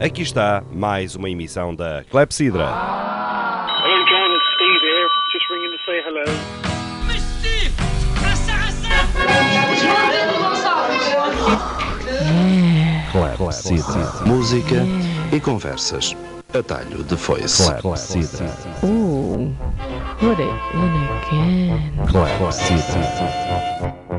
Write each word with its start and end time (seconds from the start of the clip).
Aqui 0.00 0.22
está 0.22 0.62
mais 0.72 1.14
uma 1.14 1.28
emissão 1.28 1.74
da 1.74 2.04
Clepsidra. 2.10 2.68
Clepsidra. 13.36 14.26
Música 14.26 14.76
e 15.32 15.40
conversas. 15.40 16.16
Atalho 16.52 17.04
de 17.04 17.16
foice. 17.16 17.72
Clepsidra. 17.80 18.46
Ooh, 18.82 19.54
put 20.18 20.40
it 20.40 20.48
in 20.74 21.08
again. 21.18 21.92
Clepsidra. 22.38 24.09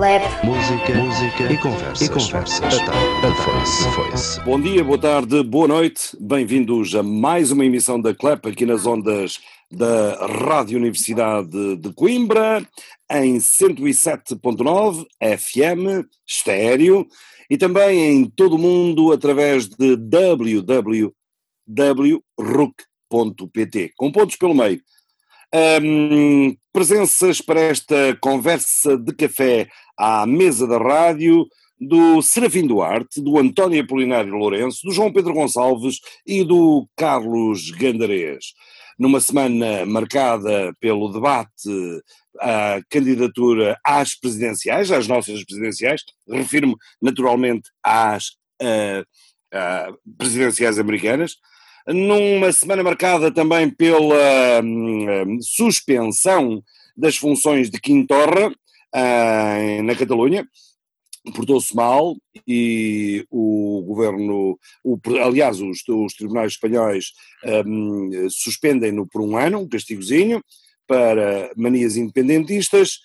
Clap. 0.00 0.24
Música, 0.42 0.94
música 0.94 1.52
e 1.52 1.58
conversas. 1.58 2.00
E 2.00 2.10
conversas. 2.10 2.74
Foice. 3.44 3.84
foice. 3.94 4.40
Bom 4.40 4.58
dia, 4.58 4.82
boa 4.82 4.96
tarde, 4.96 5.42
boa 5.42 5.68
noite. 5.68 6.16
Bem-vindos 6.18 6.94
a 6.94 7.02
mais 7.02 7.50
uma 7.50 7.66
emissão 7.66 8.00
da 8.00 8.14
CLEP 8.14 8.48
aqui 8.48 8.64
nas 8.64 8.86
ondas 8.86 9.38
da 9.70 10.26
Rádio 10.26 10.78
Universidade 10.78 11.76
de 11.76 11.92
Coimbra, 11.92 12.66
em 13.12 13.36
107.9 13.36 15.04
FM, 15.38 16.08
estéreo, 16.26 17.06
e 17.50 17.58
também 17.58 18.00
em 18.00 18.24
todo 18.24 18.56
o 18.56 18.58
mundo 18.58 19.12
através 19.12 19.68
de 19.68 19.96
www.ruc.pt, 19.96 20.72
com 23.98 24.10
pontos 24.10 24.36
pelo 24.36 24.54
meio. 24.54 24.80
Hum, 25.52 26.56
presenças 26.72 27.40
para 27.40 27.60
esta 27.60 28.16
conversa 28.20 28.96
de 28.96 29.12
café 29.12 29.68
à 30.00 30.24
mesa 30.24 30.66
da 30.66 30.78
rádio 30.78 31.46
do 31.78 32.22
Serafim 32.22 32.66
Duarte, 32.66 33.20
do 33.20 33.38
António 33.38 33.82
Apolinário 33.82 34.34
Lourenço, 34.34 34.80
do 34.82 34.92
João 34.92 35.12
Pedro 35.12 35.34
Gonçalves 35.34 35.96
e 36.26 36.42
do 36.42 36.88
Carlos 36.96 37.70
Gandarês. 37.70 38.54
Numa 38.98 39.20
semana 39.20 39.84
marcada 39.84 40.74
pelo 40.80 41.12
debate 41.12 41.68
à 42.40 42.80
candidatura 42.88 43.78
às 43.84 44.18
presidenciais, 44.18 44.90
às 44.90 45.06
nossas 45.06 45.44
presidenciais, 45.44 46.02
refiro-me 46.26 46.76
naturalmente 47.00 47.68
às 47.84 48.30
ah, 48.62 49.04
ah, 49.52 49.92
presidenciais 50.16 50.78
americanas, 50.78 51.36
numa 51.86 52.52
semana 52.52 52.82
marcada 52.82 53.30
também 53.30 53.68
pela 53.68 54.62
hum, 54.62 55.38
suspensão 55.42 56.62
das 56.96 57.16
funções 57.16 57.70
de 57.70 57.80
Quintorra 57.80 58.52
na 59.82 59.94
Catalunha, 59.94 60.46
portou-se 61.34 61.74
mal 61.74 62.16
e 62.46 63.24
o 63.30 63.82
governo, 63.86 64.58
o, 64.84 64.98
aliás, 65.22 65.60
os, 65.60 65.86
os 65.88 66.14
tribunais 66.14 66.52
espanhóis 66.52 67.12
hum, 67.66 68.10
suspendem-no 68.30 69.06
por 69.06 69.22
um 69.22 69.36
ano, 69.36 69.60
um 69.60 69.68
castigozinho, 69.68 70.42
para 70.86 71.52
manias 71.56 71.96
independentistas, 71.96 72.98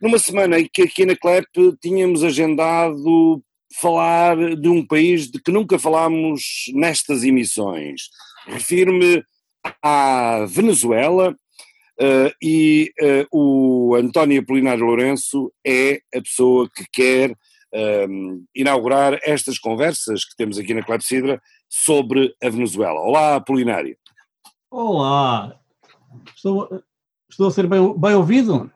numa 0.00 0.18
semana 0.18 0.58
em 0.58 0.68
que 0.72 0.82
aqui 0.82 1.04
na 1.04 1.14
CLEP 1.14 1.46
tínhamos 1.82 2.24
agendado 2.24 3.42
falar 3.78 4.56
de 4.56 4.68
um 4.68 4.84
país 4.84 5.30
de 5.30 5.40
que 5.40 5.52
nunca 5.52 5.78
falámos 5.78 6.64
nestas 6.72 7.22
emissões. 7.22 8.08
Refiro-me 8.46 9.22
à 9.82 10.46
Venezuela 10.48 11.36
eh, 12.00 12.32
e 12.42 12.92
eh, 12.98 13.26
o 13.30 13.94
António 13.94 14.40
Apolinário 14.40 14.86
Lourenço 14.86 15.52
é 15.62 16.00
a 16.14 16.22
pessoa 16.22 16.66
que 16.74 16.84
quer 16.90 17.36
ehm, 17.74 18.42
inaugurar 18.54 19.18
estas 19.22 19.58
conversas 19.58 20.24
que 20.24 20.34
temos 20.34 20.58
aqui 20.58 20.72
na 20.72 20.82
Clepsidra 20.82 21.42
sobre 21.68 22.34
a 22.42 22.48
Venezuela. 22.48 22.98
Olá, 23.00 23.36
Apolinário. 23.36 23.98
Olá! 24.70 25.54
Estou, 26.34 26.82
estou 27.28 27.48
a 27.48 27.50
ser 27.50 27.66
bem, 27.66 27.94
bem 27.98 28.14
ouvido? 28.14 28.72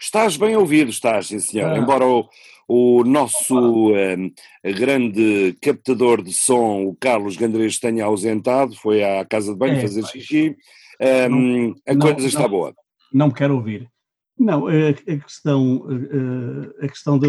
Estás 0.00 0.36
bem 0.36 0.54
ouvido, 0.56 0.90
estás, 0.90 1.26
sim 1.26 1.40
senhor. 1.40 1.72
Ah. 1.72 1.76
Embora 1.76 2.06
o, 2.06 2.28
o 2.68 3.02
nosso 3.02 3.96
ehm, 3.96 4.30
grande 4.64 5.56
captador 5.60 6.22
de 6.22 6.32
som, 6.32 6.84
o 6.84 6.94
Carlos 6.94 7.36
Gandrês, 7.36 7.80
tenha 7.80 8.04
ausentado, 8.04 8.76
foi 8.76 9.02
à 9.02 9.24
casa 9.24 9.52
de 9.52 9.58
banho 9.58 9.74
É, 9.74 9.80
fazer 9.80 10.06
xixi, 10.06 10.56
ehm, 11.00 11.74
a 11.88 11.94
não, 11.94 12.00
coisa 12.12 12.26
está 12.26 12.42
não. 12.42 12.48
boa. 12.48 12.74
Não 13.12 13.26
me 13.28 13.34
quero 13.34 13.54
ouvir. 13.56 13.88
Não, 14.38 14.66
a, 14.68 14.70
a 14.90 15.18
questão, 15.18 15.86
eh, 15.90 16.84
a 16.86 16.88
questão 16.88 17.18
da- 17.18 17.28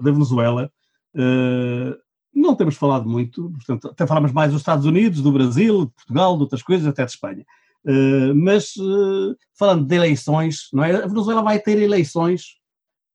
Venezuela, 0.00 0.70
eh, 1.14 1.96
não 2.34 2.54
temos 2.56 2.76
falado 2.76 3.08
muito, 3.08 3.50
portanto, 3.50 3.88
até 3.88 4.06
falamos 4.06 4.32
mais 4.32 4.50
dos 4.52 4.60
Estados 4.60 4.84
Unidos, 4.84 5.22
do 5.22 5.32
Brasil, 5.32 5.86
de 5.86 5.92
Portugal, 5.92 6.36
de 6.36 6.42
outras 6.42 6.62
coisas, 6.62 6.86
até 6.86 7.04
de 7.04 7.10
Espanha. 7.12 7.44
Eh, 7.86 8.32
Mas, 8.34 8.74
eh, 8.78 9.34
falando 9.58 9.86
de 9.86 9.94
eleições, 9.94 10.68
não 10.72 10.82
é? 10.84 10.96
A 10.96 11.06
Venezuela 11.06 11.42
vai 11.42 11.58
ter 11.60 11.78
eleições, 11.78 12.56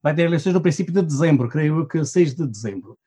vai 0.02 0.16
ter 0.16 0.24
eleições 0.24 0.54
no 0.54 0.62
princípio 0.62 0.94
de 0.94 1.02
dezembro, 1.02 1.50
creio 1.50 1.80
eu 1.80 1.88
que 1.88 2.04
6 2.06 2.34
de 2.36 2.48
dezembro. 2.48 2.98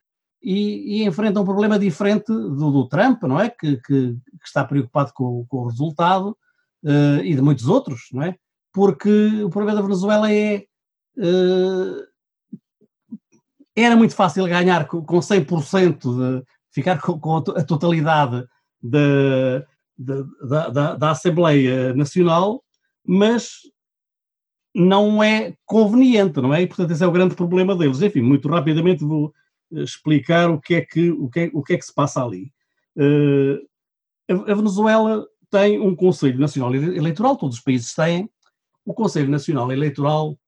E, 0.43 0.99
e 1.01 1.05
enfrenta 1.07 1.41
um 1.41 1.45
problema 1.45 1.79
diferente 1.79 2.27
do, 2.27 2.71
do 2.71 2.87
Trump, 2.89 3.23
não 3.23 3.41
é? 3.41 3.49
Que, 3.49 3.79
que- 3.79 4.13
que 4.15 4.47
está 4.47 4.63
preocupado 4.65 5.11
com, 5.15 5.47
com 5.49 5.59
o 5.63 5.67
resultado 5.69 6.37
eh, 6.85 7.21
e 7.25 7.35
de 7.35 7.43
muitos 7.43 7.67
outros, 7.69 8.03
não 8.13 8.23
é? 8.23 8.37
Porque 8.73 9.43
o 9.43 9.51
problema 9.51 9.77
da 9.77 9.83
Venezuela 9.83 10.31
é. 10.33 10.65
eh, 11.19 12.05
era 13.77 13.97
muito 13.97 14.15
fácil 14.15 14.45
ganhar 14.47 14.87
com, 14.87 15.05
com 15.05 15.19
100%, 15.21 16.39
de 16.41 16.45
ficar 16.73 17.01
com, 17.01 17.19
com 17.19 17.37
a 17.37 17.43
to- 17.43 17.57
a 17.59 17.65
totalidade 17.65 18.47
da, 18.83 19.65
da, 19.99 20.69
da- 20.69 20.95
da- 20.97 21.11
Assembleia 21.11 21.93
Nacional, 21.95 22.63
mas 23.07 23.61
não 24.75 25.23
é 25.23 25.55
conveniente, 25.65 26.41
não 26.41 26.53
é? 26.53 26.63
E, 26.63 26.67
portanto, 26.67 26.91
esse 26.91 27.03
é 27.03 27.07
o 27.07 27.13
grande 27.13 27.35
problema 27.35 27.77
deles. 27.77 28.03
Enfim, 28.03 28.23
muito 28.23 28.49
rapidamente 28.49 29.05
vou 29.05 29.33
eh, 29.73 29.83
explicar 29.83 30.51
o 30.51 30.61
que 30.61 30.75
é 30.75 30.81
que, 30.83 31.11
o 31.11 31.29
que, 31.29 31.41
é, 31.41 31.51
o 31.53 31.63
que, 31.63 31.75
é 31.75 31.79
que 31.79 31.85
se 31.87 31.95
passa 31.95 32.25
ali. 32.25 32.53
A 34.29 34.53
a 34.53 34.55
Venezuela 34.55 35.27
tem 35.51 35.81
um 35.81 35.95
Conselho 35.95 36.39
Nacional 36.39 36.75
Ele- 36.75 36.97
Eleitoral, 36.97 37.37
todos 37.37 37.57
os 37.57 37.63
países 37.63 37.95
têm. 37.95 38.29
O 38.85 38.93
Conselho 38.95 39.31
Nacional 39.31 39.71
Eleitoral 39.73 40.39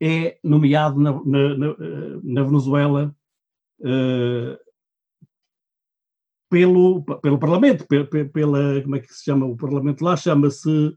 é 0.00 0.38
nomeado 0.44 1.00
na, 1.00 1.12
na- 1.24 1.56
na- 1.56 1.66
eh, 1.80 2.44
Venezuela 2.44 3.14
eh, 3.84 4.58
pelo, 6.50 7.02
pelo 7.20 7.38
Parlamento, 7.38 7.86
pe- 7.88 8.04
pe- 8.04 8.24
pela, 8.26 8.80
como 8.82 8.96
é 8.96 9.00
que 9.00 9.12
se 9.12 9.24
chama 9.24 9.46
o 9.46 9.56
Parlamento 9.56 10.04
lá? 10.04 10.16
Chama-se 10.16 10.96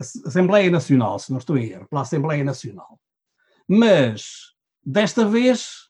Ass- 0.00 0.22
Assembleia 0.26 0.70
Nacional, 0.70 1.18
se 1.18 1.30
não 1.30 1.38
estou 1.38 1.56
em 1.56 1.70
erro, 1.70 1.86
pela 1.88 2.02
Assembleia 2.02 2.42
Nacional. 2.44 2.98
Mas, 3.68 4.54
desta 4.84 5.24
vez, 5.26 5.89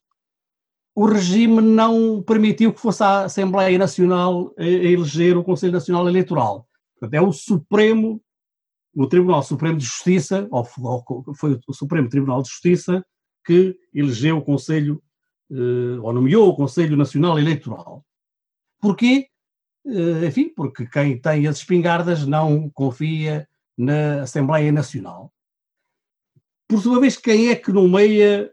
o 0.95 1.07
regime 1.07 1.61
não 1.61 2.23
permitiu 2.23 2.73
que 2.73 2.81
fosse 2.81 3.03
a 3.03 3.25
Assembleia 3.25 3.79
Nacional 3.79 4.53
a, 4.59 4.63
a 4.63 4.67
eleger 4.67 5.37
o 5.37 5.45
Conselho 5.45 5.73
Nacional 5.73 6.09
Eleitoral. 6.09 6.67
Portanto, 6.95 7.15
é 7.15 7.21
o 7.21 7.33
Supremo, 7.33 8.21
o 8.95 9.07
Tribunal 9.07 9.43
Supremo 9.43 9.79
de 9.79 9.85
Justiça, 9.85 10.47
ou 10.51 10.65
foi 11.35 11.59
o 11.67 11.73
Supremo 11.73 12.09
Tribunal 12.09 12.43
de 12.43 12.49
Justiça, 12.49 13.05
que 13.45 13.77
elegeu 13.95 14.39
o 14.39 14.45
Conselho, 14.45 15.03
eh, 15.51 15.99
ou 16.03 16.13
nomeou 16.13 16.49
o 16.49 16.57
Conselho 16.57 16.97
Nacional 16.97 17.39
Eleitoral. 17.39 18.05
Porquê? 18.81 19.29
Eh, 19.87 20.27
enfim, 20.27 20.53
porque 20.55 20.87
quem 20.87 21.19
tem 21.19 21.47
as 21.47 21.59
espingardas 21.59 22.27
não 22.27 22.69
confia 22.69 23.49
na 23.79 24.23
Assembleia 24.23 24.71
Nacional. 24.71 25.33
Por 26.69 26.81
sua 26.81 27.01
vez, 27.01 27.17
quem 27.17 27.49
é 27.49 27.57
que 27.57 27.73
nomeia 27.73 28.53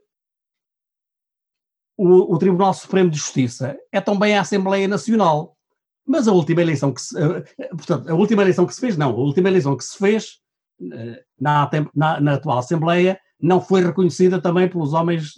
o, 1.97 2.33
o 2.35 2.37
Tribunal 2.37 2.73
Supremo 2.73 3.09
de 3.09 3.17
Justiça? 3.17 3.75
É 3.91 3.99
também 3.99 4.37
a 4.37 4.41
Assembleia 4.41 4.87
Nacional. 4.87 5.55
Mas 6.05 6.27
a 6.27 6.31
última 6.31 6.61
eleição 6.61 6.93
que 6.93 7.01
se, 7.01 7.17
eh, 7.21 7.43
eh, 7.59 7.67
portanto, 7.69 8.09
a 8.09 8.13
última 8.13 8.41
eleição 8.41 8.65
que 8.65 8.73
se 8.73 8.79
fez, 8.79 8.95
não, 8.95 9.09
a 9.11 9.15
última 9.15 9.49
eleição 9.49 9.75
que 9.75 9.83
se 9.83 9.97
fez 9.97 10.37
eh, 10.93 11.23
na, 11.39 11.69
na- 11.93 12.21
na 12.21 12.33
atual 12.35 12.59
Assembleia 12.59 13.19
não 13.41 13.59
foi 13.59 13.83
reconhecida 13.83 14.39
também 14.41 14.69
pelos 14.69 14.93
homens 14.93 15.33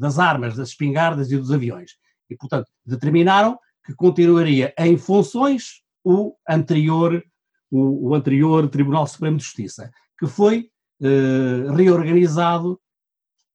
das 0.00 0.18
armas, 0.18 0.56
das 0.56 0.70
espingardas 0.70 1.30
e 1.30 1.36
dos 1.36 1.52
aviões. 1.52 1.92
E, 2.28 2.36
portanto, 2.36 2.66
determinaram 2.84 3.56
que 3.86 3.94
continuaria 3.94 4.74
em 4.78 4.98
funções 4.98 5.82
o 6.04 6.34
anterior, 6.48 7.22
o, 7.70 8.08
o 8.08 8.14
anterior 8.14 8.68
Tribunal 8.68 9.06
Supremo 9.06 9.36
de 9.38 9.44
Justiça, 9.44 9.90
que 10.18 10.26
foi 10.26 10.68
eh, 11.00 11.72
reorganizado 11.76 12.78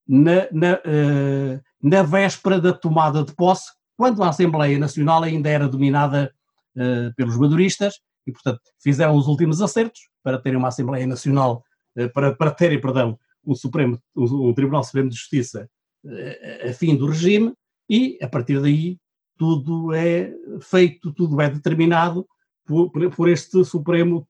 na, 0.08 0.48
na, 0.50 0.80
eh, 0.84 1.60
na 1.84 2.02
véspera 2.02 2.58
da 2.58 2.72
tomada 2.72 3.22
de 3.22 3.34
posse, 3.34 3.70
quando 3.94 4.22
a 4.22 4.30
Assembleia 4.30 4.78
Nacional 4.78 5.22
ainda 5.22 5.50
era 5.50 5.68
dominada 5.68 6.34
eh, 6.74 7.10
pelos 7.14 7.36
maduristas 7.36 8.00
e, 8.26 8.32
portanto, 8.32 8.62
fizeram 8.82 9.14
os 9.14 9.26
últimos 9.26 9.60
acertos 9.60 10.08
para 10.22 10.38
terem 10.38 10.58
uma 10.58 10.68
Assembleia 10.68 11.06
Nacional, 11.06 11.62
eh, 11.94 12.08
para, 12.08 12.34
para 12.34 12.50
terem, 12.50 12.80
perdão, 12.80 13.18
um, 13.46 13.54
Supremo, 13.54 14.00
um, 14.16 14.48
um 14.48 14.54
Tribunal 14.54 14.82
Supremo 14.82 15.10
de 15.10 15.16
Justiça 15.16 15.68
eh, 16.06 16.68
a 16.70 16.72
fim 16.72 16.96
do 16.96 17.06
regime, 17.06 17.52
e 17.88 18.18
a 18.22 18.28
partir 18.28 18.62
daí 18.62 18.96
tudo 19.36 19.92
é 19.92 20.32
feito, 20.62 21.12
tudo 21.12 21.38
é 21.38 21.50
determinado 21.50 22.26
por, 22.64 22.90
por 23.10 23.28
este 23.28 23.62
Supremo 23.62 24.26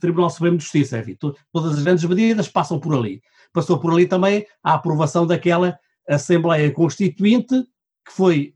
Tribunal 0.00 0.28
Supremo 0.28 0.56
de 0.56 0.64
Justiça. 0.64 0.98
Enfim, 0.98 1.16
todas 1.52 1.78
as 1.78 1.84
grandes 1.84 2.04
medidas 2.04 2.48
passam 2.48 2.80
por 2.80 2.92
ali. 2.96 3.22
Passou 3.52 3.78
por 3.78 3.92
ali 3.92 4.08
também 4.08 4.44
a 4.60 4.74
aprovação 4.74 5.24
daquela 5.24 5.78
Assembleia 6.08 6.70
Constituinte 6.70 7.66
que 8.06 8.12
foi 8.12 8.54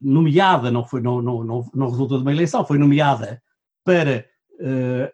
nomeada, 0.00 0.70
não, 0.70 0.84
foi, 0.84 1.00
não, 1.00 1.20
não, 1.20 1.44
não, 1.44 1.70
não 1.74 1.90
resultou 1.90 2.18
de 2.18 2.24
uma 2.24 2.32
eleição, 2.32 2.64
foi 2.64 2.78
nomeada 2.78 3.42
para, 3.84 4.26
uh, 4.54 5.12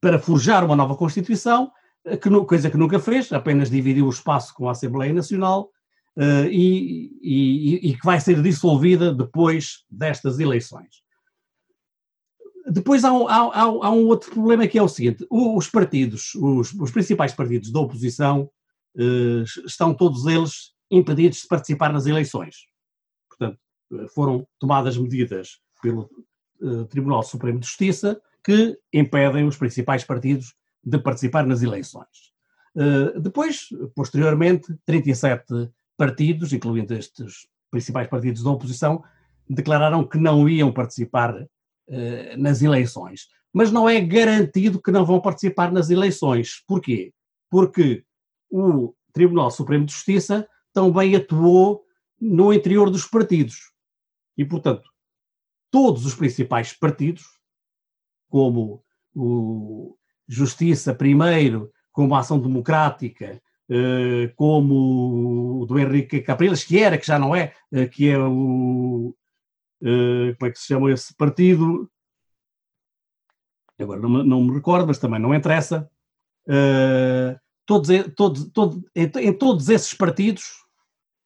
para 0.00 0.18
forjar 0.18 0.64
uma 0.64 0.76
nova 0.76 0.96
Constituição, 0.96 1.70
eh, 2.04 2.16
que, 2.16 2.30
coisa 2.44 2.70
que 2.70 2.76
nunca 2.76 2.98
fez, 2.98 3.32
apenas 3.32 3.70
dividiu 3.70 4.06
o 4.06 4.10
espaço 4.10 4.54
com 4.54 4.68
a 4.68 4.72
Assembleia 4.72 5.12
Nacional 5.12 5.70
uh, 6.16 6.46
e, 6.50 7.10
e, 7.22 7.90
e, 7.90 7.96
que 7.96 8.04
vai 8.04 8.20
ser 8.20 8.42
dissolvida 8.42 9.14
depois 9.14 9.84
destas 9.90 10.38
eleições. 10.38 11.02
Depois 12.70 13.02
há 13.02 13.12
um, 13.12 13.26
há, 13.28 13.62
há 13.62 13.90
um, 13.90 14.06
outro 14.06 14.30
problema 14.30 14.66
que 14.66 14.78
é 14.78 14.82
o 14.82 14.88
seguinte: 14.88 15.26
os 15.30 15.68
partidos, 15.68 16.34
os, 16.34 16.72
os 16.74 16.90
principais 16.90 17.32
partidos 17.32 17.72
da 17.72 17.80
oposição, 17.80 18.50
estão 19.66 19.94
todos 19.94 20.26
eles 20.26 20.72
impedidos 20.90 21.42
de 21.42 21.48
participar 21.48 21.92
nas 21.92 22.06
eleições. 22.06 22.66
Portanto, 23.28 23.58
foram 24.14 24.46
tomadas 24.58 24.96
medidas 24.96 25.60
pelo 25.82 26.10
uh, 26.60 26.84
Tribunal 26.86 27.22
Supremo 27.22 27.60
de 27.60 27.66
Justiça 27.66 28.20
que 28.44 28.78
impedem 28.92 29.46
os 29.46 29.56
principais 29.56 30.04
partidos 30.04 30.54
de 30.82 30.98
participar 30.98 31.46
nas 31.46 31.62
eleições. 31.62 32.32
Depois, 33.20 33.68
posteriormente, 33.94 34.72
37 34.86 35.70
partidos, 35.96 36.52
incluindo 36.52 36.94
estes 36.94 37.48
principais 37.70 38.06
partidos 38.06 38.42
da 38.42 38.50
oposição, 38.50 39.02
declararam 39.50 40.06
que 40.06 40.16
não 40.16 40.48
iam 40.48 40.72
participar 40.72 41.46
nas 42.38 42.62
eleições. 42.62 43.28
Mas 43.52 43.72
não 43.72 43.88
é 43.88 44.00
garantido 44.00 44.80
que 44.80 44.92
não 44.92 45.04
vão 45.04 45.20
participar 45.20 45.72
nas 45.72 45.90
eleições. 45.90 46.62
Porquê? 46.66 47.12
Porque 47.50 48.04
o 48.50 48.94
Tribunal 49.12 49.50
Supremo 49.50 49.84
de 49.84 49.92
Justiça 49.92 50.48
também 50.72 51.14
atuou 51.16 51.84
no 52.20 52.52
interior 52.52 52.90
dos 52.90 53.06
partidos. 53.06 53.72
E, 54.36 54.44
portanto, 54.44 54.88
todos 55.70 56.04
os 56.06 56.14
principais 56.14 56.72
partidos, 56.72 57.24
como 58.28 58.84
o 59.14 59.96
Justiça 60.28 60.94
primeiro, 60.94 61.72
como 61.90 62.14
a 62.14 62.20
Ação 62.20 62.38
Democrática, 62.38 63.40
eh, 63.70 64.32
como 64.36 65.62
o 65.62 65.66
do 65.66 65.78
Henrique 65.78 66.22
Capriles, 66.22 66.64
que 66.64 66.78
era, 66.78 66.98
que 66.98 67.06
já 67.06 67.18
não 67.18 67.34
é, 67.34 67.52
eh, 67.72 67.86
que 67.86 68.08
é 68.08 68.18
o. 68.18 69.14
Eh, 69.82 70.34
como 70.38 70.48
é 70.48 70.52
que 70.52 70.58
se 70.58 70.66
chama 70.66 70.92
esse 70.92 71.14
partido? 71.14 71.90
Agora 73.78 74.00
não 74.00 74.08
me, 74.08 74.22
não 74.24 74.42
me 74.44 74.54
recordo, 74.54 74.86
mas 74.88 74.98
também 74.98 75.20
não 75.20 75.34
interessa. 75.34 75.90
Todos, 77.68 77.88
todos, 78.16 78.50
todos, 78.50 78.82
em, 78.96 79.04
em 79.28 79.32
todos 79.32 79.68
esses 79.68 79.92
partidos, 79.92 80.42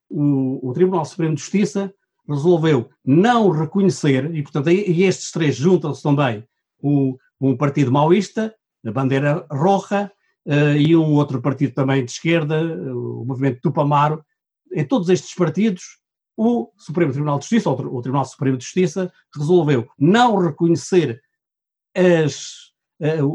o, 0.09 0.69
o, 0.69 0.73
Tribunal 0.73 1.05
Supremo 1.05 1.33
de 1.35 1.41
Justiça 1.41 1.91
resolveu 2.27 2.89
não 3.03 3.49
reconhecer, 3.49 4.35
e 4.35 4.43
portanto 4.43 4.69
e 4.69 5.03
estes 5.03 5.31
três 5.31 5.55
juntam-se 5.55 6.03
também, 6.03 6.45
o, 6.81 7.17
um 7.39 7.55
partido 7.55 7.93
maoísta, 7.93 8.53
a 8.85 8.91
bandeira 8.91 9.47
roja, 9.49 10.11
uh, 10.45 10.77
e 10.77 10.93
um 10.97 11.13
outro 11.13 11.41
partido 11.41 11.73
também 11.73 12.03
de 12.03 12.11
esquerda, 12.11 12.61
o 12.93 13.23
movimento 13.25 13.61
Tupamaro. 13.61 14.23
Em 14.73 14.85
todos 14.85 15.07
estes 15.07 15.33
partidos, 15.33 15.97
o 16.35 16.73
Supremo 16.77 17.13
Tribunal 17.13 17.39
de 17.39 17.45
Justiça, 17.45 17.69
ou 17.69 17.79
o 17.79 18.01
Tribunal 18.01 18.25
Supremo 18.25 18.57
de 18.57 18.65
Justiça, 18.65 19.13
resolveu 19.33 19.87
não 19.97 20.37
reconhecer 20.37 21.21
as, 21.95 22.72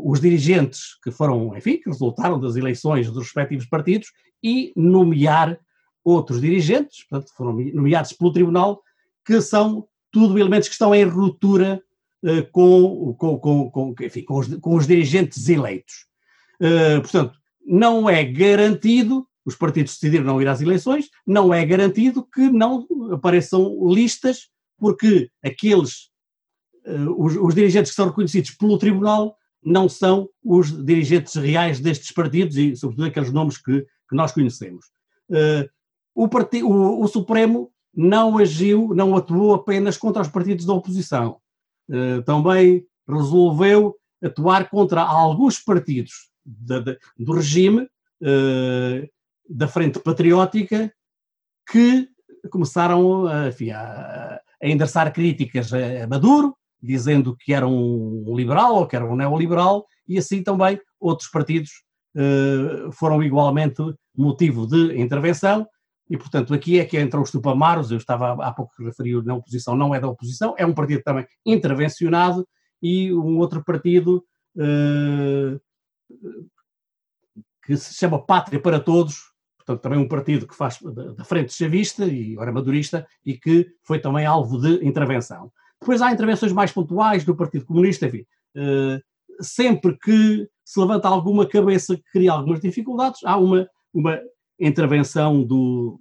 os 0.04 0.20
dirigentes 0.20 0.98
que 1.02 1.10
foram, 1.10 1.56
enfim, 1.56 1.76
que 1.76 1.90
resultaram 1.90 2.40
das 2.40 2.56
eleições 2.56 3.10
dos 3.10 3.24
respectivos 3.24 3.66
partidos 3.66 4.08
e 4.42 4.72
nomear 4.76 5.58
outros 6.04 6.40
dirigentes, 6.40 7.04
portanto, 7.08 7.32
foram 7.36 7.52
nomeados 7.74 8.12
pelo 8.12 8.32
Tribunal, 8.32 8.82
que 9.24 9.40
são 9.40 9.86
tudo 10.10 10.38
elementos 10.38 10.68
que 10.68 10.74
estão 10.74 10.94
em 10.94 11.04
ruptura 11.04 11.82
uh, 12.24 12.50
com, 12.50 13.14
com, 13.18 13.38
com, 13.38 13.70
com, 13.70 13.94
enfim, 14.00 14.22
com, 14.22 14.38
os, 14.38 14.54
com 14.56 14.74
os 14.74 14.86
dirigentes 14.86 15.48
eleitos. 15.48 16.06
Uh, 16.60 17.00
portanto, 17.02 17.38
não 17.64 18.08
é 18.08 18.24
garantido, 18.24 19.26
os 19.44 19.54
partidos 19.54 19.94
decidiram 19.94 20.24
não 20.24 20.40
ir 20.40 20.48
às 20.48 20.60
eleições, 20.60 21.10
não 21.26 21.52
é 21.52 21.64
garantido 21.64 22.24
que 22.24 22.48
não 22.50 22.86
apareçam 23.12 23.86
listas, 23.88 24.48
porque 24.78 25.30
aqueles, 25.42 26.10
os, 27.16 27.36
os 27.36 27.54
dirigentes 27.54 27.90
que 27.90 27.96
são 27.96 28.06
reconhecidos 28.06 28.52
pelo 28.52 28.78
Tribunal 28.78 29.37
não 29.62 29.88
são 29.88 30.28
os 30.44 30.70
dirigentes 30.84 31.34
reais 31.34 31.80
destes 31.80 32.12
partidos 32.12 32.56
e, 32.56 32.76
sobretudo, 32.76 33.06
aqueles 33.06 33.32
nomes 33.32 33.58
que, 33.58 33.82
que 34.08 34.16
nós 34.16 34.32
conhecemos. 34.32 34.86
Uh, 35.28 35.68
o, 36.14 36.26
o, 36.26 37.04
o, 37.04 37.08
Supremo 37.08 37.70
não 37.94 38.38
agiu, 38.38 38.94
não 38.94 39.16
atuou 39.16 39.54
apenas 39.54 39.96
contra 39.96 40.22
os 40.22 40.28
partidos 40.28 40.64
da 40.64 40.72
oposição. 40.72 41.38
Uh, 41.88 42.22
também 42.22 42.86
resolveu 43.08 43.96
atuar 44.22 44.68
contra 44.68 45.02
alguns 45.02 45.58
partidos 45.58 46.30
do 46.44 47.32
regime 47.32 47.82
uh, 47.82 49.08
da 49.48 49.68
Frente 49.68 49.98
Patriótica 50.00 50.92
que 51.70 52.08
começaram 52.50 53.26
a, 53.26 53.48
enfim, 53.48 53.70
a, 53.70 54.40
a 54.62 54.68
endereçar 54.68 55.12
críticas 55.12 55.72
a 55.72 56.06
Maduro, 56.06 56.56
dizendo 56.82 57.36
que 57.36 57.52
era 57.52 57.66
um 57.66 58.34
liberal 58.36 58.76
ou 58.76 58.86
que 58.86 58.96
era 58.96 59.04
um 59.04 59.16
neoliberal, 59.16 59.86
e 60.06 60.18
assim 60.18 60.42
também 60.42 60.80
outros 61.00 61.28
partidos 61.30 61.70
uh, 62.16 62.92
foram 62.92 63.22
igualmente 63.22 63.82
motivo 64.16 64.66
de 64.66 64.98
intervenção, 65.00 65.66
e, 66.10 66.16
portanto, 66.16 66.54
aqui 66.54 66.78
é 66.78 66.84
que 66.84 66.98
entram 66.98 67.20
os 67.20 67.30
tupamaros, 67.30 67.90
eu 67.90 67.98
estava 67.98 68.32
há 68.44 68.52
pouco 68.52 68.72
referido 68.82 69.22
na 69.22 69.34
oposição, 69.34 69.76
não 69.76 69.94
é 69.94 70.00
da 70.00 70.08
oposição, 70.08 70.54
é 70.56 70.64
um 70.64 70.72
partido 70.72 71.02
também 71.02 71.26
intervencionado 71.44 72.48
e 72.82 73.12
um 73.12 73.38
outro 73.38 73.62
partido 73.62 74.24
uh, 74.56 75.60
que 77.62 77.76
se 77.76 77.94
chama 77.94 78.24
Pátria 78.24 78.58
para 78.58 78.80
Todos, 78.80 79.16
portanto, 79.58 79.82
também 79.82 79.98
um 79.98 80.08
partido 80.08 80.46
que 80.46 80.56
faz 80.56 80.78
da 81.14 81.24
frente 81.24 81.52
chavista 81.52 82.06
e 82.06 82.32
agora 82.32 82.52
madurista 82.52 83.06
e 83.24 83.36
que 83.36 83.66
foi 83.82 84.00
também 84.00 84.24
alvo 84.24 84.58
de 84.58 84.82
intervenção. 84.86 85.52
Depois 85.80 86.02
há 86.02 86.12
intervenções 86.12 86.52
mais 86.52 86.72
pontuais 86.72 87.24
do 87.24 87.36
Partido 87.36 87.64
Comunista, 87.64 88.06
enfim, 88.06 88.24
uh, 88.56 89.00
sempre 89.40 89.96
que 89.98 90.48
se 90.64 90.80
levanta 90.80 91.08
alguma 91.08 91.46
cabeça 91.46 91.96
que 91.96 92.02
cria 92.12 92.32
algumas 92.32 92.60
dificuldades, 92.60 93.20
há 93.24 93.36
uma, 93.36 93.68
uma 93.92 94.20
intervenção 94.58 95.42
do. 95.42 96.00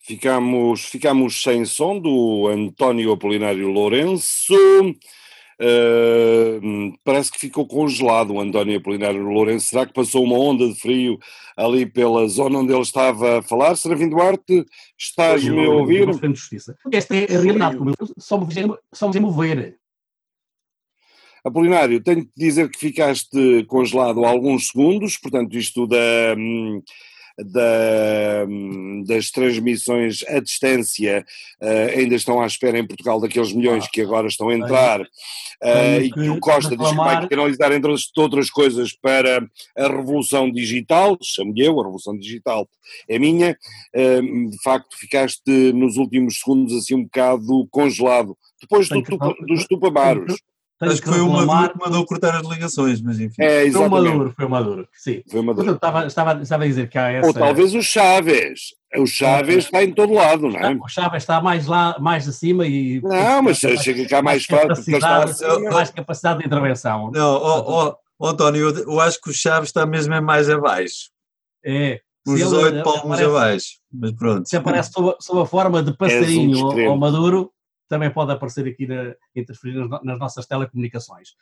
Ficamos, 0.00 0.84
ficamos 0.84 1.42
sem 1.42 1.64
som 1.64 1.98
do 1.98 2.46
António 2.46 3.12
Apolinário 3.12 3.68
Lourenço. 3.68 4.54
Uh, 5.58 6.92
parece 7.02 7.32
que 7.32 7.40
ficou 7.40 7.66
congelado 7.66 8.34
o 8.34 8.40
António 8.40 8.76
Apolinário 8.76 9.22
Lourenço. 9.22 9.68
Será 9.68 9.86
que 9.86 9.92
passou 9.92 10.22
uma 10.22 10.38
onda 10.38 10.68
de 10.68 10.78
frio 10.78 11.18
ali 11.56 11.86
pela 11.86 12.28
zona 12.28 12.58
onde 12.58 12.72
ele 12.72 12.82
estava 12.82 13.38
a 13.38 13.42
falar? 13.42 13.74
Serafim 13.76 14.08
Duarte, 14.08 14.66
estás-me 14.98 15.64
a 15.64 15.70
ouvir? 15.70 16.08
Esta 16.92 17.16
é 17.16 17.24
a 17.24 17.40
realidade, 17.40 17.78
como 17.78 17.90
eu 17.90 18.08
só 18.18 18.38
me, 18.38 19.20
mover. 19.20 19.78
Apolinário, 21.42 22.02
tenho 22.02 22.24
que 22.24 22.32
dizer 22.36 22.68
que 22.68 22.78
ficaste 22.78 23.64
congelado 23.64 24.24
alguns 24.24 24.66
segundos, 24.66 25.16
portanto, 25.16 25.56
isto 25.56 25.86
da, 25.86 26.34
da, 27.38 28.46
das 29.06 29.30
transmissões 29.30 30.24
à 30.26 30.40
distância 30.40 31.24
uh, 31.60 31.98
ainda 31.98 32.14
estão 32.14 32.40
à 32.40 32.46
espera 32.46 32.78
em 32.78 32.86
Portugal 32.86 33.20
daqueles 33.20 33.52
milhões 33.52 33.84
ah, 33.84 33.88
que 33.92 34.00
agora 34.00 34.26
estão 34.26 34.48
a 34.48 34.54
entrar. 34.54 35.00
uh, 35.02 36.00
e 36.02 36.10
que 36.10 36.30
o 36.30 36.40
Costa 36.40 36.76
diz 36.76 36.88
que 36.88 36.96
vai 36.96 37.28
canalizar 37.28 37.72
entre 37.72 37.94
outras 38.16 38.50
coisas 38.50 38.92
para 38.92 39.46
a 39.76 39.88
revolução 39.88 40.50
digital, 40.50 41.16
chamo-lhe 41.22 41.64
eu, 41.64 41.78
a 41.78 41.84
revolução 41.84 42.16
digital 42.16 42.68
é 43.08 43.18
minha, 43.18 43.56
uh, 43.94 44.50
de 44.50 44.62
facto 44.62 44.96
ficaste 44.96 45.72
nos 45.72 45.96
últimos 45.96 46.40
segundos 46.40 46.72
assim 46.74 46.94
um 46.94 47.04
bocado 47.04 47.66
congelado, 47.70 48.36
depois 48.60 48.88
do, 48.88 49.02
do, 49.02 49.34
dos 49.46 49.66
tupamaros. 49.66 50.36
Tenho 50.78 50.92
Acho 50.92 51.02
que 51.02 51.08
foi 51.08 51.20
o 51.20 51.28
Maduro 51.30 51.70
que 51.72 51.78
mandou 51.78 52.04
cortar 52.04 52.34
as 52.36 52.46
ligações, 52.46 53.00
mas 53.00 53.18
enfim. 53.18 53.42
É, 53.42 53.70
Foi 53.70 53.86
o. 53.86 53.90
Maduro, 53.90 54.32
foi 54.36 54.44
o 54.44 54.50
Maduro, 54.50 54.88
sim. 54.92 55.22
Foi 55.30 55.40
o 55.40 55.42
Maduro. 55.44 55.64
Portanto, 55.66 55.76
estava, 55.76 56.06
estava, 56.06 56.42
estava 56.42 56.64
a 56.64 56.66
dizer 56.66 56.88
que 56.88 56.98
há 56.98 57.10
essa... 57.12 57.26
Ou 57.28 57.32
talvez 57.34 57.74
o 57.74 57.82
Chaves. 57.82 58.74
O 58.96 59.06
Chaves 59.06 59.64
está 59.64 59.82
em 59.82 59.92
todo 59.92 60.12
lado, 60.12 60.48
não 60.48 60.58
é? 60.60 60.74
O 60.74 60.88
Chávez 60.88 61.22
está 61.22 61.40
mais 61.40 61.66
lá, 61.66 61.96
mais 61.98 62.28
acima 62.28 62.66
e... 62.66 63.00
Não, 63.02 63.42
mas 63.42 63.58
chega 63.58 64.06
cá 64.08 64.20
mais 64.22 64.46
acima. 64.70 64.98
mais 65.72 65.90
capacidade 65.90 66.40
de 66.40 66.46
intervenção. 66.46 67.10
Não, 67.12 67.34
ó, 67.34 67.96
ó, 68.20 68.28
António, 68.30 68.68
eu, 68.70 68.78
eu 68.92 69.00
acho 69.00 69.20
que 69.20 69.30
o 69.30 69.34
Chaves 69.34 69.68
está 69.70 69.84
mesmo 69.86 70.12
é 70.14 70.20
mais 70.20 70.48
abaixo. 70.48 71.10
É, 71.64 72.00
ele 72.26 72.36
18 72.36 72.82
palmos 72.82 73.04
aparece- 73.04 73.24
abaixo. 73.24 73.66
Mas 73.92 74.12
pronto. 74.12 74.48
Se 74.48 74.56
aparece 74.56 74.92
sob, 74.92 75.10
a- 75.10 75.16
sob 75.20 75.40
a 75.40 75.46
forma 75.46 75.82
de 75.82 75.96
passarinho 75.96 76.58
ao, 76.60 76.68
extremo. 76.68 76.90
ao 76.90 76.96
Maduro, 76.98 77.50
também 77.88 78.10
pode 78.12 78.32
aparecer 78.32 78.66
aqui 78.66 78.86
na, 78.86 79.14
interferir 79.34 79.74
nas, 79.86 80.02
nas 80.02 80.18
nossas 80.18 80.46
telecomunicações. 80.46 81.34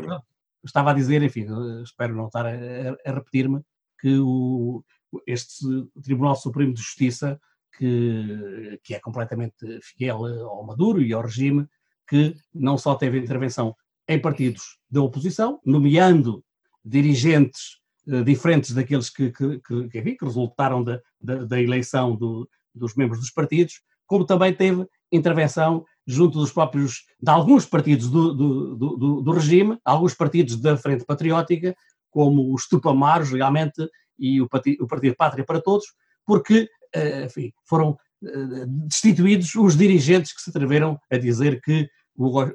Pronto, 0.00 0.24
estava 0.64 0.90
a 0.90 0.94
dizer, 0.94 1.22
enfim, 1.22 1.46
eh, 1.46 1.82
espero 1.82 2.14
não 2.14 2.26
estar 2.26 2.46
a, 2.46 2.50
a- 2.50 3.12
repetir-me, 3.14 3.60
que 4.00 4.18
o, 4.18 4.84
este 5.26 5.64
Tribunal 6.02 6.36
Supremo 6.36 6.72
de 6.74 6.80
Justiça, 6.80 7.40
que, 7.76 8.78
que 8.82 8.94
é 8.94 9.00
completamente 9.00 9.56
fiel 9.82 10.24
ao 10.46 10.64
Maduro 10.64 11.02
e 11.02 11.12
ao 11.12 11.22
regime, 11.22 11.66
que 12.08 12.34
não 12.54 12.76
só 12.78 12.94
teve 12.94 13.18
intervenção 13.18 13.74
em 14.06 14.18
partidos 14.20 14.78
da 14.90 15.00
oposição, 15.02 15.60
nomeando 15.64 16.44
dirigentes 16.84 17.78
eh, 18.06 18.22
diferentes 18.22 18.72
daqueles 18.72 19.08
que, 19.10 19.30
que, 19.32 19.58
que, 19.60 19.88
que 19.88 20.24
resultaram 20.24 20.84
da, 20.84 21.00
da, 21.20 21.44
da 21.44 21.60
eleição 21.60 22.14
do- 22.14 22.48
dos 22.74 22.94
membros 22.94 23.20
dos 23.20 23.30
partidos, 23.30 23.80
como 24.06 24.24
também 24.26 24.52
teve 24.54 24.86
intervenção 25.16 25.84
junto 26.06 26.38
dos 26.38 26.52
próprios, 26.52 27.04
de 27.20 27.30
alguns 27.30 27.64
partidos 27.66 28.10
do, 28.10 28.34
do, 28.34 28.76
do- 28.76 29.22
do, 29.22 29.32
regime, 29.32 29.78
alguns 29.84 30.14
partidos 30.14 30.56
da 30.60 30.76
Frente 30.76 31.04
Patriótica, 31.04 31.74
como 32.10 32.52
os 32.54 32.66
Tupamaros, 32.68 33.30
realmente, 33.30 33.88
e 34.18 34.40
o, 34.40 34.48
o 34.80 34.86
Partido 34.86 35.16
Pátria 35.16 35.44
para 35.44 35.60
Todos, 35.60 35.86
porque, 36.26 36.68
eh, 36.94 37.24
enfim, 37.24 37.52
foram 37.64 37.96
eh, 38.24 38.66
destituídos 38.86 39.54
os 39.54 39.76
dirigentes 39.76 40.32
que 40.34 40.42
se 40.42 40.50
atreveram 40.50 40.98
a 41.10 41.16
dizer 41.16 41.60
que, 41.60 41.88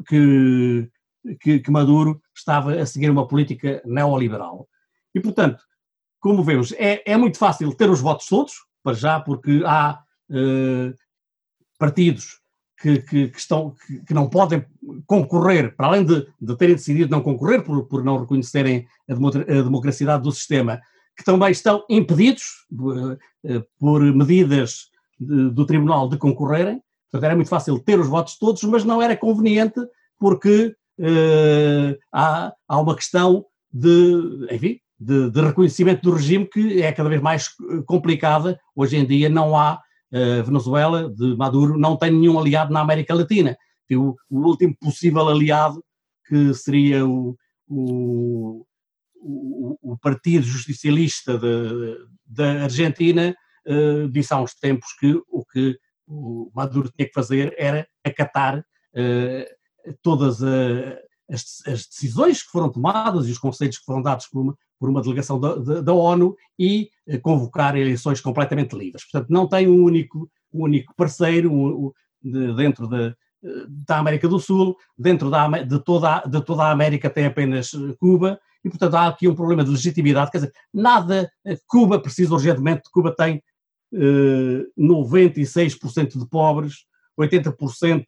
que, 0.08 0.90
que, 1.42 1.60
que 1.60 1.72
Maduro 1.72 2.22
estava 2.36 2.74
a 2.76 2.86
seguir 2.86 3.10
uma 3.10 3.28
política 3.28 3.82
neoliberal. 3.86 4.68
E, 5.14 5.20
portanto, 5.20 5.64
como 6.20 6.44
vemos, 6.44 6.72
é, 6.74 7.02
é 7.06 7.18
muito 7.18 7.38
fácil 7.38 7.74
ter 7.74 7.90
os 7.90 8.00
votos 8.02 8.28
todos, 8.28 8.54
para 8.84 8.94
já, 8.96 9.20
porque 9.20 9.62
há 9.66 10.02
eh, 10.32 10.94
partidos 11.78 12.39
que, 12.82 13.00
que- 13.02 13.28
que 13.28 13.40
estão, 13.40 13.76
que, 13.86 14.00
que 14.06 14.14
não 14.14 14.30
podem 14.30 14.66
concorrer, 15.06 15.76
para 15.76 15.88
além 15.88 16.06
de, 16.06 16.26
de 16.42 16.56
terem 16.58 16.76
decidido 16.76 17.12
não 17.12 17.22
concorrer 17.22 17.64
por, 17.64 17.84
por 17.86 18.04
não 18.04 18.20
reconhecerem 18.20 18.88
a, 19.10 20.14
a 20.14 20.18
do 20.18 20.32
sistema, 20.32 20.80
que 21.18 21.24
também 21.24 21.52
estão 21.52 21.84
impedidos 21.90 22.44
eh, 22.72 23.18
eh, 23.56 23.64
por 23.78 24.02
medidas 24.02 24.88
do 25.20 25.66
Tribunal 25.66 26.08
de 26.08 26.18
concorrerem. 26.18 26.82
Portanto, 27.12 27.26
era 27.26 27.36
muito 27.36 27.50
fácil 27.50 27.78
ter 27.80 28.00
os 28.00 28.08
votos 28.08 28.38
todos, 28.38 28.64
mas 28.64 28.86
não 28.86 29.02
era 29.02 29.18
conveniente 29.18 29.82
porque 30.18 30.74
eh, 30.98 31.98
há, 32.14 32.54
há 32.68 32.80
uma 32.80 32.96
questão 32.96 33.46
de, 33.72 34.48
enfim, 34.50 34.80
de, 34.98 35.30
de 35.30 35.42
reconhecimento 35.42 36.04
do 36.04 36.16
regime 36.16 36.46
que 36.46 36.82
é 36.82 36.92
cada 36.94 37.10
vez 37.10 37.22
mais 37.22 37.50
complicada. 37.86 38.58
Hoje 38.74 38.96
em 38.96 39.06
dia 39.06 39.28
não 39.28 39.58
há 39.58 39.82
eh, 40.12 40.42
Venezuela 40.42 41.10
de 41.10 41.36
Maduro 41.36 41.78
não 41.78 41.98
tem 41.98 42.12
nenhum 42.12 42.40
aliado 42.40 42.74
na 42.74 42.82
América 42.82 43.14
Latina. 43.14 43.58
Tem 43.88 43.98
o, 43.98 44.16
o 44.30 44.40
último 44.40 44.76
possível 44.80 45.28
aliado 45.28 45.84
que 46.28 46.54
seria 46.54 47.06
o, 47.06 47.36
o, 47.68 48.66
o, 49.82 49.98
Partido 50.02 50.46
Justicialista 50.46 51.40
da 52.26 52.64
Argentina 52.64 53.36
eh, 53.66 54.08
disse 54.12 54.34
há 54.34 54.40
uns 54.40 54.54
tempos 54.54 54.88
que 55.00 55.20
o 55.28 55.46
que 55.46 55.78
o 56.08 56.52
Maduro 56.56 56.92
tinha 56.96 57.08
que 57.08 57.14
fazer 57.14 57.54
era 57.58 57.88
acatar 58.04 58.64
eh, 58.96 59.48
todas 60.02 60.44
a- 60.44 61.00
as, 61.30 61.62
as 61.68 61.86
decisões 61.86 62.42
que 62.42 62.50
foram 62.50 62.72
tomadas 62.72 63.28
e 63.28 63.32
os 63.32 63.38
conselhos 63.38 63.78
que 63.78 63.86
foram 63.86 64.02
dados 64.02 64.28
por 64.28 64.42
uma, 64.42 64.58
por 64.80 64.90
uma 64.90 65.02
delegação 65.02 65.40
da, 65.40 65.56
da- 65.56 65.82
da 65.82 65.94
ONU 65.94 66.36
e 66.58 66.90
eh, 67.08 67.18
convocar 67.18 67.76
eleições 67.76 68.22
completamente 68.22 68.76
livres. 68.78 69.04
Portanto, 69.10 69.30
não 69.30 69.48
tem 69.48 69.68
um 69.68 69.84
único, 69.84 70.30
um 70.54 70.64
único 70.64 70.94
parceiro 70.96 71.94
de- 72.24 72.54
dentro 72.56 72.88
da, 72.88 73.08
eh, 73.08 73.16
da 73.86 73.98
América 74.00 74.28
do 74.28 74.40
Sul, 74.40 74.76
dentro 74.98 75.30
da, 75.30 75.48
de, 75.64 75.80
toda, 75.84 76.22
de 76.22 76.42
toda 76.44 76.64
a 76.64 76.72
América 76.72 77.10
tem 77.10 77.26
apenas 77.26 77.74
eh, 77.74 77.96
Cuba, 78.00 78.40
e 78.64 78.70
portanto 78.70 78.94
há 78.96 79.08
aqui 79.08 79.28
um 79.28 79.36
problema 79.36 79.64
de 79.64 79.70
legitimidade, 79.72 80.32
quer 80.32 80.40
dizer, 80.40 80.54
nada, 80.74 81.30
Cuba 81.68 82.00
precisa 82.00 82.34
urgentemente, 82.34 82.90
Cuba 82.92 83.14
tem 83.16 83.42
eh, 83.94 84.66
96% 84.78 86.20
de 86.20 86.28
pobres, 86.28 86.86
80% 87.20 88.04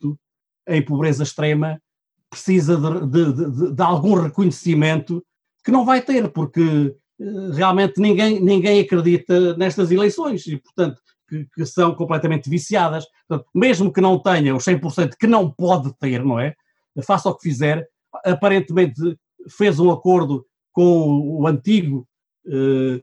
em 0.67 0.81
pobreza 0.83 1.23
extrema, 1.23 1.81
precisa 2.29 2.77
de, 2.77 3.07
de- 3.07 3.33
de- 3.51 3.71
de 3.73 3.81
algum 3.81 4.13
reconhecimento 4.13 5.21
que 5.63 5.71
não 5.71 5.85
vai 5.85 6.01
ter, 6.01 6.29
porque 6.29 6.95
eh, 7.19 7.23
realmente 7.53 7.99
ninguém, 7.99 8.39
ninguém 8.39 8.79
acredita 8.79 9.55
nestas 9.57 9.91
eleições 9.91 10.45
e, 10.47 10.57
portanto, 10.57 11.01
que, 11.27 11.47
que 11.53 11.65
são 11.65 11.95
completamente 11.95 12.49
viciadas. 12.49 13.05
Portanto, 13.27 13.49
mesmo 13.53 13.91
que 13.91 14.01
não 14.01 14.19
tenha 14.19 14.55
os 14.55 14.65
100% 14.65 15.13
que 15.19 15.27
não 15.27 15.49
pode 15.49 15.93
ter, 15.97 16.23
não 16.23 16.39
é? 16.39 16.53
Faça 17.03 17.29
o 17.29 17.35
que 17.35 17.47
fizer, 17.49 17.87
aparentemente 18.25 19.17
fez 19.49 19.79
um 19.79 19.89
acordo 19.91 20.45
com 20.73 21.39
o 21.39 21.47
antigo 21.47 22.07
eh, 22.47 23.01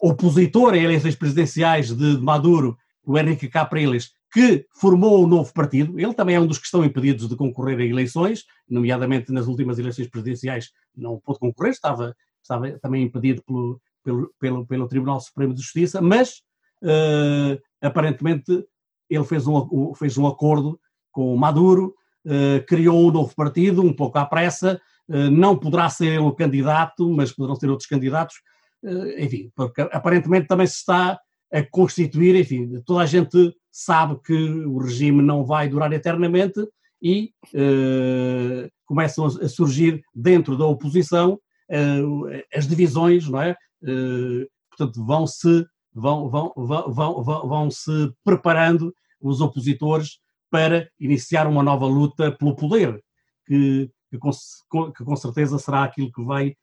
opositor 0.00 0.72
a 0.72 0.78
eleições 0.78 1.14
presidenciais 1.14 1.94
de 1.94 2.18
Maduro, 2.18 2.76
o 3.04 3.18
Henrique 3.18 3.48
Capriles, 3.48 4.12
que 4.32 4.66
formou 4.80 5.24
o 5.24 5.26
novo 5.26 5.52
partido. 5.52 5.98
Ele 5.98 6.14
também 6.14 6.36
é 6.36 6.40
um 6.40 6.46
dos 6.46 6.58
que 6.58 6.64
estão 6.66 6.84
impedidos 6.84 7.28
de 7.28 7.36
concorrer 7.36 7.78
a 7.78 7.84
eleições, 7.84 8.44
nomeadamente 8.68 9.32
nas 9.32 9.46
últimas 9.46 9.78
eleições 9.78 10.08
presidenciais 10.08 10.70
não 10.96 11.18
pôde 11.18 11.38
concorrer, 11.40 11.72
estava, 11.72 12.14
estava 12.42 12.70
também 12.78 13.02
impedido 13.04 13.42
pelo, 13.44 13.80
pelo, 14.04 14.32
pelo, 14.38 14.66
pelo 14.66 14.88
Tribunal 14.88 15.20
Supremo 15.20 15.52
de 15.54 15.60
Justiça, 15.62 16.00
mas 16.00 16.42
eh, 16.84 17.58
aparentemente 17.82 18.64
ele 19.08 19.24
fez 19.24 19.46
um, 19.46 19.56
um- 19.72 19.94
fez 19.94 20.16
um 20.16 20.26
acordo 20.26 20.78
com 21.10 21.34
o 21.34 21.36
Maduro, 21.38 21.94
eh, 22.24 22.60
criou 22.68 23.08
um 23.08 23.12
novo 23.12 23.34
partido, 23.34 23.82
um 23.82 23.92
pouco 23.92 24.16
à 24.18 24.24
pressa, 24.24 24.80
eh, 25.10 25.28
não 25.30 25.56
poderá 25.58 25.88
ser 25.90 26.20
o 26.20 26.32
candidato, 26.32 27.10
mas 27.10 27.32
poderão 27.32 27.56
ser 27.56 27.68
outros 27.68 27.88
candidatos, 27.88 28.36
enfim, 29.18 29.50
porque 29.54 29.82
aparentemente 29.82 30.46
também 30.46 30.66
se 30.66 30.76
está 30.76 31.18
a 31.52 31.62
constituir, 31.62 32.36
enfim, 32.36 32.80
toda 32.84 33.02
a 33.02 33.06
gente 33.06 33.54
sabe 33.70 34.18
que 34.24 34.32
o 34.34 34.78
regime 34.78 35.22
não 35.22 35.44
vai 35.44 35.68
durar 35.68 35.92
eternamente 35.92 36.60
e 37.02 37.32
eh, 37.54 38.68
começam 38.84 39.26
a, 39.26 39.48
surgir 39.48 40.02
dentro 40.14 40.56
da 40.56 40.66
oposição 40.66 41.40
eh, 41.70 42.46
as 42.54 42.66
divisões, 42.66 43.28
não 43.28 43.40
é? 43.40 43.56
Eh, 43.82 44.46
portanto, 44.68 45.04
vão, 45.04 45.24
vão, 45.94 46.28
vão, 46.28 46.52
vão, 46.56 47.22
vão, 47.22 47.48
vão 47.48 47.70
se 47.70 48.12
preparando 48.24 48.94
os 49.20 49.40
opositores 49.40 50.18
para 50.50 50.88
iniciar 50.98 51.46
uma 51.46 51.62
nova 51.62 51.86
luta 51.86 52.32
pelo 52.32 52.56
poder, 52.56 53.00
que, 53.46 53.90
que, 54.10 54.18
com, 54.18 54.30
que 54.92 55.04
com 55.04 55.16
certeza 55.16 55.58
será 55.58 55.84
aquilo 55.84 56.12
que 56.12 56.22
vai 56.24 56.54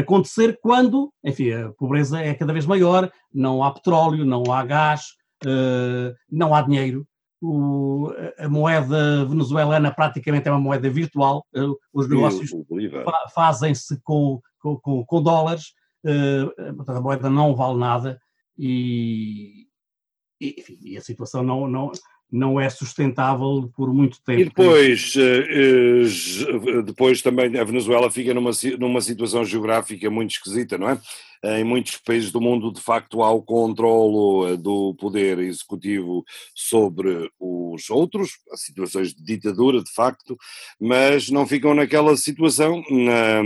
acontecer 0.00 0.58
quando, 0.62 1.12
enfim, 1.24 1.52
a 1.52 1.72
pobreza 1.72 2.20
é 2.20 2.34
cada 2.34 2.52
vez 2.52 2.66
maior, 2.66 3.10
não 3.32 3.62
há 3.64 3.70
petróleo, 3.72 4.24
não 4.24 4.42
há 4.52 4.64
gás, 4.64 5.06
eh, 5.46 6.14
não 6.30 6.54
há 6.54 6.62
dinheiro. 6.62 7.06
O- 7.40 8.10
a- 8.38 8.48
moeda 8.48 9.24
venezuelana 9.26 9.92
praticamente 9.94 10.48
é 10.48 10.50
uma 10.50 10.60
moeda 10.60 10.88
virtual, 10.90 11.44
eh, 11.54 11.60
os 11.92 12.08
negócios 12.08 12.50
Bolívar. 12.68 13.04
fa- 13.04 13.28
fazem-se 13.34 14.00
com, 14.02 14.40
com, 14.58 15.04
com- 15.04 15.22
dólares, 15.22 15.72
eh, 16.04 16.44
a 16.88 17.00
moeda 17.00 17.28
não 17.30 17.54
vale 17.54 17.78
nada 17.78 18.18
e, 18.58 19.66
enfim, 20.40 20.96
a 20.96 21.00
situação 21.00 21.42
não, 21.42 21.66
não, 21.68 21.90
não 22.30 22.60
é 22.60 22.68
sustentável 22.68 23.70
por 23.76 23.92
muito 23.94 24.18
tempo. 24.22 24.40
E 24.40 24.44
depois, 24.44 25.14
eh, 25.16 25.46
eh, 25.48 26.04
j- 26.04 26.82
depois 26.82 27.22
também 27.22 27.56
a 27.58 27.64
Venezuela 27.64 28.10
fica 28.10 28.34
numa, 28.34 28.50
numa 28.78 29.00
situação 29.00 29.44
geográfica 29.44 30.10
muito 30.10 30.32
esquisita, 30.32 30.76
não 30.76 30.90
é? 30.90 30.98
Em 31.44 31.62
muitos 31.64 31.96
países 31.98 32.32
do 32.32 32.40
mundo, 32.40 32.72
de 32.72 32.80
facto, 32.80 33.22
há 33.22 33.30
o 33.30 33.42
controlo 33.42 34.48
eh, 34.48 34.56
do 34.56 34.94
poder 34.94 35.38
executivo 35.38 36.24
sobre 36.54 37.30
os 37.38 37.88
outros, 37.90 38.30
há 38.52 38.56
situações 38.56 39.14
de 39.14 39.22
ditadura, 39.22 39.82
de 39.82 39.92
facto, 39.92 40.36
mas 40.80 41.28
não 41.30 41.46
ficam 41.46 41.74
naquela 41.74 42.16
situação 42.16 42.82
na- 42.90 43.42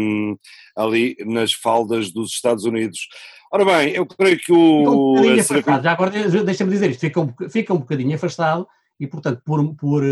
ali 0.77 1.17
nas 1.27 1.53
faldas 1.53 2.11
dos 2.13 2.31
Estados 2.33 2.65
Unidos. 2.65 3.09
Ora 3.53 3.65
bem, 3.65 3.91
eu 3.91 4.07
creio 4.07 4.39
que 4.39 4.53
um 4.53 4.89
o. 4.89 5.17
Serafim- 5.23 5.41
afastado. 5.41 5.83
Já 5.83 5.93
agora 5.93 6.11
de- 6.31 6.45
deixa-me 6.45 6.71
dizer 6.71 6.91
isto, 6.91 7.01
fica 7.01 7.21
um, 7.21 7.35
fica 7.51 7.75
um 7.75 7.79
bocadinho 7.79 8.15
afastado 8.15 8.67
e, 8.99 9.07
portanto, 9.07 9.43
por, 9.45 9.75
por, 9.75 10.03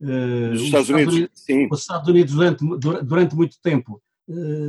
Nos 0.00 0.60
os 0.60 0.66
Estados 0.66 0.88
Unidos, 0.88 1.28
sim. 1.34 1.68
os 1.70 1.80
Estados 1.80 2.08
Unidos 2.08 2.34
durante, 2.34 2.64
dura- 2.78 3.02
durante 3.02 3.34
muito 3.36 3.56
tempo 3.62 4.00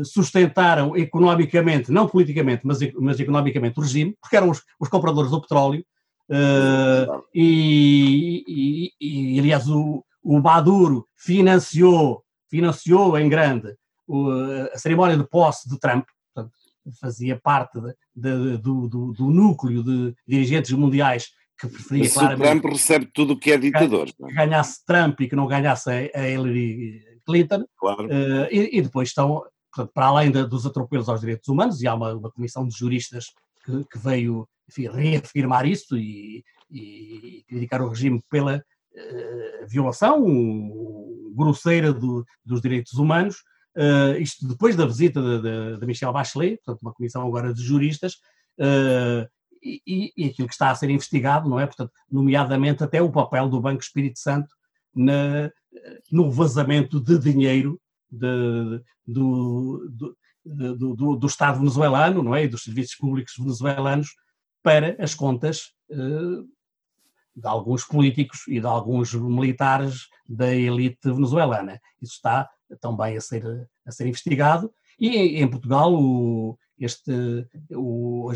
sustentaram 0.05 0.95
economicamente, 0.95 1.91
não 1.91 2.07
politicamente, 2.07 2.61
mas, 2.63 2.79
mas 2.99 3.19
economicamente 3.19 3.79
o 3.79 3.81
regime, 3.81 4.15
porque 4.21 4.35
eram 4.37 4.49
os, 4.49 4.61
os 4.79 4.89
compradores 4.89 5.31
do 5.31 5.41
petróleo, 5.41 5.83
eh, 6.29 7.07
e, 7.33 8.43
e- 8.47 9.35
e, 9.35 9.39
aliás 9.39 9.67
o, 9.69 10.03
o 10.23 10.39
Maduro 10.39 11.07
financiou, 11.15 12.23
financiou 12.49 13.17
em 13.17 13.29
grande 13.29 13.73
o- 14.07 14.29
a 14.73 14.77
cerimónia 14.77 15.17
de 15.17 15.27
posse 15.27 15.69
de 15.69 15.79
Trump, 15.79 16.05
portanto, 16.33 16.53
fazia 17.01 17.39
parte 17.41 17.79
de- 17.79 17.93
de- 18.15 18.57
do, 18.57 18.87
do- 18.87 19.11
do 19.13 19.29
núcleo 19.29 19.83
de 19.83 20.13
dirigentes 20.27 20.71
mundiais 20.71 21.29
que 21.59 21.67
preferia 21.67 22.03
Mas 22.03 22.13
claramente 22.13 22.61
Trump 22.61 22.65
recebe 22.73 23.09
tudo 23.13 23.33
o 23.33 23.39
que 23.39 23.51
é 23.51 23.57
ditador. 23.57 24.07
é? 24.09 24.27
que 24.27 24.33
ganhasse 24.33 24.85
Trump 24.85 25.19
e 25.21 25.27
que 25.27 25.35
não 25.35 25.47
ganhasse 25.47 25.89
a 25.89 25.93
a 26.21 26.29
Hillary 26.29 27.01
Clinton, 27.27 27.65
Claro. 27.77 28.07
eh, 28.09 28.47
e, 28.51 28.77
e 28.77 28.81
depois 28.81 29.09
estão, 29.09 29.43
portanto, 29.73 29.91
para 29.93 30.05
além 30.07 30.31
da- 30.31 30.45
dos 30.45 30.65
atropelos 30.65 31.09
aos 31.09 31.19
direitos 31.19 31.47
humanos, 31.49 31.81
e 31.81 31.87
há 31.87 31.93
uma, 31.93 32.13
uma 32.13 32.31
comissão 32.31 32.67
de 32.67 32.75
juristas 32.75 33.25
que, 33.65 33.83
que 33.91 33.97
veio 33.99 34.47
enfim, 34.69 34.87
reafirmar 34.87 35.65
isso 35.65 35.97
e, 35.97 36.43
e 36.71 37.43
criticar 37.47 37.81
o 37.81 37.89
regime 37.89 38.21
pela 38.29 38.63
eh, 38.95 39.65
violação 39.69 40.15
grosseira 41.35 41.93
do- 41.93 42.25
dos 42.43 42.59
direitos 42.61 42.93
humanos, 42.93 43.35
eh, 43.75 44.17
isto 44.19 44.47
depois 44.47 44.75
da 44.75 44.85
visita 44.85 45.21
da 45.77 45.85
Michelle 45.85 46.11
Bachelet, 46.13 46.57
portanto, 46.63 46.81
uma 46.81 46.93
comissão 46.93 47.21
agora 47.27 47.53
de 47.53 47.61
juristas, 47.61 48.15
e, 49.63 49.81
e- 49.85 50.13
e 50.17 50.25
aquilo 50.29 50.47
que 50.47 50.53
está 50.53 50.71
a 50.71 50.75
ser 50.75 50.89
investigado, 50.89 51.49
não 51.49 51.59
é? 51.59 51.65
Portanto, 51.65 51.91
nomeadamente 52.11 52.83
até 52.83 53.01
o 53.01 53.11
papel 53.11 53.47
do 53.49 53.61
Banco 53.61 53.81
Espírito 53.81 54.19
Santo 54.19 54.47
na, 54.95 55.51
no 56.11 56.29
vazamento 56.31 56.99
de 56.99 57.17
dinheiro 57.19 57.79
de- 58.09 58.81
do, 59.05 59.87
do, 59.89 60.17
do, 60.45 60.95
do- 60.95 61.15
do 61.17 61.27
Estado 61.27 61.59
venezuelano, 61.59 62.23
não 62.23 62.35
é? 62.35 62.43
E 62.43 62.47
dos 62.47 62.63
serviços 62.63 62.95
públicos 62.95 63.33
venezuelanos 63.37 64.09
para 64.63 64.95
as 64.99 65.13
contas 65.13 65.73
eh, 65.89 66.43
de 67.35 67.47
alguns 67.47 67.85
políticos 67.85 68.47
e 68.47 68.59
de 68.59 68.65
alguns 68.65 69.13
militares 69.13 70.07
da 70.27 70.53
elite 70.53 70.99
venezuelana. 71.03 71.79
Isso 72.01 72.13
está 72.13 72.49
também 72.81 73.15
a 73.15 73.21
ser, 73.21 73.69
a 73.85 73.91
ser 73.91 74.07
investigado. 74.07 74.73
E 74.99 75.41
em, 75.41 75.47
Portugal, 75.49 75.93
o, 75.93 76.57
este, 76.79 77.11
o, 77.71 78.31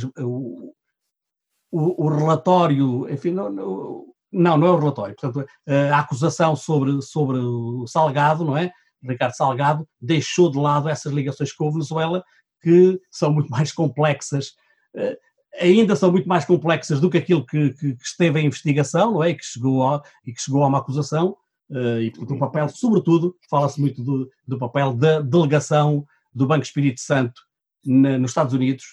o, 1.71 2.05
o 2.05 2.09
relatório, 2.09 3.09
enfim, 3.09 3.31
não, 3.31 3.50
não, 3.50 4.10
não, 4.31 4.57
não 4.57 4.67
é 4.67 4.71
o 4.71 4.77
relatório, 4.79 5.15
portanto, 5.15 5.47
a 5.91 6.00
acusação 6.00 6.55
sobre, 6.55 7.01
sobre 7.01 7.38
o 7.38 7.85
Salgado, 7.88 8.45
não 8.45 8.55
é? 8.57 8.71
Ricardo 9.03 9.33
Salgado 9.33 9.88
deixou 10.00 10.50
de 10.51 10.57
lado 10.57 10.88
essas 10.88 11.11
ligações 11.11 11.51
com 11.51 11.67
a 11.67 11.71
Venezuela, 11.71 12.23
que 12.61 13.00
são 13.09 13.31
muito 13.33 13.50
mais 13.50 13.71
complexas, 13.71 14.53
eh, 14.95 15.17
ainda 15.59 15.95
são 15.95 16.11
muito 16.11 16.29
mais 16.29 16.45
complexas 16.45 17.00
do 17.01 17.09
que 17.09 17.17
aquilo 17.17 17.43
que, 17.45 17.71
que- 17.73 17.95
que 17.95 18.03
esteve 18.05 18.39
em 18.39 18.45
investigação, 18.45 19.11
não 19.13 19.23
é? 19.23 19.31
E 19.31 19.35
que 19.35 19.43
chegou 19.43 19.88
a, 19.88 20.03
e 20.25 20.31
que 20.31 20.41
chegou 20.41 20.63
a 20.63 20.67
uma 20.67 20.77
acusação, 20.77 21.35
eh, 21.71 22.01
e 22.03 22.11
portanto 22.11 22.35
o 22.38 22.39
papel, 22.39 22.69
sobretudo, 22.69 23.35
fala-se 23.50 23.81
muito 23.81 24.03
do, 24.03 24.29
do 24.47 24.57
papel 24.59 24.93
da 24.93 25.19
delegação 25.19 26.05
do 26.33 26.45
Banco 26.45 26.63
Espírito 26.63 27.01
Santo 27.01 27.41
na- 27.83 28.17
nos 28.19 28.29
Estados 28.31 28.53
Unidos, 28.53 28.85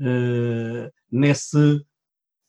eh, 0.00 0.90
nesse. 1.10 1.84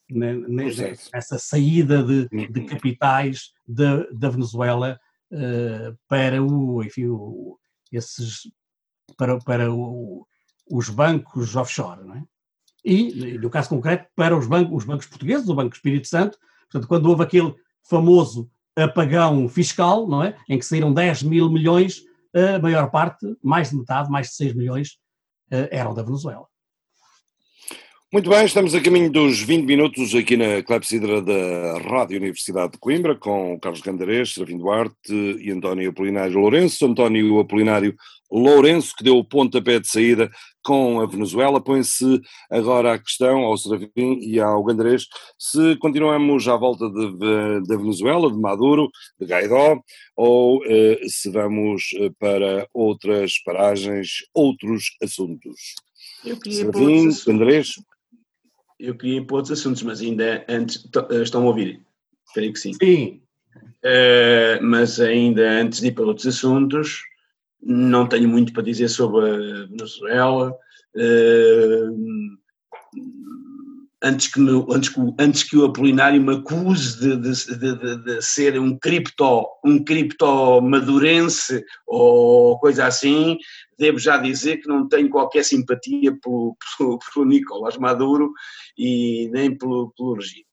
Nessa 0.10 1.38
saída 1.39 2.04
de, 2.04 2.28
de 2.30 2.60
Uhum. 2.60 2.66
capitais 2.66 3.51
da, 3.68 4.04
da 4.12 4.30
Venezuela 4.30 5.00
eh, 5.32 5.94
para 6.08 6.42
o, 6.44 6.84
enfim, 6.84 7.08
o- 7.08 7.58
esses 7.92 8.50
para, 9.18 9.38
para 9.39 9.72
o- 9.74 10.25
os 10.72 10.89
bancos 10.89 11.56
offshore, 11.56 12.04
não 12.04 12.16
é? 12.16 12.24
E, 12.86 13.38
no 13.38 13.50
caso 13.50 13.70
concreto, 13.70 14.08
para 14.16 14.36
os 14.38 14.48
bancos, 14.48 14.78
os 14.78 14.86
bancos 14.86 15.06
portugueses, 15.08 15.50
o 15.50 15.56
Banco 15.56 15.75
Espírito 15.75 16.08
Santo, 16.08 16.38
portanto, 16.72 16.88
quando 16.88 17.08
houve 17.10 17.24
aquele 17.24 17.54
famoso 17.84 18.50
apagão 18.75 19.48
fiscal, 19.50 20.08
não 20.08 20.24
é? 20.24 20.36
Em 20.48 20.58
que 20.58 20.66
saíram 20.66 20.94
10 20.94 21.24
mil 21.24 21.51
milhões, 21.51 22.01
a 22.56 22.60
maior 22.60 22.89
parte, 22.89 23.25
mais 23.43 23.72
de 23.72 23.76
metade, 23.78 24.10
mais 24.10 24.28
de 24.28 24.34
6 24.36 24.54
milhões, 24.54 24.98
eh, 25.52 25.67
eram 25.72 25.93
da 25.93 26.04
Venezuela. 26.04 26.48
Muito 28.12 28.28
bem, 28.28 28.43
estamos 28.43 28.74
a 28.74 28.82
caminho 28.82 29.12
dos 29.12 29.39
20 29.39 29.67
minutos 29.67 30.15
aqui 30.15 30.36
na 30.36 30.63
Clepsidra 30.63 31.22
da 31.22 31.78
Rádio 31.78 32.17
Universidade 32.17 32.72
de 32.72 32.80
Coimbra, 32.80 33.15
com 33.15 33.54
o 33.54 33.60
Carlos 33.60 33.82
Candarês, 33.82 34.34
Serafim 34.34 34.58
Duarte 34.58 35.13
e 35.13 35.52
António 35.52 35.91
Apolinário 35.91 36.39
Lourenço. 36.39 36.88
António 36.88 37.39
Apolinário 37.39 37.95
Lourenço, 38.32 38.95
que 38.98 39.04
deu 39.04 39.15
o 39.15 39.24
pontapé 39.24 39.80
de 39.80 39.88
saída 39.88 40.28
com 40.63 41.00
a 41.00 41.06
Venezuela. 41.06 41.62
Põe-se 41.62 42.19
agora 42.50 42.93
a 42.93 42.98
questão 43.00 43.41
ao 43.41 43.56
Serafim 43.60 44.17
e 44.24 44.39
ao 44.39 44.65
Candarês 44.65 45.06
se 45.38 45.76
continuamos 45.76 46.48
à 46.48 46.58
volta 46.58 46.89
da 46.89 47.78
Venezuela, 47.78 48.32
de 48.32 48.39
Maduro, 48.39 48.89
de 49.19 49.28
Guaidó, 49.28 49.80
ou 50.17 50.65
eh, 50.65 51.00
se 51.08 51.30
vamos 51.30 51.91
eh, 51.93 52.10
para 52.17 52.67
outras 52.74 53.38
paragens, 53.45 54.26
outros 54.34 54.95
assuntos. 55.00 55.76
Eu 56.26 56.38
queria 56.38 56.58
Serafim, 56.58 57.08
assuntos. 57.10 57.88
Eu 58.80 58.96
queria 58.96 59.18
ir 59.18 59.26
para 59.26 59.36
outros 59.38 59.60
assuntos, 59.60 59.84
mas 59.84 60.02
ainda 60.02 60.46
antes. 60.48 60.88
eh, 61.12 61.22
Estão 61.22 61.44
a 61.44 61.46
ouvir? 61.48 61.82
Creio 62.34 62.54
que 62.54 62.60
sim. 62.60 62.74
Sim, 62.74 63.22
Eh, 63.84 64.60
mas 64.62 65.00
ainda 65.00 65.42
antes 65.62 65.80
de 65.82 65.88
ir 65.88 65.92
para 65.94 66.06
outros 66.06 66.28
assuntos, 66.28 67.02
não 67.62 68.08
tenho 68.08 68.28
muito 68.30 68.54
para 68.54 68.62
dizer 68.63 68.88
sobre 68.89 69.26
a 69.30 69.65
Venezuela. 69.68 70.54
Eh, 70.96 71.88
antes, 74.04 74.28
que 74.28 74.39
me- 74.39 74.65
antes, 74.70 74.89
que, 74.89 75.00
o- 75.00 75.15
antes 75.20 75.44
que 75.44 75.58
o 75.58 75.65
Apolinário 75.65 76.22
me 76.22 76.36
acuse 76.36 77.00
de, 77.00 77.18
de- 77.18 77.58
de- 77.58 77.76
de- 77.78 78.04
de 78.04 78.22
ser 78.22 78.60
um 78.60 78.78
cripto, 78.78 79.46
um 79.65 79.84
cripto 79.84 80.62
madurense 80.62 81.63
ou 81.88 82.58
coisa 82.60 82.86
assim, 82.86 83.38
devo 83.80 83.98
já 83.98 84.18
dizer 84.18 84.58
que 84.58 84.68
não 84.68 84.88
tenho 84.88 85.10
qualquer 85.10 85.44
simpatia 85.44 86.15
pelo, 86.22 86.56
pelo, 86.78 87.00
pelo 87.00 87.26
Nicolás 87.26 87.78
Maduro 87.78 88.34
e 88.78 89.30
nem 89.32 89.58
pelo, 89.58 89.92
pelo 89.98 90.15
regime 90.15 90.50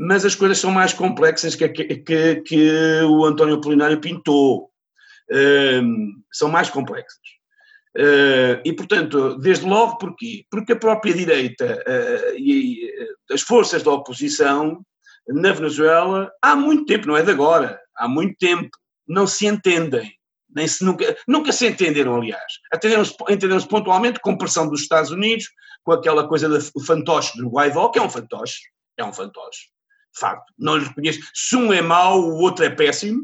mas 0.00 0.24
as 0.24 0.36
coisas 0.36 0.58
são 0.58 0.70
mais 0.70 0.92
complexas 0.92 1.56
que, 1.56 1.68
que, 1.68 2.36
que, 2.36 3.02
o 3.02 3.24
António 3.24 3.56
Apolinário 3.56 4.00
pintou. 4.00 4.70
Hum, 5.28 6.22
são 6.32 6.48
mais 6.48 6.70
complexas. 6.70 7.18
Uh, 7.96 8.62
e, 8.64 8.72
portanto, 8.72 9.36
desde 9.38 9.66
logo 9.66 9.98
porquê? 9.98 10.44
Porque 10.48 10.72
a 10.72 10.78
própria 10.78 11.12
direita 11.12 11.82
uh, 11.84 12.38
e 12.38 12.86
uh, 12.86 13.34
as 13.34 13.40
forças 13.40 13.82
da 13.82 13.90
oposição 13.90 14.80
na 15.26 15.52
Venezuela, 15.52 16.30
há 16.40 16.54
muito 16.54 16.86
tempo, 16.86 17.08
não 17.08 17.16
é 17.16 17.22
de 17.22 17.32
agora, 17.32 17.80
há 17.96 18.06
muito 18.06 18.36
tempo, 18.38 18.70
não 19.06 19.26
se 19.26 19.46
entendem. 19.46 20.12
Nem 20.58 20.68
se 20.68 20.84
nunca, 20.84 21.16
nunca 21.26 21.52
se 21.52 21.66
entenderam, 21.66 22.16
aliás. 22.16 22.52
Entenderam-se 22.74 23.14
entenderam 23.28 23.62
pontualmente 23.62 24.20
com 24.20 24.36
pressão 24.36 24.68
dos 24.68 24.82
Estados 24.82 25.10
Unidos, 25.10 25.46
com 25.82 25.92
aquela 25.92 26.28
coisa 26.28 26.48
do 26.48 26.84
fantoche 26.84 27.38
do 27.38 27.48
Guaidó, 27.48 27.88
que 27.88 27.98
é 27.98 28.02
um 28.02 28.10
fantoche, 28.10 28.60
é 28.96 29.04
um 29.04 29.12
fantoche 29.12 29.68
de 30.14 30.20
facto, 30.20 30.52
não 30.58 30.76
lhe 30.76 30.84
reconheço. 30.84 31.20
Se 31.32 31.56
um 31.56 31.72
é 31.72 31.80
mau, 31.80 32.20
o 32.20 32.40
outro 32.40 32.64
é 32.64 32.70
péssimo. 32.70 33.22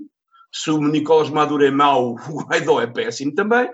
Se 0.52 0.70
o 0.70 0.78
Nicolás 0.78 1.28
Maduro 1.28 1.64
é 1.64 1.70
mau, 1.70 2.14
o 2.30 2.44
Guaidó 2.44 2.80
é 2.80 2.86
péssimo 2.86 3.34
também. 3.34 3.68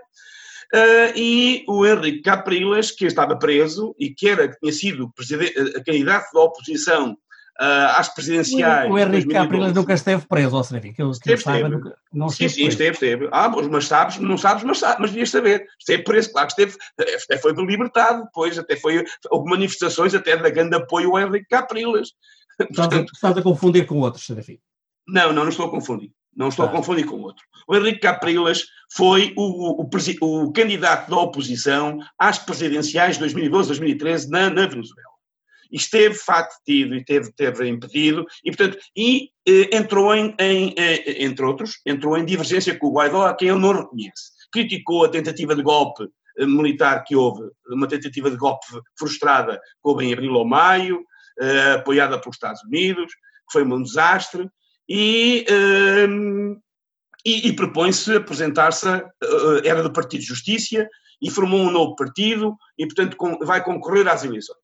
Uh, 0.73 1.11
e 1.17 1.65
o 1.69 1.85
Henrique 1.85 2.23
Capriles, 2.23 2.93
que 2.93 3.05
estava 3.05 3.37
preso 3.37 3.95
e 3.99 4.15
que 4.15 4.29
era, 4.29 4.49
tinha 4.49 4.73
sido 4.73 5.07
uh, 5.07 5.85
candidato 5.85 6.33
da 6.33 6.41
oposição 6.41 7.19
uh, 7.61 7.97
às 7.97 8.09
presidenciais. 8.09 8.91
O, 8.91 8.95
o 8.95 8.99
Henrique 8.99 9.33
Capriles 9.33 9.73
nunca 9.73 9.93
esteve 9.93 10.27
preso, 10.27 10.57
ou 10.57 10.65
seja, 10.65 10.81
que 10.81 10.93
que 10.93 11.03
eu 11.03 11.13
saiba, 11.13 11.69
nunca, 11.69 11.97
não 12.13 12.29
sim, 12.29 12.47
esteve 12.47 12.65
sim, 12.65 12.69
esteve, 12.69 12.93
esteve. 12.93 13.29
Ah, 13.31 13.49
mas 13.49 13.87
sabes, 13.87 14.19
não 14.19 14.39
sabes, 14.39 14.65
mas, 14.65 14.79
sabes, 14.79 14.99
mas 15.01 15.11
devias 15.11 15.31
saber. 15.31 15.67
Esteve 15.79 16.03
preso, 16.03 16.33
claro 16.33 16.49
que 16.49 16.63
esteve, 16.63 16.79
até 16.99 17.39
foi 17.39 17.53
libertado 17.53 18.25
depois, 18.25 18.59
até 18.59 18.77
foi, 18.77 19.05
houve 19.31 19.51
manifestações 19.51 20.15
até 20.15 20.37
da 20.37 20.49
grande 20.49 20.77
apoio 20.77 21.11
ao 21.11 21.21
Henrique 21.21 21.49
Capriles. 21.49 22.11
Estás 22.71 22.93
a, 22.93 23.01
estás 23.01 23.39
a 23.39 23.43
confundir 23.43 23.87
com 23.87 24.01
outros, 24.01 24.27
Serafim. 24.27 24.59
Não, 25.09 25.33
não, 25.33 25.45
não 25.45 25.49
estou 25.49 25.67
a 25.67 25.71
confundir. 25.71 26.13
Não 26.37 26.49
estou 26.49 26.67
ah. 26.67 26.69
a 26.69 26.73
confundir 26.73 27.07
com 27.07 27.21
outro. 27.21 27.43
O 27.67 27.75
Henrique 27.75 28.01
Capriles 28.01 28.67
foi 28.93 29.33
o, 29.37 29.83
o, 29.83 29.83
o, 29.83 30.45
o, 30.45 30.53
candidato 30.53 31.11
da 31.11 31.17
oposição 31.17 31.99
às 32.19 32.39
presidenciais 32.39 33.19
de 33.19 33.25
2012-2013 33.25 34.29
na, 34.29 34.51
na, 34.51 34.67
Venezuela. 34.67 35.10
Esteve 35.73 36.15
facto 36.15 36.57
detido 36.67 36.95
e 36.95 37.05
teve, 37.05 37.33
teve 37.33 37.69
impedido, 37.69 38.27
e 38.45 38.51
portanto, 38.51 38.79
e 38.97 39.31
eh, 39.47 39.77
entrou 39.77 40.15
em, 40.15 40.35
em 40.39 40.75
eh, 40.77 41.25
entre 41.25 41.45
outros, 41.45 41.81
entrou 41.87 42.17
em 42.17 42.25
divergência 42.25 42.77
com 42.79 42.89
o 42.89 42.93
Guaidó, 42.93 43.27
a 43.27 43.35
quem 43.35 43.49
ele 43.49 43.59
não 43.59 43.73
reconhece. 43.73 44.31
Criticou 44.53 45.05
a 45.05 45.09
tentativa 45.09 45.55
de 45.55 45.63
golpe 45.63 46.09
eh, 46.39 46.47
militar 46.47 47.05
que 47.05 47.15
houve, 47.15 47.51
uma 47.69 47.87
tentativa 47.87 48.31
de 48.31 48.37
golpe 48.37 48.67
frustrada 48.99 49.57
que 49.57 49.61
houve 49.85 50.07
em 50.07 50.13
abril 50.13 50.33
ou 50.33 50.47
maio, 50.47 51.05
Uh, 51.41 51.79
apoiada 51.79 52.21
pelos 52.21 52.37
Estados 52.37 52.63
Unidos, 52.65 53.11
que 53.15 53.53
foi 53.53 53.65
um 53.65 53.83
desastre, 53.83 54.47
e, 54.87 55.47
uh, 55.49 56.61
e, 57.25 57.49
e 57.49 57.53
propõe-se 57.55 58.15
apresentar-se, 58.15 58.87
uh, 58.87 59.65
era 59.65 59.83
do 59.83 59.91
Partido 59.91 60.23
Justiça, 60.23 60.87
e 61.23 61.31
formou 61.31 61.61
um 61.61 61.71
novo 61.71 61.95
partido, 61.95 62.57
e 62.77 62.85
portanto 62.85 63.17
com, 63.17 63.39
vai 63.39 63.65
concorrer 63.65 64.07
às 64.09 64.23
eleições. 64.23 64.59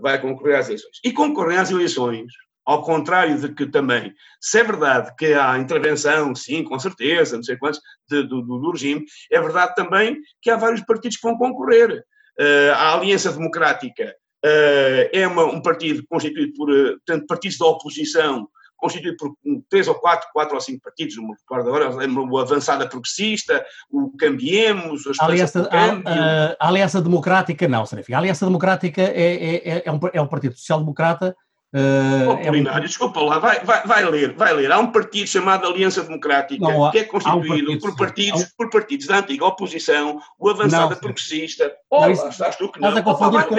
Vai 0.00 0.20
concorrer 0.20 0.58
às 0.58 0.66
eleições. 0.66 1.00
E 1.04 1.12
concorrer 1.12 1.60
às 1.60 1.70
eleições, 1.70 2.32
ao 2.64 2.82
contrário 2.82 3.38
de 3.38 3.54
que 3.54 3.66
também, 3.66 4.14
se 4.40 4.58
é 4.58 4.64
verdade 4.64 5.14
que 5.16 5.34
há 5.34 5.58
intervenção, 5.58 6.34
sim, 6.34 6.64
com 6.64 6.78
certeza, 6.78 7.36
não 7.36 7.42
sei 7.42 7.56
quantos, 7.56 7.80
de, 8.08 8.22
do, 8.22 8.42
do, 8.42 8.70
regime, 8.70 9.04
é 9.30 9.40
verdade 9.40 9.74
também 9.74 10.18
que 10.40 10.50
há 10.50 10.56
vários 10.56 10.80
partidos 10.80 11.16
que 11.16 11.26
vão 11.26 11.36
concorrer. 11.36 12.04
Uh, 12.40 12.72
a 12.74 12.94
Aliança 12.94 13.32
Democrática 13.32 14.16
uh, 14.44 15.08
é 15.12 15.26
uma, 15.26 15.44
um 15.44 15.62
partido 15.62 16.04
constituído 16.08 16.52
por, 16.54 16.68
portanto, 16.68 17.26
partidos 17.26 17.58
da 17.58 17.66
oposição 17.66 18.48
constituído 18.84 19.16
por 19.16 19.34
três 19.70 19.88
ou 19.88 19.94
quatro, 19.94 20.28
quatro 20.30 20.54
ou 20.54 20.60
cinco 20.60 20.82
partidos, 20.82 21.16
não 21.16 21.28
me 21.28 21.34
recordo 21.34 21.68
agora, 21.68 21.88
lembro 21.88 22.28
o 22.28 22.38
Avançada 22.38 22.86
Progressista, 22.86 23.64
o 23.90 24.14
Cambiemos, 24.18 25.04
a 25.18 25.24
Aliança, 25.24 25.66
a, 25.72 26.64
a, 26.64 26.68
Aliança 26.68 27.00
Democrática, 27.00 27.66
não, 27.66 27.86
Serafim. 27.86 28.12
A 28.12 28.18
Aliança 28.18 28.44
Democrática 28.44 29.00
é, 29.00 29.56
é, 29.56 29.82
é, 29.86 29.90
um, 29.90 29.98
é 30.12 30.20
um 30.20 30.26
partido 30.26 30.54
social-democrata. 30.54 31.34
Uh, 31.74 32.28
oh, 32.28 32.32
é 32.38 32.50
um... 32.50 32.80
desculpa 32.80 33.20
lá, 33.20 33.38
vai, 33.38 33.64
vai, 33.64 33.86
vai, 33.86 34.04
ler, 34.04 34.34
vai 34.34 34.52
ler. 34.52 34.70
Há 34.70 34.78
um 34.78 34.92
partido 34.92 35.26
chamado 35.26 35.66
Aliança 35.66 36.02
Democrática 36.02 36.62
não, 36.62 36.84
há, 36.84 36.92
que 36.92 36.98
é 36.98 37.04
constituído 37.04 37.72
um 37.72 37.78
por, 37.78 37.96
partidos, 37.96 38.42
um... 38.42 38.46
por 38.58 38.68
partidos 38.68 39.06
da 39.06 39.18
antiga 39.20 39.46
oposição, 39.46 40.20
o 40.38 40.50
Avançada 40.50 40.94
não, 40.94 41.00
Progressista. 41.00 41.72
Oh, 41.90 42.02
não, 42.02 42.10
isso, 42.10 42.28
estás 42.28 42.56
tu 42.56 42.70
que 42.70 42.78
não. 42.80 42.90
Estás 42.90 43.06
a 43.06 43.12
confundir, 43.12 43.48
com, 43.48 43.58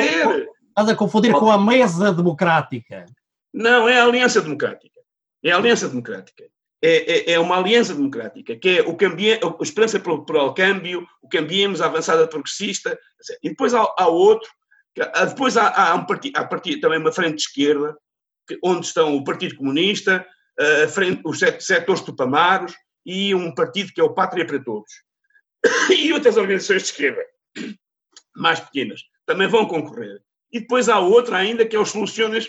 estás 0.70 0.90
a 0.90 0.96
confundir 0.96 1.34
com 1.34 1.50
a 1.50 1.58
Mesa 1.58 2.14
Democrática. 2.14 3.06
Não, 3.52 3.90
é 3.90 4.00
a 4.00 4.04
Aliança 4.04 4.40
Democrática. 4.42 4.95
É 5.46 5.52
a 5.52 5.58
Aliança 5.58 5.88
Democrática. 5.88 6.44
É, 6.82 7.32
é, 7.32 7.34
é 7.34 7.40
uma 7.40 7.58
aliança 7.58 7.94
democrática, 7.94 8.56
que 8.56 8.80
é 8.80 8.82
o 8.82 8.98
a 9.60 9.64
Esperança 9.64 10.00
pelo, 10.00 10.26
pelo 10.26 10.54
Câmbio, 10.54 11.08
o 11.22 11.30
Cambiemos, 11.30 11.82
a 11.82 11.86
Avançada 11.86 12.28
Progressista, 12.28 13.00
e 13.42 13.50
depois 13.50 13.74
há, 13.74 13.82
há 13.98 14.08
outro, 14.08 14.50
depois 15.30 15.56
há, 15.56 15.68
há, 15.70 15.96
um 15.96 16.06
partido, 16.06 16.38
há 16.38 16.46
também 16.46 17.00
uma 17.00 17.12
frente 17.12 17.36
de 17.36 17.42
esquerda, 17.44 17.96
que, 18.48 18.60
onde 18.64 18.86
estão 18.86 19.16
o 19.16 19.24
Partido 19.24 19.56
Comunista, 19.56 20.26
a 20.84 20.88
frente, 20.88 21.22
os 21.26 21.40
setores 21.40 22.02
tupamaros 22.02 22.74
e 23.06 23.34
um 23.34 23.54
partido 23.54 23.92
que 23.94 24.02
é 24.02 24.04
o 24.04 24.14
Pátria 24.14 24.46
para 24.46 24.64
Todos. 24.64 24.92
E 25.90 26.12
outras 26.14 26.38
organizações 26.38 26.84
de 26.84 26.90
esquerda, 26.90 27.24
mais 28.36 28.60
pequenas, 28.60 29.02
também 29.26 29.48
vão 29.48 29.66
concorrer. 29.66 30.22
E 30.52 30.60
depois 30.60 30.90
há 30.90 31.00
outra 31.00 31.38
ainda, 31.38 31.66
que 31.66 31.76
é 31.76 31.80
os 31.80 31.90
Soluciones 31.90 32.48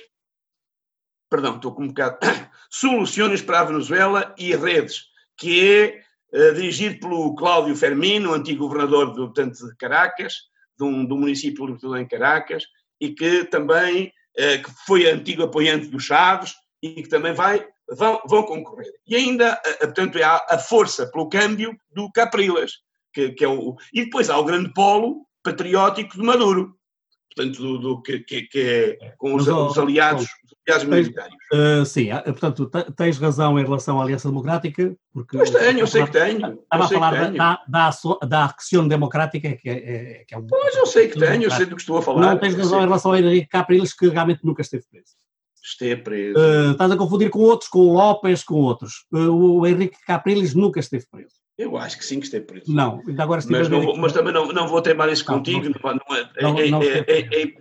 perdão, 1.28 1.56
estou 1.56 1.74
com 1.74 1.84
um 1.84 1.88
bocado, 1.88 2.18
Soluções 2.70 3.42
para 3.42 3.60
a 3.60 3.64
Venezuela 3.64 4.34
e 4.38 4.54
Redes, 4.54 5.04
que 5.36 5.68
é 5.68 6.00
uh, 6.32 6.54
dirigido 6.54 7.00
pelo 7.00 7.34
Cláudio 7.34 7.76
Fermino, 7.76 8.32
antigo 8.32 8.66
governador 8.66 9.12
do, 9.12 9.26
portanto, 9.26 9.66
de 9.66 9.76
Caracas, 9.76 10.34
de 10.78 10.84
um, 10.84 11.04
do 11.04 11.16
município 11.16 11.64
libertador 11.64 11.98
em 11.98 12.08
Caracas, 12.08 12.64
e 13.00 13.10
que 13.10 13.44
também 13.44 14.12
uh, 14.38 14.62
que 14.62 14.70
foi 14.86 15.10
antigo 15.10 15.42
apoiante 15.42 15.88
do 15.88 16.00
Chaves 16.00 16.54
e 16.82 17.02
que 17.02 17.08
também 17.08 17.32
vai, 17.32 17.66
vão, 17.90 18.20
vão 18.26 18.42
concorrer. 18.42 18.92
E 19.06 19.16
ainda, 19.16 19.54
uh, 19.54 19.78
portanto, 19.78 20.22
há 20.22 20.46
a 20.48 20.58
força 20.58 21.06
pelo 21.10 21.28
câmbio 21.28 21.76
do 21.90 22.10
Caprilas, 22.12 22.72
que, 23.12 23.30
que 23.30 23.44
é 23.44 23.48
o, 23.48 23.76
e 23.92 24.04
depois 24.04 24.28
há 24.28 24.38
o 24.38 24.44
grande 24.44 24.72
polo 24.72 25.26
patriótico 25.42 26.16
de 26.16 26.22
Maduro, 26.22 26.76
portanto, 27.34 27.62
do, 27.62 27.78
do 27.78 28.02
que, 28.02 28.20
que, 28.20 28.42
que, 28.42 28.60
é 28.60 29.14
com 29.16 29.34
os, 29.34 29.46
os 29.46 29.78
aliados, 29.78 30.26
os 30.44 30.45
aliados. 30.72 31.08
Uh, 31.52 31.84
sim, 31.84 32.08
portanto, 32.24 32.70
tens 32.96 33.18
razão 33.18 33.58
em 33.58 33.64
relação 33.64 34.00
à 34.00 34.04
Aliança 34.04 34.28
Democrática, 34.28 34.96
porque... 35.12 35.36
Mas 35.36 35.50
tenho, 35.50 35.80
eu 35.80 35.86
sei 35.86 36.04
que 36.04 36.12
tenho. 36.12 36.58
Estava 36.62 36.84
a 36.84 36.88
falar 36.88 37.30
da, 37.32 37.60
da, 37.68 38.26
da 38.26 38.44
Acção 38.44 38.88
Democrática, 38.88 39.56
que 39.56 39.68
é, 39.68 39.72
é, 39.72 40.24
que 40.26 40.34
é 40.34 40.38
um... 40.38 40.46
Pois, 40.46 40.76
eu 40.76 40.86
sei 40.86 41.08
que 41.08 41.18
tenho, 41.18 41.44
eu 41.44 41.50
sei 41.50 41.66
do 41.66 41.76
que 41.76 41.82
estou 41.82 41.98
a 41.98 42.02
falar. 42.02 42.20
Não 42.20 42.38
tens 42.38 42.54
razão 42.54 42.80
em 42.80 42.84
relação 42.84 43.12
a 43.12 43.20
Henrique 43.20 43.48
Capriles, 43.48 43.94
que 43.94 44.08
realmente 44.08 44.44
nunca 44.44 44.62
esteve 44.62 44.84
preso. 44.90 45.12
Esteve 45.62 46.02
preso. 46.02 46.38
Uh, 46.38 46.72
estás 46.72 46.90
a 46.90 46.96
confundir 46.96 47.28
com 47.28 47.40
outros, 47.40 47.68
com 47.68 47.80
o 47.80 47.92
López, 47.92 48.44
com 48.44 48.54
outros. 48.54 49.04
Uh, 49.12 49.30
o 49.30 49.66
Henrique 49.66 49.96
Capriles 50.06 50.54
nunca 50.54 50.78
esteve 50.80 51.04
preso. 51.10 51.34
Eu 51.58 51.76
acho 51.76 51.98
que 51.98 52.04
sim 52.04 52.20
que 52.20 52.26
esteve 52.26 52.44
preso. 52.44 52.72
Não, 52.72 53.02
ainda 53.06 53.22
agora 53.22 53.42
mas, 53.48 53.68
não 53.68 53.80
vou, 53.80 53.96
mas 53.96 54.12
também 54.12 54.32
não, 54.32 54.46
não 54.48 54.68
vou 54.68 54.82
teimar 54.82 55.08
isso 55.08 55.24
não, 55.26 55.38
contigo. 55.38 55.68
Não, 55.82 56.14
é, 56.14 57.04
é, 57.06 57.10
é, 57.18 57.42
é, 57.42 57.52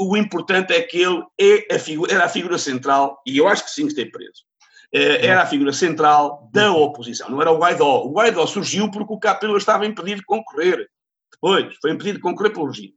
o 0.00 0.16
importante 0.16 0.72
é 0.72 0.82
que 0.82 0.98
ele 0.98 1.22
é 1.38 1.74
a 1.74 1.78
figura, 1.78 2.12
era 2.12 2.24
a 2.24 2.28
figura 2.28 2.58
central, 2.58 3.20
e 3.26 3.38
eu 3.38 3.46
acho 3.48 3.64
que 3.64 3.70
sim 3.70 3.82
que 3.82 3.88
esteve 3.88 4.10
preso. 4.10 4.48
Era 4.90 5.42
a 5.42 5.46
figura 5.46 5.72
central 5.72 6.48
da 6.52 6.72
oposição, 6.72 7.28
não 7.28 7.42
era 7.42 7.52
o 7.52 7.58
Guaidó. 7.58 8.04
O 8.04 8.12
Guaidó 8.12 8.46
surgiu 8.46 8.90
porque 8.90 9.12
o 9.12 9.18
Capelo 9.18 9.56
estava 9.56 9.84
impedido 9.84 10.20
de 10.20 10.26
concorrer. 10.26 10.88
Depois, 11.30 11.76
foi 11.80 11.90
impedido 11.90 12.16
de 12.16 12.22
concorrer 12.22 12.52
pelo 12.52 12.66
regime. 12.66 12.94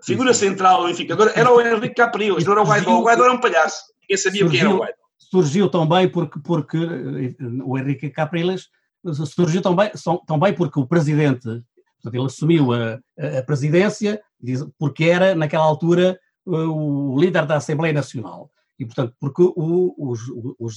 A 0.00 0.04
figura 0.04 0.34
central, 0.34 0.82
unificadora, 0.82 1.32
era 1.36 1.52
o 1.52 1.60
Henrique 1.60 1.94
Capriles, 1.94 2.44
não 2.44 2.52
era 2.52 2.62
o 2.62 2.66
Guaidó. 2.66 2.98
O 2.98 3.04
Guaidó 3.04 3.24
era 3.24 3.32
um 3.32 3.40
palhaço. 3.40 3.84
Ninguém 4.02 4.16
sabia 4.16 4.40
surgiu, 4.40 4.50
quem 4.50 4.60
era 4.60 4.70
o 4.70 4.78
Guaidó. 4.78 4.98
Surgiu 5.18 5.68
também 5.70 6.08
porque, 6.08 6.40
porque 6.40 6.76
eh, 6.76 7.62
o 7.64 7.78
Henrique 7.78 8.10
Capriles 8.10 8.68
surgiu 9.12 9.62
também, 9.62 9.90
também 10.26 10.52
porque 10.52 10.80
o 10.80 10.86
presidente, 10.86 11.44
portanto, 11.44 12.14
ele 12.14 12.26
assumiu 12.26 12.72
a, 12.72 12.98
a 13.38 13.42
presidência 13.42 14.20
porque 14.78 15.04
era, 15.04 15.34
naquela 15.34 15.64
altura, 15.64 16.18
o 16.46 17.16
líder 17.18 17.46
da 17.46 17.56
Assembleia 17.56 17.92
Nacional. 17.92 18.50
E, 18.78 18.84
portanto, 18.84 19.14
porque 19.20 19.42
o, 19.42 19.94
os, 19.96 20.20
os, 20.58 20.76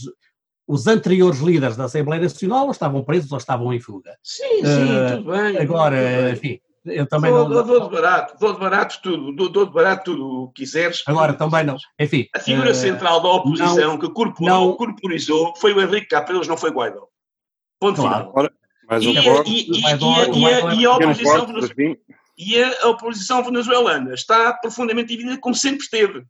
os 0.67 0.87
anteriores 0.87 1.39
líderes 1.39 1.75
da 1.75 1.85
Assembleia 1.85 2.21
Nacional 2.21 2.69
estavam 2.69 3.03
presos 3.03 3.31
ou 3.31 3.37
estavam 3.37 3.73
em 3.73 3.79
fuga. 3.79 4.15
Sim, 4.23 4.63
sim, 4.63 4.95
uh, 4.95 5.17
tudo 5.17 5.31
bem. 5.31 5.57
Agora, 5.57 5.97
tudo 5.97 6.23
bem. 6.23 6.33
enfim, 6.33 6.59
eu 6.85 7.07
também 7.07 7.31
dou, 7.31 7.49
não... 7.49 7.65
Dou 7.65 7.89
de 7.89 7.95
barato, 7.95 8.37
dou 8.39 8.53
de 8.53 8.59
barato 8.59 8.99
tudo, 9.01 9.35
dou, 9.35 9.49
dou 9.49 9.65
de 9.65 9.73
barato 9.73 10.11
tudo 10.11 10.43
o 10.43 10.47
que 10.49 10.63
quiseres. 10.63 11.03
Agora, 11.07 11.33
também 11.33 11.63
não, 11.63 11.77
enfim... 11.99 12.27
A 12.35 12.39
figura 12.39 12.71
uh, 12.71 12.75
central 12.75 13.21
da 13.21 13.29
oposição 13.29 13.91
não, 13.91 13.97
que 13.97 14.09
corporou, 14.09 14.49
não, 14.49 14.73
corporizou 14.73 15.55
foi 15.55 15.73
o 15.73 15.81
Henrique 15.81 16.07
Capriles, 16.07 16.47
não 16.47 16.57
foi 16.57 16.71
Guaidó. 16.71 17.07
Ponto 17.79 18.01
claro. 18.01 18.31
final. 18.31 18.49
Mas 18.89 19.03
e, 19.03 19.07
e, 19.07 19.17
e, 19.17 20.81
e, 20.81 20.85
a 20.85 20.95
oposição 20.95 21.45
e 22.37 22.61
a 22.61 22.87
oposição 22.87 23.43
venezuelana 23.43 24.13
está 24.13 24.53
profundamente 24.53 25.09
dividida, 25.09 25.39
como 25.39 25.55
sempre 25.55 25.81
esteve. 25.81 26.23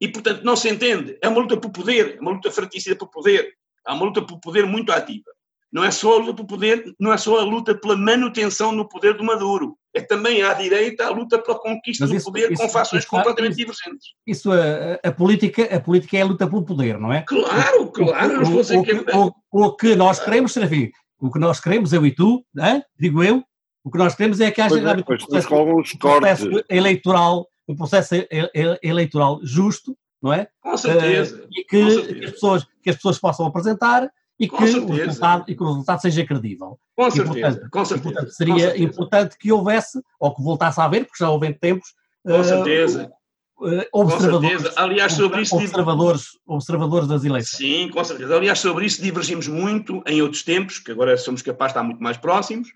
E, 0.00 0.08
portanto, 0.08 0.42
não 0.42 0.56
se 0.56 0.68
entende. 0.68 1.16
É 1.22 1.28
uma 1.28 1.40
luta 1.40 1.56
por 1.56 1.70
poder, 1.70 2.16
é 2.16 2.20
uma 2.20 2.32
luta 2.32 2.50
fratricida 2.50 2.96
por 2.96 3.08
poder. 3.08 3.54
Há 3.86 3.94
uma 3.94 4.06
luta 4.06 4.20
por 4.20 4.40
poder 4.40 4.66
muito 4.66 4.90
ativa. 4.90 5.30
Não 5.72 5.84
é 5.84 5.90
só 5.90 6.14
a 6.14 6.18
luta 6.18 6.34
por 6.34 6.46
poder, 6.46 6.94
não 7.00 7.12
é 7.12 7.16
só 7.16 7.38
a 7.38 7.42
luta 7.42 7.74
pela 7.74 7.96
manutenção 7.96 8.70
no 8.70 8.88
poder 8.88 9.16
do 9.16 9.24
Maduro. 9.24 9.76
É 9.92 10.00
também 10.00 10.42
à 10.42 10.52
direita 10.54 11.06
a 11.06 11.10
luta 11.10 11.38
pela 11.38 11.58
conquista 11.58 12.04
isso, 12.04 12.14
do 12.14 12.24
poder 12.24 12.52
isso, 12.52 12.62
com 12.62 12.68
fações 12.68 13.02
isso, 13.02 13.10
completamente 13.10 13.56
divergentes. 13.56 14.08
Isso, 14.26 14.52
a, 14.52 15.00
a, 15.02 15.12
política, 15.12 15.64
a 15.64 15.80
política 15.80 16.16
é 16.16 16.22
a 16.22 16.26
luta 16.26 16.48
pelo 16.48 16.64
poder, 16.64 16.98
não 16.98 17.12
é? 17.12 17.22
Claro, 17.22 17.90
claro. 17.90 18.46
O, 18.46 18.56
o, 18.56 18.60
o, 18.60 18.82
que, 18.84 18.92
o, 18.92 19.32
o 19.50 19.76
que 19.76 19.96
nós 19.96 20.20
queremos, 20.20 20.52
Serafim, 20.52 20.90
o 21.20 21.30
que 21.30 21.38
nós 21.38 21.58
queremos, 21.58 21.92
eu 21.92 22.04
e 22.06 22.14
tu, 22.14 22.44
hein? 22.56 22.82
digo 22.98 23.22
eu, 23.22 23.42
o 23.84 23.90
que 23.90 23.98
nós 23.98 24.14
queremos 24.14 24.40
é 24.40 24.50
que 24.50 24.62
haja 24.62 24.80
é, 24.80 24.96
um 24.96 25.02
processo, 25.02 25.54
um 25.54 25.98
processo 25.98 26.64
eleitoral, 26.70 27.46
um 27.68 27.76
processo 27.76 28.14
eleitoral 28.82 29.40
justo, 29.42 29.94
não 30.22 30.32
é? 30.32 30.48
Com 30.62 30.74
certeza. 30.74 31.36
Uh, 31.36 31.48
e 31.52 31.64
que, 31.64 31.90
certeza. 31.90 32.14
que, 32.14 32.24
as 32.24 32.30
pessoas, 32.30 32.66
que 32.82 32.90
as 32.90 32.96
pessoas 32.96 33.18
possam 33.18 33.46
apresentar 33.46 34.10
e 34.40 34.48
que, 34.48 34.54
o 34.54 34.86
resultado, 34.90 35.44
e 35.46 35.54
que 35.54 35.62
o 35.62 35.66
resultado 35.66 36.00
seja 36.00 36.24
credível. 36.24 36.78
Com 36.96 37.10
certeza, 37.10 37.38
e, 37.38 37.42
portanto, 37.42 37.70
com 37.70 37.84
certeza. 37.84 38.08
E, 38.08 38.12
portanto, 38.12 38.30
seria 38.32 38.58
certeza. 38.58 38.84
importante 38.84 39.38
que 39.38 39.52
houvesse, 39.52 40.00
ou 40.18 40.34
que 40.34 40.42
voltasse 40.42 40.80
a 40.80 40.84
haver, 40.84 41.04
porque 41.04 41.22
já 41.22 41.28
houve 41.28 41.46
em 41.46 41.52
tempos, 41.52 41.92
com 42.24 42.40
uh, 42.40 42.44
certeza. 42.44 43.12
Uh, 43.58 43.84
observadores, 43.92 44.50
com 44.50 44.62
certeza. 44.62 44.72
Aliás, 44.76 45.12
sobre 45.12 45.42
isso. 45.42 45.56
Observadores, 45.56 46.24
observadores 46.46 47.06
das 47.06 47.22
eleições. 47.22 47.58
Sim, 47.58 47.90
com 47.90 48.02
certeza. 48.02 48.34
Aliás, 48.34 48.58
sobre 48.58 48.86
isso 48.86 49.02
divergimos 49.02 49.46
muito 49.46 50.02
em 50.06 50.22
outros 50.22 50.42
tempos, 50.42 50.78
que 50.78 50.90
agora 50.90 51.18
somos 51.18 51.42
capazes 51.42 51.74
de 51.74 51.78
estar 51.78 51.86
muito 51.86 52.02
mais 52.02 52.16
próximos 52.16 52.68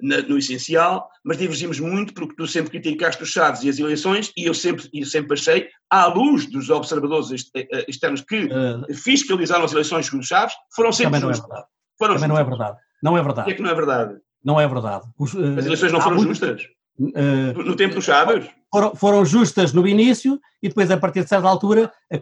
na, 0.00 0.18
no 0.22 0.38
essencial, 0.38 1.08
mas 1.24 1.38
divergimos 1.38 1.80
muito 1.80 2.12
porque 2.12 2.34
tu 2.36 2.46
sempre 2.46 2.70
criticaste 2.70 3.22
os 3.22 3.30
Chaves 3.30 3.62
e 3.62 3.68
as 3.68 3.78
eleições 3.78 4.32
e 4.36 4.44
eu 4.44 4.54
sempre, 4.54 4.88
eu 4.92 5.06
sempre 5.06 5.34
achei, 5.34 5.68
à 5.90 6.06
luz 6.06 6.46
dos 6.46 6.70
observadores 6.70 7.30
eh, 7.54 7.66
eh, 7.72 7.84
externos 7.88 8.20
que 8.20 8.44
uh, 8.44 8.94
fiscalizaram 8.94 9.64
as 9.64 9.72
eleições 9.72 10.10
com 10.10 10.18
os 10.18 10.26
Chaves, 10.26 10.54
foram 10.74 10.92
sempre 10.92 11.20
também 11.20 11.28
justas. 11.28 11.48
Não 11.48 11.54
é 11.54 11.58
verdade. 11.58 11.72
Foram 11.98 12.14
também 12.14 12.28
não 12.28 12.38
é 12.38 12.44
verdade. 12.44 12.78
Não 13.02 13.18
é 13.18 13.22
verdade. 13.22 13.40
O 13.40 13.44
que 13.44 13.50
é 13.50 13.54
que 13.54 13.62
não 13.62 13.70
é 13.70 13.74
verdade? 13.74 14.14
Não 14.44 14.60
é 14.60 14.68
verdade. 14.68 15.06
Os, 15.18 15.34
uh, 15.34 15.58
as 15.58 15.66
eleições 15.66 15.92
não 15.92 16.00
foram 16.00 16.18
justas? 16.18 16.62
Uh, 16.98 17.62
no 17.62 17.76
tempo 17.76 17.94
dos 17.94 18.04
Chaves? 18.04 18.48
Foram, 18.72 18.94
foram, 18.94 19.24
justas 19.24 19.72
no 19.72 19.86
início 19.86 20.40
e 20.62 20.68
depois, 20.68 20.90
a 20.90 20.96
partir 20.96 21.22
de 21.22 21.28
certa 21.28 21.48
altura, 21.48 21.90
a, 22.12 22.16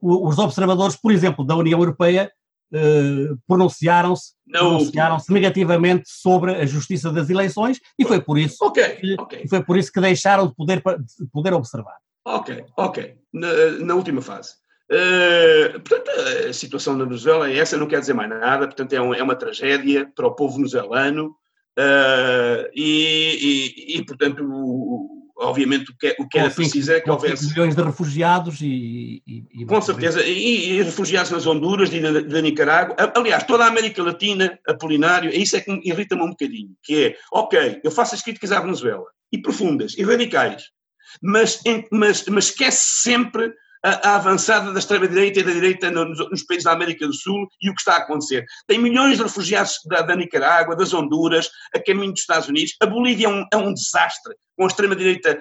os 0.00 0.38
observadores, 0.38 0.96
por 0.96 1.12
exemplo, 1.12 1.44
da 1.44 1.56
União 1.56 1.78
Europeia, 1.78 2.30
Uh, 2.76 3.38
pronunciaram-se 3.46 4.34
pronunciaram 4.50 5.16
negativamente 5.30 6.04
sobre 6.06 6.52
a 6.56 6.66
justiça 6.66 7.10
das 7.10 7.30
eleições 7.30 7.80
e 7.98 8.04
foi 8.04 8.20
por 8.20 8.36
isso 8.36 8.56
okay, 8.64 8.96
que, 8.96 9.14
okay. 9.18 9.48
foi 9.48 9.62
por 9.62 9.78
isso 9.78 9.92
que 9.92 10.00
deixaram 10.00 10.48
de 10.48 10.54
poder, 10.54 10.82
de 10.82 11.26
poder 11.32 11.54
observar. 11.54 11.96
Ok, 12.24 12.64
ok. 12.76 13.14
Na, 13.32 13.48
na 13.80 13.94
última 13.94 14.20
fase. 14.20 14.54
Uh, 14.90 15.80
portanto, 15.80 16.10
a 16.48 16.52
situação 16.52 16.96
da 16.96 17.04
Venezuela 17.04 17.50
é 17.50 17.56
essa, 17.56 17.76
não 17.76 17.88
quer 17.88 18.00
dizer 18.00 18.14
mais 18.14 18.28
nada, 18.28 18.66
portanto, 18.66 18.92
é, 18.92 19.00
um, 19.00 19.14
é 19.14 19.22
uma 19.22 19.34
tragédia 19.34 20.10
para 20.14 20.26
o 20.26 20.34
povo 20.34 20.56
venezuelano 20.56 21.36
uh, 21.78 22.70
e, 22.74 23.94
e, 23.94 23.98
e, 23.98 24.04
portanto, 24.04 24.44
o, 24.44 25.25
obviamente, 25.38 25.90
o 25.90 25.96
que, 25.96 26.16
o 26.18 26.28
que 26.28 26.38
era 26.38 26.50
preciso 26.50 26.92
é 26.92 27.00
que 27.00 27.10
houvesse. 27.10 27.48
milhões 27.48 27.74
de 27.74 27.82
refugiados 27.82 28.60
e. 28.60 29.22
e 29.26 29.64
com 29.66 29.80
certeza, 29.80 30.22
e, 30.24 30.70
e, 30.70 30.82
refugiados 30.82 31.30
nas 31.30 31.46
Honduras 31.46 31.92
e 31.92 32.00
da 32.00 32.40
Nicarágua. 32.40 32.96
Aliás, 33.14 33.44
toda 33.44 33.64
a 33.64 33.68
América 33.68 34.02
Latina, 34.02 34.58
Apolinário, 34.66 35.30
é 35.30 35.36
isso 35.36 35.56
é 35.56 35.60
que 35.60 35.70
me 35.70 35.80
irrita-me 35.84 36.22
um 36.22 36.30
bocadinho, 36.30 36.70
que 36.82 37.06
é, 37.06 37.16
ok, 37.32 37.80
eu 37.84 37.90
faço 37.90 38.14
as 38.14 38.22
críticas 38.22 38.52
à 38.52 38.60
Venezuela, 38.60 39.06
e 39.30 39.38
profundas, 39.38 39.94
e 39.96 40.02
radicais, 40.02 40.64
mas, 41.22 41.60
mas, 41.90 42.24
mas 42.26 42.46
esquece 42.46 43.02
sempre 43.02 43.52
a, 43.86 44.08
a 44.08 44.16
avançada 44.16 44.72
da 44.72 44.78
extrema-direita 44.80 45.40
e 45.40 45.42
da 45.44 45.52
direita 45.52 45.90
nos, 45.90 46.18
nos, 46.30 46.42
países 46.42 46.64
da 46.64 46.72
América 46.72 47.06
do 47.06 47.14
Sul 47.14 47.46
e 47.62 47.70
o 47.70 47.74
que 47.74 47.80
está 47.80 47.94
a 47.94 47.98
acontecer. 47.98 48.44
Tem 48.66 48.78
milhões 48.78 49.18
de 49.18 49.22
refugiados 49.22 49.74
da, 49.86 50.02
da 50.02 50.16
Nicarágua, 50.16 50.74
das 50.74 50.92
Honduras, 50.92 51.48
a 51.72 51.78
caminho 51.78 52.10
dos 52.10 52.20
Estados 52.20 52.48
Unidos. 52.48 52.74
A 52.82 52.86
Bolívia 52.86 53.26
é 53.26 53.30
um, 53.30 53.46
é 53.52 53.56
um 53.56 53.72
desastre, 53.72 54.34
com 54.56 54.64
a 54.64 54.66
extrema-direita, 54.66 55.38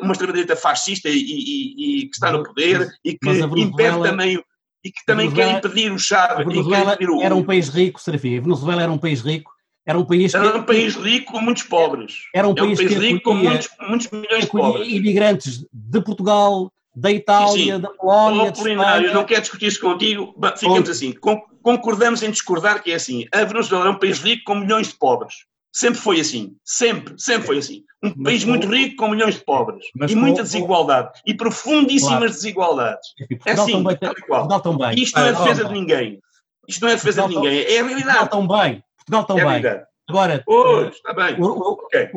uma 0.00 0.12
extrema-direita 0.12 0.56
fascista 0.56 1.08
e, 1.08 1.18
e, 1.18 2.00
e, 2.00 2.08
que 2.08 2.14
está 2.14 2.32
no 2.32 2.42
poder 2.42 2.88
e 3.04 3.16
que 3.16 3.30
impede 3.30 4.02
também 4.02 4.42
e 4.84 4.90
que 4.90 5.04
também 5.06 5.32
quer 5.32 5.56
impedir 5.56 5.90
o 5.90 5.98
Chávez. 5.98 6.46
Venezuela 6.46 6.98
o... 7.00 7.22
era 7.22 7.34
um 7.34 7.42
país 7.42 7.70
rico, 7.70 7.98
Serafim. 7.98 8.36
A 8.36 8.40
Venezuela 8.42 8.82
era 8.82 8.92
um 8.92 8.98
país 8.98 9.22
rico. 9.22 9.50
Era 9.86 9.98
um 9.98 10.04
país, 10.04 10.34
era 10.34 10.56
um 10.56 10.62
país 10.62 10.94
rico 10.94 11.32
com 11.32 11.40
muitos 11.40 11.62
pobres. 11.62 12.14
Era 12.34 12.48
um 12.48 12.54
país, 12.54 12.78
é 12.78 12.82
um 12.82 12.86
país 12.86 12.98
rico 12.98 13.22
com 13.22 13.34
muitos, 13.34 13.68
muitos 13.86 14.10
milhões 14.10 14.44
de 14.44 14.50
pobres. 14.50 14.88
Imigrantes 14.88 15.66
de 15.70 16.00
Portugal, 16.02 16.70
da 16.94 17.10
Itália, 17.10 17.74
sim, 17.74 17.80
da 17.80 17.90
Polónia. 17.90 18.50
Apolinário, 18.50 19.12
não 19.12 19.24
quero 19.24 19.40
discutir 19.40 19.66
isso 19.66 19.80
contigo, 19.80 20.34
ficamos 20.56 20.88
assim. 20.88 21.14
Concordamos 21.62 22.22
em 22.22 22.30
discordar 22.30 22.82
que 22.82 22.92
é 22.92 22.94
assim. 22.94 23.26
A 23.32 23.42
Venezuela 23.44 23.86
é 23.86 23.90
um 23.90 23.98
país 23.98 24.20
rico 24.20 24.44
com 24.44 24.54
milhões 24.54 24.88
de 24.88 24.94
pobres. 24.94 25.34
Sempre 25.72 25.98
foi 25.98 26.20
assim. 26.20 26.54
Sempre, 26.64 27.14
sempre 27.18 27.46
foi 27.46 27.58
assim. 27.58 27.82
Um 28.02 28.12
mas 28.16 28.24
país 28.24 28.44
com... 28.44 28.50
muito 28.50 28.68
rico 28.68 28.96
com 28.96 29.08
milhões 29.08 29.34
de 29.34 29.44
pobres. 29.44 29.84
Mas 29.96 30.10
e 30.10 30.14
com... 30.14 30.20
muita 30.20 30.42
desigualdade. 30.42 31.10
E 31.26 31.34
profundíssimas 31.34 32.18
claro. 32.18 32.32
desigualdades. 32.32 33.08
É 33.44 33.52
assim, 33.52 33.82
tal 33.82 34.12
e 34.12 34.22
qual. 34.22 34.60
Também. 34.60 35.02
Isto 35.02 35.18
não 35.18 35.26
é 35.26 35.32
defesa 35.32 35.64
de 35.64 35.72
ninguém. 35.72 36.20
Isto 36.68 36.82
não 36.82 36.88
é 36.90 36.94
defesa 36.94 37.22
Portugal 37.22 37.42
de 37.42 37.50
ninguém. 37.50 37.74
É 37.74 37.80
a 37.80 37.84
realidade. 37.84 38.18
Portugal 38.18 38.46
também. 38.46 38.84
Portugal 38.96 39.24
também. 39.24 39.66
É 39.66 39.84
Agora, 40.06 40.44
oh, 40.46 40.82
está 40.82 41.14
bem. 41.14 41.40
O, 41.40 41.46
o, 41.46 41.72
okay. 41.72 42.10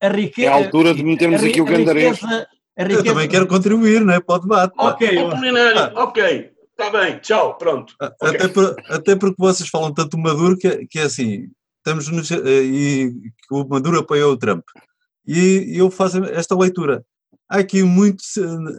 a, 0.00 0.06
a 0.06 0.10
riqueza. 0.10 0.48
É 0.48 0.52
a 0.52 0.54
altura 0.54 0.94
de 0.94 1.02
metermos 1.02 1.42
aqui 1.42 1.60
o 1.60 1.64
gandarês. 1.64 2.20
Riqueza... 2.78 3.00
Eu 3.00 3.04
também 3.04 3.28
quero 3.28 3.46
contribuir 3.46 4.04
né, 4.04 4.20
para 4.20 4.36
o 4.36 4.38
debate. 4.38 4.74
Ok, 4.78 5.18
ah. 5.18 5.92
ok, 6.02 6.50
está 6.70 6.90
bem, 6.90 7.18
tchau, 7.18 7.56
pronto. 7.58 7.94
Até, 8.00 8.28
okay. 8.28 8.48
por, 8.48 8.76
até 8.88 9.16
porque 9.16 9.36
vocês 9.38 9.68
falam 9.68 9.92
tanto 9.92 10.16
do 10.16 10.22
Maduro 10.22 10.56
que, 10.56 10.86
que 10.86 10.98
é 10.98 11.02
assim, 11.02 11.48
estamos 11.78 12.08
nos, 12.08 12.30
eh, 12.30 12.62
e 12.62 13.12
que 13.12 13.54
o 13.54 13.66
Maduro 13.68 14.00
apoiou 14.00 14.32
o 14.32 14.36
Trump. 14.36 14.64
E 15.26 15.74
eu 15.76 15.90
faço 15.90 16.24
esta 16.24 16.56
leitura. 16.56 17.04
Há 17.48 17.58
aqui 17.58 17.82
muito. 17.82 18.22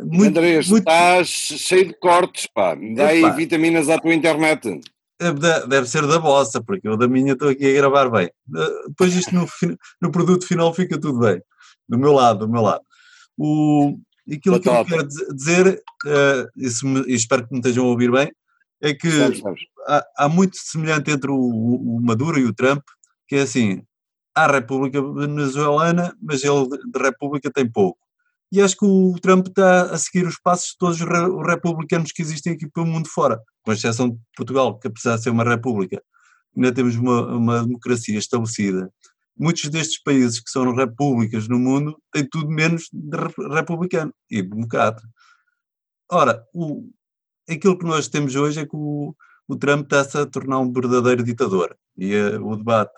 muito 0.03 0.39
Andrés, 0.39 0.67
muito... 0.67 0.88
estás 0.88 1.27
cheio 1.27 1.88
de 1.89 1.99
cortes, 1.99 2.47
pá. 2.47 2.75
Dá 2.95 3.10
aí 3.10 3.29
vitaminas 3.32 3.88
à 3.88 3.99
tua 3.99 4.13
internet. 4.13 4.82
É, 5.21 5.32
deve 5.67 5.88
ser 5.88 6.08
da 6.08 6.17
vossa, 6.17 6.62
porque 6.62 6.88
eu 6.88 6.97
da 6.97 7.08
minha 7.08 7.34
estou 7.34 7.49
aqui 7.49 7.69
a 7.69 7.73
gravar 7.73 8.10
bem. 8.10 8.25
Eh, 8.25 8.88
depois 8.88 9.15
isto 9.15 9.34
no, 9.34 9.47
no 10.01 10.12
produto 10.12 10.47
final 10.47 10.73
fica 10.73 10.99
tudo 10.99 11.19
bem. 11.19 11.41
Do 11.88 11.99
meu 11.99 12.13
lado, 12.13 12.39
do 12.39 12.51
meu 12.51 12.62
lado. 12.62 12.82
O, 13.38 13.98
aquilo 14.32 14.60
que 14.60 14.69
eu 14.69 14.86
quero 14.86 15.08
dizer, 15.08 15.84
uh, 16.06 17.06
e, 17.08 17.13
espero 17.13 17.48
que 17.48 17.54
me 17.54 17.60
estejam 17.60 17.86
a 17.86 17.89
ouvir 17.89 18.12
bem, 18.12 18.32
é 18.82 18.93
que 18.93 19.10
Há, 19.86 20.06
há, 20.17 20.30
muito 20.30 20.56
semelhante 20.56 21.12
entre 21.12 21.30
o, 21.30 21.36
o, 21.36 22.00
Maduro 22.02 22.39
e 22.39 22.46
o 22.46 22.54
Trump, 22.54 22.82
que 23.28 23.36
é 23.36 23.41
assim, 23.41 23.84
há 24.34 24.46
a 24.46 24.52
República 24.52 25.02
Venezuelana, 25.02 26.15
mas 26.22 26.41
ele 26.41 26.69
de 26.69 27.00
República 27.00 27.52
tem 27.52 27.69
pouco. 27.69 28.00
E 28.50 28.62
acho 28.62 28.78
que 28.78 28.86
o 28.86 29.15
Trump 29.22 29.48
está 29.48 29.91
a 29.91 29.98
seguir 29.98 30.26
os 30.26 30.39
passos 30.39 30.69
de 30.69 30.78
todos 30.78 31.02
os 31.02 31.48
republicanos 31.48 32.13
que 32.13 32.22
existem 32.22 32.54
aqui 32.54 32.65
pelo 32.69 32.86
mundo 32.86 33.10
fora, 33.10 33.41
com 33.62 33.74
exceção 33.74 34.10
de 34.10 34.17
Portugal, 34.38 34.80
que 34.80 34.88
apesar 34.88 35.17
de 35.17 35.24
ser 35.24 35.32
uma 35.32 35.43
república, 35.43 36.02
ainda 36.56 36.72
temos 36.72 36.96
uma, 36.96 37.36
uma 37.36 37.63
democracia 37.63 38.17
estabelecida 38.17 38.89
muitos 39.38 39.69
destes 39.69 40.02
países 40.02 40.39
que 40.39 40.50
são 40.50 40.74
repúblicas 40.74 41.48
no 41.48 41.60
mundo 41.60 41.98
têm 42.12 42.28
tudo 42.28 42.50
menos 42.50 42.89
de 42.91 43.17
republicano 43.54 44.13
e 44.30 44.41
democrata. 44.41 45.04
Ora, 46.12 46.43
o, 46.54 46.89
aquilo 47.50 47.78
que 47.78 47.86
nós 47.86 48.08
temos 48.08 48.36
hoje 48.36 48.60
é 48.60 48.65
que 48.65 48.76
o, 48.76 49.15
o 49.48 49.56
Trump 49.56 49.84
está-se 49.84 50.17
a 50.17 50.26
tornar 50.26 50.60
um 50.60 50.72
verdadeiro 50.72 51.24
ditador. 51.24 51.76
E 51.98 52.15
o 52.41 52.56
debate 52.56 52.93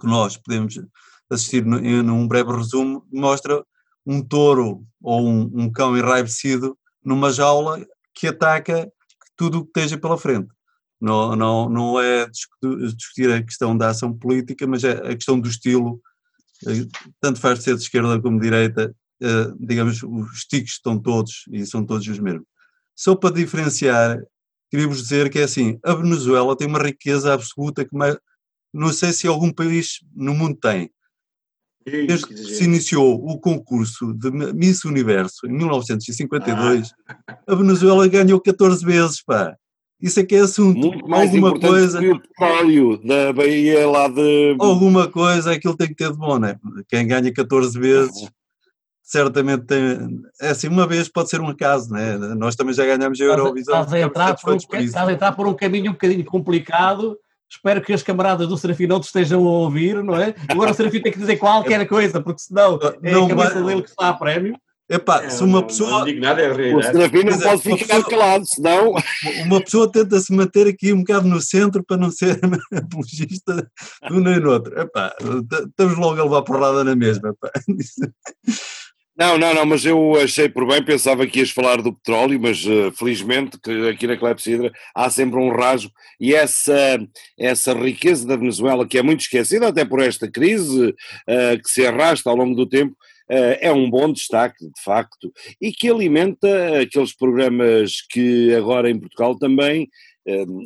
que 0.00 0.06
nós 0.06 0.36
podemos 0.36 0.78
assistir 1.30 1.64
no, 1.64 1.78
em, 1.78 2.02
num 2.02 2.26
breve 2.26 2.52
resumo 2.52 3.06
mostra 3.12 3.64
um 4.06 4.22
touro 4.22 4.84
ou 5.02 5.26
um, 5.26 5.50
um 5.54 5.72
cão 5.72 5.96
enraivecido 5.96 6.78
numa 7.04 7.32
jaula 7.32 7.84
que 8.14 8.28
ataca 8.28 8.90
tudo 9.36 9.58
o 9.58 9.64
que 9.64 9.80
esteja 9.80 9.98
pela 9.98 10.18
frente. 10.18 10.48
Não, 11.04 11.36
não, 11.36 11.68
não 11.68 12.00
é 12.00 12.26
discutir 12.26 13.30
a 13.30 13.42
questão 13.42 13.76
da 13.76 13.90
ação 13.90 14.10
política, 14.16 14.66
mas 14.66 14.82
é 14.84 14.92
a 14.92 15.14
questão 15.14 15.38
do 15.38 15.46
estilo, 15.46 16.00
eh, 16.66 16.86
tanto 17.20 17.38
faz 17.38 17.62
ser 17.62 17.76
de 17.76 17.82
esquerda 17.82 18.18
como 18.22 18.40
de 18.40 18.44
direita, 18.44 18.96
eh, 19.22 19.52
digamos, 19.60 20.02
os 20.02 20.46
tiques 20.46 20.72
estão 20.72 20.98
todos 20.98 21.44
e 21.52 21.66
são 21.66 21.84
todos 21.84 22.08
os 22.08 22.18
mesmos. 22.18 22.46
Só 22.96 23.14
para 23.14 23.34
diferenciar, 23.34 24.18
queria-vos 24.70 25.02
dizer 25.02 25.28
que 25.28 25.40
é 25.40 25.42
assim, 25.42 25.78
a 25.84 25.92
Venezuela 25.92 26.56
tem 26.56 26.66
uma 26.66 26.82
riqueza 26.82 27.34
absoluta 27.34 27.84
que 27.84 27.94
não 28.72 28.90
sei 28.90 29.12
se 29.12 29.26
algum 29.26 29.52
país 29.52 29.98
no 30.16 30.32
mundo 30.32 30.56
tem. 30.58 30.90
Desde 31.84 32.26
que 32.26 32.34
se 32.34 32.64
iniciou 32.64 33.22
o 33.28 33.38
concurso 33.38 34.14
de 34.14 34.30
Miss 34.30 34.86
Universo 34.86 35.46
em 35.46 35.52
1952, 35.52 36.94
ah. 37.06 37.38
a 37.46 37.54
Venezuela 37.54 38.08
ganhou 38.08 38.40
14 38.40 38.82
vezes, 38.82 39.22
pá. 39.22 39.54
Isso 40.04 40.20
é 40.20 40.22
que 40.22 40.34
é 40.34 40.40
assunto. 40.40 40.78
Muito 40.78 41.08
mais 41.08 41.30
alguma 41.30 41.58
coisa. 41.58 41.98
Que 41.98 42.10
o 42.10 42.20
petróleo 42.20 42.98
da 42.98 43.32
Bahia 43.32 43.88
lá 43.88 44.06
de. 44.06 44.54
Alguma 44.60 45.08
coisa 45.08 45.52
aquilo 45.52 45.74
tem 45.74 45.88
que 45.88 45.94
ter 45.94 46.12
de 46.12 46.18
bom, 46.18 46.38
né? 46.38 46.56
Quem 46.90 47.06
ganha 47.06 47.32
14 47.32 47.78
vezes, 47.80 48.30
certamente 49.02 49.64
tem. 49.64 50.20
É 50.42 50.50
assim, 50.50 50.68
uma 50.68 50.86
vez 50.86 51.08
pode 51.08 51.30
ser 51.30 51.40
um 51.40 51.48
acaso, 51.48 51.90
né? 51.90 52.18
Nós 52.36 52.54
também 52.54 52.74
já 52.74 52.84
ganhamos 52.84 53.18
a 53.18 53.24
Eurovisão. 53.24 53.80
Estás 53.80 53.94
a 53.94 54.00
entrar, 54.00 54.36
por 54.38 54.52
um, 54.52 54.56
estás 54.56 55.08
a 55.08 55.12
entrar 55.14 55.32
por 55.32 55.46
um 55.46 55.54
caminho 55.54 55.92
um 55.92 55.94
bocadinho 55.94 56.24
complicado. 56.26 57.16
Espero 57.48 57.80
que 57.80 57.94
as 57.94 58.02
camaradas 58.02 58.46
do 58.46 58.58
Serafim 58.58 58.86
não 58.86 59.00
te 59.00 59.04
estejam 59.04 59.40
a 59.46 59.50
ouvir, 59.50 60.04
não 60.04 60.16
é? 60.16 60.34
Agora 60.50 60.72
o 60.72 60.74
Serafim 60.74 61.00
tem 61.00 61.12
que 61.12 61.18
dizer 61.18 61.38
qualquer 61.38 61.88
coisa, 61.88 62.20
porque 62.20 62.42
senão 62.42 62.78
é 63.02 63.10
não 63.10 63.24
a 63.24 63.28
cabeça 63.30 63.54
vai... 63.54 63.64
dele 63.64 63.82
que 63.82 63.88
está 63.88 64.10
a 64.10 64.12
prémio. 64.12 64.54
Epá, 64.88 65.24
é, 65.24 65.30
se 65.30 65.42
uma 65.42 65.66
pessoa. 65.66 66.04
Não, 66.04 66.20
nada, 66.20 66.42
é 66.42 66.74
o 66.74 66.82
Serafim 66.82 67.24
não 67.24 67.38
pode 67.38 67.62
ficar 67.62 68.02
pessoa, 68.02 68.10
calado, 68.10 68.44
senão. 68.46 68.94
Uma 69.46 69.60
pessoa 69.60 69.90
tenta 69.90 70.20
se 70.20 70.32
manter 70.34 70.66
aqui 70.68 70.92
um 70.92 70.98
bocado 70.98 71.26
no 71.26 71.40
centro 71.40 71.82
para 71.82 71.96
não 71.96 72.10
ser 72.10 72.38
apologista 72.74 73.66
de 74.06 74.12
um 74.12 74.20
nem 74.20 74.38
no 74.38 74.52
outro. 74.52 74.78
Epá, 74.78 75.14
estamos 75.20 75.96
logo 75.96 76.20
a 76.20 76.24
levar 76.24 76.42
porrada 76.42 76.84
na 76.84 76.94
mesma. 76.94 77.30
Epá. 77.30 77.50
Não, 79.16 79.38
não, 79.38 79.54
não, 79.54 79.64
mas 79.64 79.86
eu 79.86 80.16
achei 80.20 80.48
por 80.48 80.66
bem, 80.66 80.84
pensava 80.84 81.24
que 81.24 81.38
ias 81.38 81.50
falar 81.50 81.80
do 81.80 81.92
petróleo, 81.92 82.38
mas 82.40 82.64
uh, 82.64 82.90
felizmente 82.98 83.56
que 83.60 83.88
aqui 83.88 84.08
na 84.08 84.16
Clepsidra 84.16 84.72
há 84.92 85.08
sempre 85.08 85.38
um 85.38 85.50
rasgo 85.50 85.92
e 86.20 86.34
essa, 86.34 86.98
essa 87.38 87.72
riqueza 87.74 88.26
da 88.26 88.34
Venezuela, 88.34 88.86
que 88.86 88.98
é 88.98 89.02
muito 89.02 89.20
esquecida 89.20 89.68
até 89.68 89.84
por 89.84 90.00
esta 90.00 90.28
crise 90.28 90.88
uh, 90.88 91.62
que 91.62 91.70
se 91.70 91.86
arrasta 91.86 92.28
ao 92.28 92.34
longo 92.34 92.56
do 92.56 92.68
tempo, 92.68 92.92
uh, 92.92 93.13
é 93.28 93.72
um 93.72 93.88
bom 93.88 94.12
destaque, 94.12 94.64
de 94.64 94.82
facto, 94.82 95.32
e 95.60 95.72
que 95.72 95.88
alimenta 95.88 96.80
aqueles 96.80 97.14
programas 97.14 98.02
que 98.10 98.54
agora 98.54 98.90
em 98.90 98.98
Portugal 98.98 99.38
também 99.38 99.88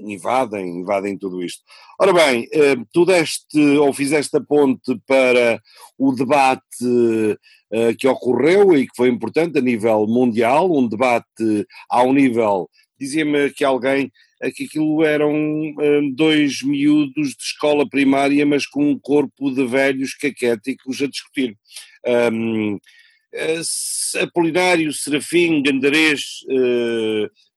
invadem, 0.07 0.81
invadem 0.81 1.19
tudo 1.19 1.43
isto. 1.43 1.63
Ora 2.01 2.13
bem, 2.13 2.49
tu 2.93 3.05
deste 3.05 3.59
ou 3.79 3.93
fizeste 3.93 4.37
a 4.37 4.41
ponte 4.41 5.01
para 5.07 5.61
o 5.97 6.13
debate 6.13 6.63
que 7.99 8.09
ocorreu 8.09 8.77
e 8.77 8.87
que 8.87 8.97
foi 8.97 9.09
importante 9.09 9.59
a 9.59 9.63
nível 9.63 10.07
mundial, 10.07 10.73
um 10.73 10.89
debate 10.89 11.67
ao 11.89 12.13
nível, 12.13 12.69
dizia-me 12.99 13.51
que 13.51 13.65
alguém, 13.65 14.11
eh, 14.43 14.51
que 14.51 14.65
aquilo 14.65 15.05
eram 15.05 15.33
dois 16.15 16.63
miúdos 16.63 17.29
de 17.31 17.43
escola 17.43 17.89
primária, 17.89 18.45
mas 18.45 18.67
com 18.67 18.91
um 18.91 18.99
corpo 18.99 19.51
de 19.51 19.65
velhos 19.67 20.15
caquéticos 20.15 21.01
a 21.01 21.07
discutir. 21.07 21.57
Um, 22.33 22.75
uh, 22.75 24.23
Apolinário, 24.23 24.93
Serafim, 24.93 25.63
Gandarês, 25.63 26.41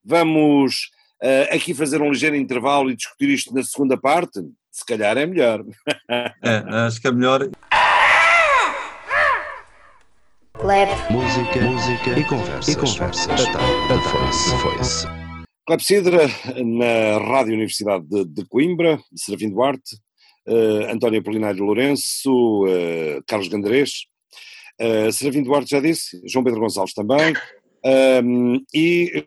vamos 0.04 0.90
aqui 1.50 1.74
fazer 1.74 2.02
um 2.02 2.12
ligeiro 2.12 2.36
intervalo 2.36 2.92
e 2.92 2.96
discutir 2.96 3.30
isto 3.30 3.54
na 3.54 3.64
segunda 3.64 3.96
parte? 3.96 4.42
Se 4.70 4.86
calhar 4.86 5.18
é 5.18 5.26
melhor. 5.26 5.64
é, 6.10 6.34
acho 6.88 7.00
que 7.00 7.08
é 7.08 7.12
melhor. 7.12 7.50
Música, 11.10 11.62
música 11.62 12.20
e 12.20 12.24
conversas. 12.24 12.68
E 12.68 12.76
conversas. 12.76 13.28
A, 13.30 13.34
a, 13.34 13.64
a, 13.64 15.18
a, 15.18 15.22
Clepsidra, 15.66 16.28
na 16.64 17.18
Rádio 17.18 17.54
Universidade 17.54 18.06
de, 18.08 18.26
de 18.26 18.46
Coimbra, 18.46 19.00
Serafim 19.16 19.50
Duarte, 19.50 19.96
uh, 20.48 20.92
António 20.92 21.20
Apolinário 21.20 21.64
Lourenço, 21.64 22.66
uh, 22.66 23.24
Carlos 23.28 23.48
Gandarês, 23.48 24.06
uh, 24.82 25.44
Duarte 25.44 25.72
já 25.72 25.80
disse, 25.80 26.22
João 26.26 26.44
Pedro 26.44 26.62
Gonçalves 26.62 26.94
também, 26.94 27.34
um, 28.24 28.64
e 28.74 29.24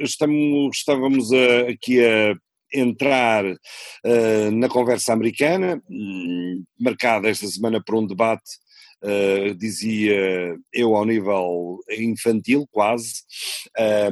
estávamos 0.00 1.30
aqui 1.68 2.04
a 2.04 2.36
entrar 2.72 3.44
uh, 3.44 4.50
na 4.52 4.68
conversa 4.68 5.12
americana, 5.12 5.82
um, 5.90 6.64
marcada 6.78 7.28
esta 7.28 7.46
semana 7.46 7.82
por 7.84 7.96
um 7.96 8.06
debate 8.06 8.58
Uh, 9.00 9.54
dizia 9.54 10.56
eu 10.72 10.96
ao 10.96 11.04
nível 11.04 11.78
infantil 11.88 12.66
quase, 12.72 13.22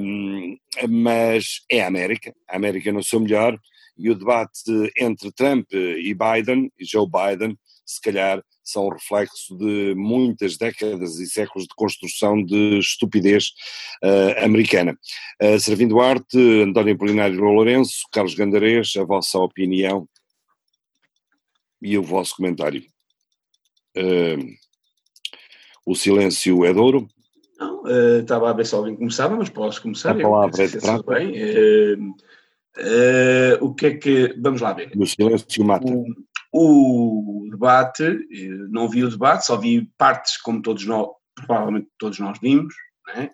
um, 0.01 0.57
mas 0.88 1.62
é 1.68 1.83
a 1.83 1.88
América, 1.88 2.33
a 2.49 2.55
América 2.55 2.92
no 2.92 3.03
seu 3.03 3.18
melhor, 3.18 3.59
e 3.99 4.09
o 4.09 4.14
debate 4.14 4.62
entre 4.96 5.33
Trump 5.33 5.66
e 5.72 6.14
Biden, 6.14 6.70
e 6.79 6.85
Joe 6.85 7.05
Biden, 7.05 7.59
se 7.87 8.01
calhar 8.01 8.42
são 8.64 8.88
reflexo 8.88 9.57
de 9.57 9.94
muitas 9.96 10.57
décadas 10.57 11.20
e 11.20 11.27
séculos 11.27 11.68
de 11.68 11.75
construção 11.77 12.42
de 12.42 12.79
estupidez 12.81 13.53
uh, 14.03 14.44
americana. 14.44 14.99
Uh, 15.40 15.61
Servindo 15.61 16.01
Arte, 16.01 16.37
António 16.62 16.94
Apolinário 16.94 17.40
Lourenço, 17.40 18.03
Carlos 18.12 18.35
Gandarês, 18.35 18.94
a 18.96 19.05
vossa 19.05 19.38
opinião 19.38 20.09
e 21.81 21.96
o 21.96 22.03
vosso 22.03 22.35
comentário. 22.35 22.83
Uh, 23.96 24.44
o 25.87 25.94
silêncio 25.94 26.64
é 26.64 26.75
douro. 26.75 27.07
Não, 27.59 27.85
uh, 27.85 28.20
estava 28.20 28.51
a 28.51 28.53
ver 28.53 28.66
se 28.66 28.75
alguém 28.75 28.96
começava, 28.96 29.37
mas 29.37 29.49
posso 29.49 29.81
começar. 29.81 30.11
A 30.11 30.20
palavra 30.20 30.64
é 30.64 30.66
de 30.66 30.79
prata. 30.81 31.14
Bem. 31.14 31.33
Uh, 32.77 33.64
o 33.64 33.75
que 33.75 33.87
é 33.87 33.96
que. 33.96 34.35
Vamos 34.38 34.61
lá 34.61 34.72
ver. 34.72 34.90
O 34.96 35.07
silêncio 35.07 35.64
mata. 35.64 35.87
O, 35.90 36.05
o 36.59 37.49
debate, 37.51 38.19
não 38.71 38.88
vi 38.88 39.05
o 39.05 39.11
debate, 39.11 39.45
só 39.45 39.57
vi 39.57 39.90
partes 39.99 40.38
como 40.38 40.62
todos 40.62 40.87
nós, 40.87 41.09
provavelmente 41.35 41.88
todos 41.99 42.19
nós 42.19 42.38
vimos, 42.40 42.75
né? 43.09 43.31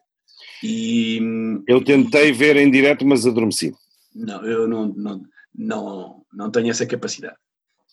E. 0.63 1.21
Eu 1.69 1.85
tentei 1.85 2.33
ver 2.33 2.57
em 2.57 2.71
direto, 2.71 3.07
mas 3.07 3.27
adormeci. 3.27 3.73
Não, 4.15 4.45
eu 4.45 4.67
não, 4.67 4.89
não, 4.89 5.23
não, 5.55 6.23
não 6.33 6.51
tenho 6.51 6.71
essa 6.71 6.85
capacidade. 6.85 7.37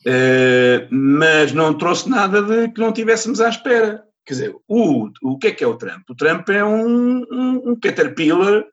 Uh, 0.06 0.88
mas 0.90 1.52
não 1.52 1.78
trouxe 1.78 2.10
nada 2.10 2.42
de 2.42 2.70
que 2.70 2.80
não 2.80 2.92
tivéssemos 2.92 3.40
à 3.40 3.50
espera. 3.50 4.04
Quer 4.26 4.34
dizer, 4.34 4.56
o, 4.68 5.10
o 5.22 5.38
que 5.38 5.48
é 5.48 5.52
que 5.52 5.64
é 5.64 5.68
o 5.68 5.78
Trump? 5.78 6.10
O 6.10 6.16
Trump 6.16 6.50
é 6.50 6.64
um, 6.64 7.24
um, 7.32 7.72
um 7.72 7.80
caterpillar, 7.80 8.64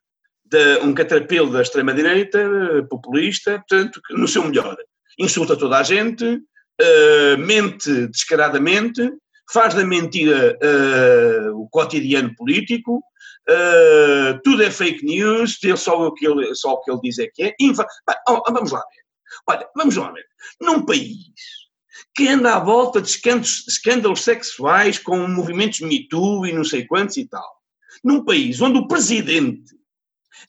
de, 0.44 0.78
um 0.78 0.94
caterpillar 0.94 1.50
da 1.50 1.62
extrema-direita, 1.62 2.86
populista, 2.88 3.58
portanto, 3.58 4.00
no 4.10 4.28
seu 4.28 4.44
melhor. 4.44 4.76
Insulta 5.18 5.56
toda 5.56 5.78
a 5.78 5.82
gente, 5.82 6.24
uh, 6.24 7.38
mente 7.38 8.06
descaradamente, 8.08 9.10
faz 9.50 9.74
da 9.74 9.84
mentira 9.84 10.58
uh, 10.62 11.60
o 11.60 11.68
cotidiano 11.68 12.34
político, 12.34 12.98
uh, 12.98 14.40
tudo 14.44 14.62
é 14.62 14.70
fake 14.70 15.04
news, 15.04 15.58
só 15.76 16.06
o, 16.06 16.12
que 16.12 16.26
ele, 16.26 16.54
só 16.54 16.72
o 16.72 16.80
que 16.82 16.90
ele 16.90 17.00
diz 17.02 17.18
é 17.18 17.28
que 17.32 17.44
é. 17.44 17.54
Infa 17.60 17.86
vamos 18.50 18.72
lá 18.72 18.80
ver. 18.80 19.06
Olha, 19.48 19.68
vamos 19.76 19.96
lá 19.96 20.10
ver. 20.10 20.24
Num 20.60 20.84
país 20.84 21.16
que 22.14 22.28
anda 22.28 22.56
à 22.56 22.58
volta 22.58 23.00
de 23.00 23.08
escândalos, 23.08 23.66
escândalos 23.68 24.22
sexuais 24.22 24.98
com 24.98 25.26
movimentos 25.28 25.80
Me 25.80 26.08
Too 26.08 26.46
e 26.46 26.52
não 26.52 26.64
sei 26.64 26.86
quantos 26.86 27.16
e 27.16 27.26
tal. 27.26 27.56
Num 28.02 28.24
país 28.24 28.60
onde 28.60 28.78
o 28.78 28.88
presidente 28.88 29.74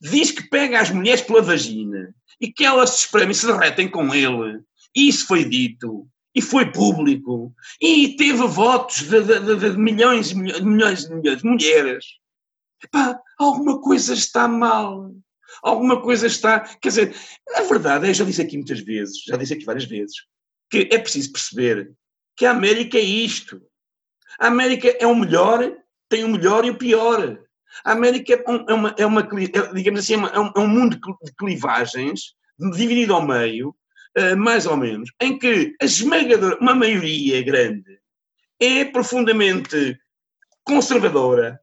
diz 0.02 0.32
que 0.32 0.50
pega 0.50 0.80
as 0.80 0.90
mulheres 0.90 1.22
pela 1.22 1.42
vagina 1.42 2.14
e 2.40 2.52
que 2.52 2.64
elas 2.64 2.92
se 2.92 3.06
espremem 3.06 3.34
se 3.34 3.48
derretem 3.48 3.90
com 3.90 4.14
ele, 4.14 4.62
e 4.96 5.08
isso 5.08 5.28
foi 5.28 5.44
dito, 5.44 6.08
e 6.34 6.42
foi 6.42 6.72
público, 6.72 7.54
e 7.82 8.16
teve 8.16 8.46
votos 8.48 9.02
de, 9.02 9.22
de, 9.24 9.56
de, 9.56 9.78
milhões 9.78 10.32
e 10.32 10.36
milhões, 10.36 10.62
milhões 10.62 11.04
e 11.04 11.14
milhões 11.14 11.38
de 11.40 11.46
mulheres. 11.46 12.06
Epá, 12.84 13.20
alguma 13.40 13.82
coisa 13.82 14.14
está 14.14 14.48
mal. 14.48 15.12
Alguma 15.64 16.02
coisa 16.02 16.28
está. 16.28 16.60
Quer 16.60 16.90
dizer, 16.90 17.16
a 17.56 17.62
verdade 17.64 18.08
é, 18.08 18.14
já 18.14 18.24
disse 18.24 18.42
aqui 18.42 18.58
muitas 18.58 18.80
vezes, 18.82 19.24
já 19.24 19.36
disse 19.36 19.54
aqui 19.54 19.66
várias 19.66 19.86
vezes, 19.86 20.16
que 20.70 20.90
é 20.92 21.00
preciso 21.00 21.32
perceber 21.32 21.92
que 22.36 22.46
a 22.46 22.52
América 22.52 22.98
é 22.98 23.02
isto. 23.02 23.62
A 24.40 24.48
América 24.48 24.96
é 25.00 25.08
o 25.08 25.16
melhor, 25.16 25.76
tem 26.08 26.24
o 26.24 26.30
melhor 26.30 26.66
e 26.66 26.70
o 26.70 26.78
pior. 26.78 27.40
A 27.84 27.92
América 27.92 28.34
é, 28.34 28.44
é 28.70 28.74
uma, 28.74 28.96
é 28.98 29.06
uma 29.06 29.22
é, 29.22 29.74
digamos 29.74 30.00
assim, 30.00 30.14
é, 30.14 30.18
uma, 30.18 30.54
é, 30.56 30.60
um 30.60 30.68
mundo 30.68 31.00
de 31.24 31.34
clivagens, 31.34 32.36
dividido 32.60 33.14
ao 33.14 33.26
meio, 33.26 33.76
uh, 34.18 34.38
mais 34.38 34.66
ou 34.66 34.78
menos, 34.78 35.12
em 35.22 35.38
que 35.38 35.76
a 35.82 35.86
esmagadora, 35.86 36.58
uma 36.60 36.74
maioria 36.74 37.42
grande, 37.44 38.00
é 38.60 38.86
profundamente 38.86 40.00
conservadora, 40.64 41.60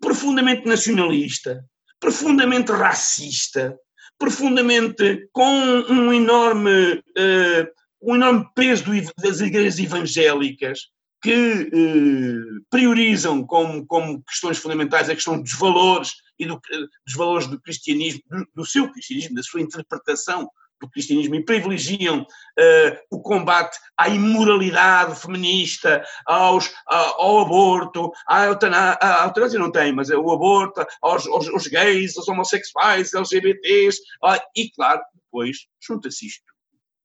profundamente 0.00 0.66
nacionalista, 0.66 1.64
profundamente 2.00 2.72
racista, 2.72 3.78
profundamente 4.18 5.28
com 5.32 5.44
um 5.88 6.12
enorme 6.12 6.94
uh, 6.94 7.84
um 8.00 8.16
enorme 8.16 8.46
peso 8.54 8.84
das 9.18 9.40
igrejas 9.40 9.78
evangélicas 9.78 10.90
que 11.24 11.70
eh, 11.72 12.60
priorizam 12.68 13.46
como, 13.46 13.86
como 13.86 14.22
questões 14.24 14.58
fundamentais 14.58 15.08
a 15.08 15.14
questão 15.14 15.40
dos 15.40 15.54
valores 15.54 16.12
e 16.38 16.44
do, 16.44 16.60
dos 17.06 17.16
valores 17.16 17.46
do 17.46 17.58
cristianismo, 17.58 18.20
do, 18.28 18.46
do, 18.56 18.66
seu 18.66 18.92
cristianismo, 18.92 19.34
da 19.34 19.42
sua 19.42 19.62
interpretação 19.62 20.50
do 20.78 20.90
cristianismo 20.90 21.34
e 21.34 21.42
privilegiam 21.42 22.26
eh, 22.58 23.00
o 23.10 23.22
combate 23.22 23.78
à 23.96 24.10
imoralidade 24.10 25.18
feminista, 25.18 26.04
aos, 26.26 26.70
ao 26.86 27.40
aborto, 27.40 28.12
à 28.28 28.44
eutanásia, 28.44 28.98
a 29.00 29.24
eutanásia 29.24 29.58
não 29.58 29.72
tem, 29.72 29.94
mas 29.94 30.10
é 30.10 30.16
o 30.18 30.30
aborto, 30.30 30.84
aos, 31.00 31.26
aos, 31.26 31.48
aos 31.48 31.66
gays, 31.68 32.18
aos 32.18 32.28
homossexuais, 32.28 33.14
LGBTs, 33.14 33.98
ah, 34.22 34.38
e 34.54 34.70
claro, 34.72 35.00
depois 35.14 35.56
junta-se 35.80 36.26
isto 36.26 36.53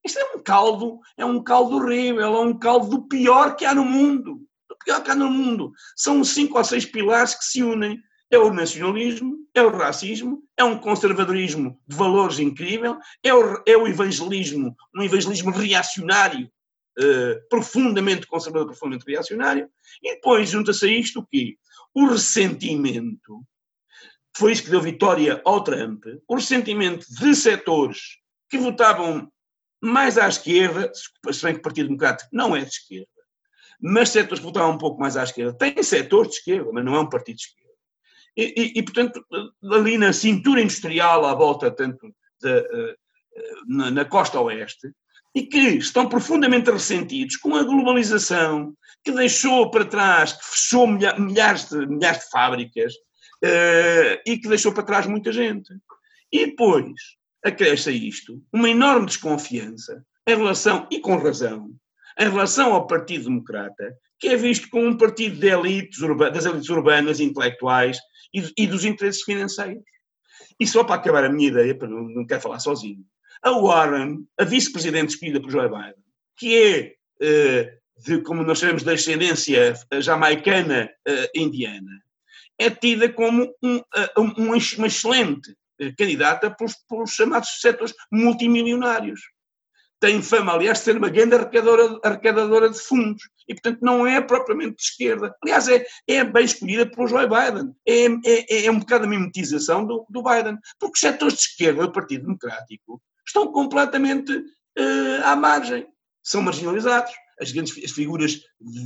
isto 0.04 0.20
é 0.20 0.36
um 0.36 0.42
caldo, 0.42 1.00
é 1.18 1.26
um 1.26 1.44
caldo 1.44 1.76
horrível, 1.76 2.36
é 2.36 2.40
um 2.40 2.58
caldo 2.58 2.90
do 2.90 3.08
pior 3.08 3.56
que 3.56 3.66
há 3.66 3.74
no 3.76 3.86
mundo. 3.86 4.42
Do 4.68 4.78
pior 4.84 5.04
que 5.04 5.12
há 5.12 5.16
no 5.16 5.30
mundo. 5.30 5.72
São 5.96 6.24
cinco 6.24 6.58
ou 6.58 6.64
seis 6.64 6.86
pilares 6.86 7.36
que 7.36 7.44
se 7.44 7.62
unem. 7.62 8.00
É 8.32 8.38
o 8.38 8.54
nacionalismo, 8.54 9.38
é 9.56 9.62
o 9.64 9.76
racismo, 9.76 10.44
é 10.56 10.64
um 10.64 10.78
conservadorismo 10.78 11.80
de 11.88 11.96
valores 11.96 12.38
incrível, 12.38 12.96
é 13.24 13.34
o, 13.34 13.64
é 13.66 13.76
o 13.76 13.88
evangelismo, 13.88 14.76
um 14.96 15.02
evangelismo 15.02 15.50
reacionário, 15.50 16.48
uh, 17.00 17.50
profundamente 17.50 18.28
conservador, 18.28 18.68
profundamente 18.68 19.10
reacionário, 19.10 19.68
e 20.04 20.14
depois 20.14 20.48
junta-se 20.48 20.86
a 20.86 20.90
isto 20.92 21.22
o 21.22 21.26
quê? 21.26 21.58
O 21.92 22.06
ressentimento, 22.06 23.44
foi 24.38 24.52
isso 24.52 24.64
que 24.64 24.70
deu 24.70 24.82
vitória 24.82 25.42
ao 25.44 25.64
Trump, 25.64 26.06
o 26.28 26.36
ressentimento 26.36 27.08
de 27.10 27.34
setores 27.34 28.20
que 28.48 28.60
votavam 28.60 29.28
mais 29.82 30.18
à 30.18 30.28
esquerda, 30.28 30.92
se 30.94 31.44
bem 31.44 31.54
que 31.54 31.60
o 31.60 31.64
Partido 31.64 31.88
Democrático 31.88 32.30
não 32.34 32.56
é 32.56 32.62
de 32.62 32.70
esquerda, 32.70 33.08
mas 33.82 34.10
setores 34.10 34.40
que 34.40 34.46
votaram 34.46 34.72
um 34.72 34.78
pouco 34.78 35.00
mais 35.00 35.16
à 35.16 35.24
esquerda, 35.24 35.54
tem 35.54 35.82
setores 35.82 36.32
de 36.32 36.38
esquerda, 36.38 36.70
mas 36.74 36.84
não 36.84 36.96
é 36.96 37.00
um 37.00 37.10
partido 37.10 37.38
de 37.38 37.44
esquerda. 37.44 37.70
E, 38.36 38.54
e, 38.56 38.80
e 38.80 38.84
portanto, 38.84 39.26
ali 39.72 39.98
na 39.98 40.14
cintura 40.14 40.62
industrial 40.62 41.26
à 41.26 41.34
volta, 41.34 41.72
tanto 41.72 42.14
de, 42.42 42.60
uh, 42.60 42.96
na, 43.68 43.92
na, 43.92 44.06
costa 44.06 44.40
oeste, 44.40 44.92
e 45.34 45.44
que 45.44 45.78
estão 45.78 46.10
profundamente 46.10 46.72
ressentidos 46.72 47.38
com 47.38 47.56
a 47.56 47.64
globalização, 47.64 48.74
que 49.04 49.12
deixou 49.12 49.70
para 49.70 49.86
trás, 49.86 50.34
que 50.34 50.46
fechou 50.46 50.88
milha, 50.88 51.18
milhares, 51.18 51.70
de, 51.70 51.86
milhares 51.86 52.24
de 52.24 52.30
fábricas 52.30 52.94
uh, 52.94 54.20
e 54.26 54.38
que 54.38 54.48
deixou 54.48 54.74
para 54.74 54.84
trás 54.84 55.06
muita 55.06 55.32
gente. 55.32 55.74
E 56.32 56.48
depois, 56.48 57.19
acresce 57.44 57.90
a 57.90 57.94
isto 57.94 58.42
uma 58.52 58.70
enorme 58.70 59.06
desconfiança 59.06 60.04
em 60.28 60.36
relação, 60.36 60.88
e 60.92 61.00
com 61.00 61.18
razão, 61.18 61.72
em 62.20 62.30
relação 62.30 62.74
ao 62.74 62.86
Partido 62.86 63.26
Democrata, 63.26 63.96
que 64.20 64.28
é 64.28 64.36
visto 64.36 64.70
como 64.70 64.86
um 64.86 64.98
partido 64.98 65.40
de 65.40 65.48
elites 65.48 66.00
urbanas, 66.02 66.34
das 66.34 66.46
elites 66.46 66.70
urbanas, 66.70 67.20
intelectuais 67.20 67.98
e, 68.34 68.52
e, 68.58 68.68
dos 68.68 68.84
interesses 68.84 69.24
financeiros. 69.24 69.84
E 70.60 70.68
só 70.68 70.84
para 70.84 70.96
acabar 70.96 71.24
a 71.24 71.30
minha 71.30 71.48
ideia, 71.48 71.74
para 71.74 71.88
não, 71.88 72.04
não 72.04 72.26
quero 72.26 72.42
falar 72.42 72.60
sozinho, 72.60 73.04
a 73.42 73.52
Warren, 73.52 74.26
a 74.38 74.44
vice-presidente 74.44 75.14
escolhida 75.14 75.42
por 75.42 75.50
Joe 75.50 75.70
Biden, 75.70 76.04
que 76.38 76.58
é, 76.58 76.96
uh, 77.24 78.04
de, 78.04 78.22
como 78.22 78.44
nós 78.44 78.60
chamamos, 78.60 78.84
de 78.84 78.92
ascendência 78.92 79.74
jamaicana 80.02 80.90
uh, 81.08 81.30
indiana, 81.34 82.02
é 82.58 82.70
tida 82.70 83.08
como 83.08 83.56
um, 83.64 83.82
uma 84.38 84.58
excelente 84.58 85.52
eh, 85.52 85.56
candidata 85.98 86.52
pelos, 86.52 86.76
pelos 86.88 87.12
chamados 87.12 87.60
setores 87.62 87.94
multimilionários. 88.12 89.22
tem 90.00 90.22
fama, 90.22 90.54
aliás, 90.54 90.80
de 90.80 90.86
ser 90.86 90.98
uma 90.98 91.10
grande 91.10 91.36
arrecadadora, 91.36 92.00
arrecadadora 92.04 92.70
de 92.70 92.80
fundos. 92.80 93.22
E, 93.48 93.54
portanto, 93.54 93.80
não 93.82 94.08
é 94.08 94.22
propriamente 94.22 94.78
de 94.78 94.84
esquerda. 94.84 95.36
Aliás, 95.44 95.68
é, 95.68 95.86
é 96.08 96.24
bem 96.24 96.46
escolhida 96.46 96.90
pelo 96.90 97.08
Joe 97.08 97.28
Biden. 97.28 97.74
É, 97.86 98.06
é, 98.26 98.66
é 98.66 98.72
um 98.72 98.80
bocado 98.80 99.06
a 99.06 99.08
mimetização 99.08 99.86
do, 99.86 100.06
do 100.10 100.24
Biden. 100.24 100.58
Porque 100.80 100.94
os 100.94 101.00
setores 101.00 101.34
de 101.34 101.42
esquerda 101.42 101.82
do 101.82 101.92
Partido 101.92 102.26
Democrático 102.26 103.02
estão 103.28 103.52
completamente 103.52 104.32
uh, 104.34 105.24
à 105.26 105.36
margem. 105.36 105.88
São 106.24 106.42
marginalizados. 106.42 107.12
As 107.40 107.52
grandes 107.52 107.82
as 107.84 107.92
figuras 107.92 108.42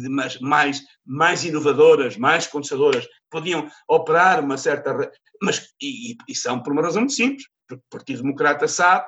mais, 0.09 0.39
mais, 0.39 0.81
mais 1.05 1.43
inovadoras, 1.43 2.17
mais 2.17 2.47
conservadoras, 2.47 3.07
podiam 3.29 3.69
operar 3.87 4.43
uma 4.43 4.57
certa. 4.57 5.11
Mas, 5.41 5.69
e, 5.81 6.15
e 6.27 6.35
são 6.35 6.61
por 6.61 6.73
uma 6.73 6.81
razão 6.81 7.01
muito 7.01 7.13
simples. 7.13 7.47
Porque 7.67 7.75
o 7.75 7.89
Partido 7.89 8.21
Democrata 8.21 8.67
sabe 8.67 9.05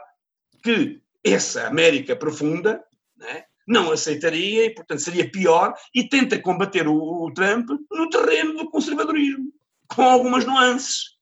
que 0.63 1.01
essa 1.23 1.67
América 1.67 2.15
profunda 2.15 2.83
né, 3.17 3.45
não 3.67 3.91
aceitaria 3.91 4.65
e, 4.65 4.73
portanto, 4.73 4.99
seria 4.99 5.29
pior 5.29 5.73
e 5.93 6.07
tenta 6.07 6.39
combater 6.39 6.87
o, 6.87 6.95
o, 6.95 7.33
Trump 7.33 7.67
no 7.91 8.09
terreno 8.09 8.53
do 8.53 8.69
conservadorismo, 8.69 9.51
com 9.87 10.03
algumas 10.03 10.45
nuances. 10.45 11.15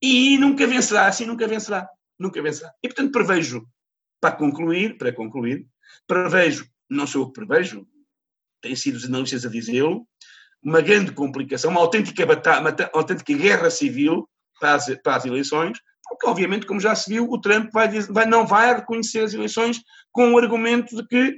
E 0.00 0.38
nunca 0.38 0.66
vencerá, 0.66 1.06
assim 1.08 1.26
nunca 1.26 1.46
vencerá, 1.48 1.88
nunca 2.18 2.40
vencerá. 2.40 2.72
E, 2.82 2.88
portanto, 2.88 3.10
prevejo, 3.10 3.66
para 4.20 4.36
concluir, 4.36 4.96
para 4.96 5.12
concluir, 5.12 5.66
prevejo, 6.06 6.68
não 6.88 7.06
sou 7.06 7.22
eu 7.22 7.26
que 7.28 7.34
prevejo, 7.34 7.86
têm 8.60 8.74
sido 8.74 8.96
os 8.96 9.04
analistas 9.04 9.44
a 9.44 9.48
dizê-lo, 9.48 10.06
uma 10.62 10.80
grande 10.80 11.12
complicação, 11.12 11.70
uma 11.70 11.80
autêntica, 11.80 12.26
batalha, 12.26 12.60
uma 12.60 12.90
autêntica 12.92 13.32
guerra 13.34 13.70
civil 13.70 14.28
para 14.58 14.74
as, 14.74 14.86
para 15.02 15.16
as 15.16 15.24
eleições, 15.24 15.78
porque 16.08 16.26
obviamente, 16.26 16.66
como 16.66 16.80
já 16.80 16.94
se 16.94 17.10
viu, 17.10 17.30
o 17.30 17.40
Trump 17.40 17.70
vai, 17.72 17.88
vai, 17.88 18.26
não 18.26 18.46
vai 18.46 18.74
reconhecer 18.74 19.20
as 19.20 19.34
eleições 19.34 19.80
com 20.10 20.32
o 20.32 20.38
argumento 20.38 20.96
de 20.96 21.06
que 21.06 21.30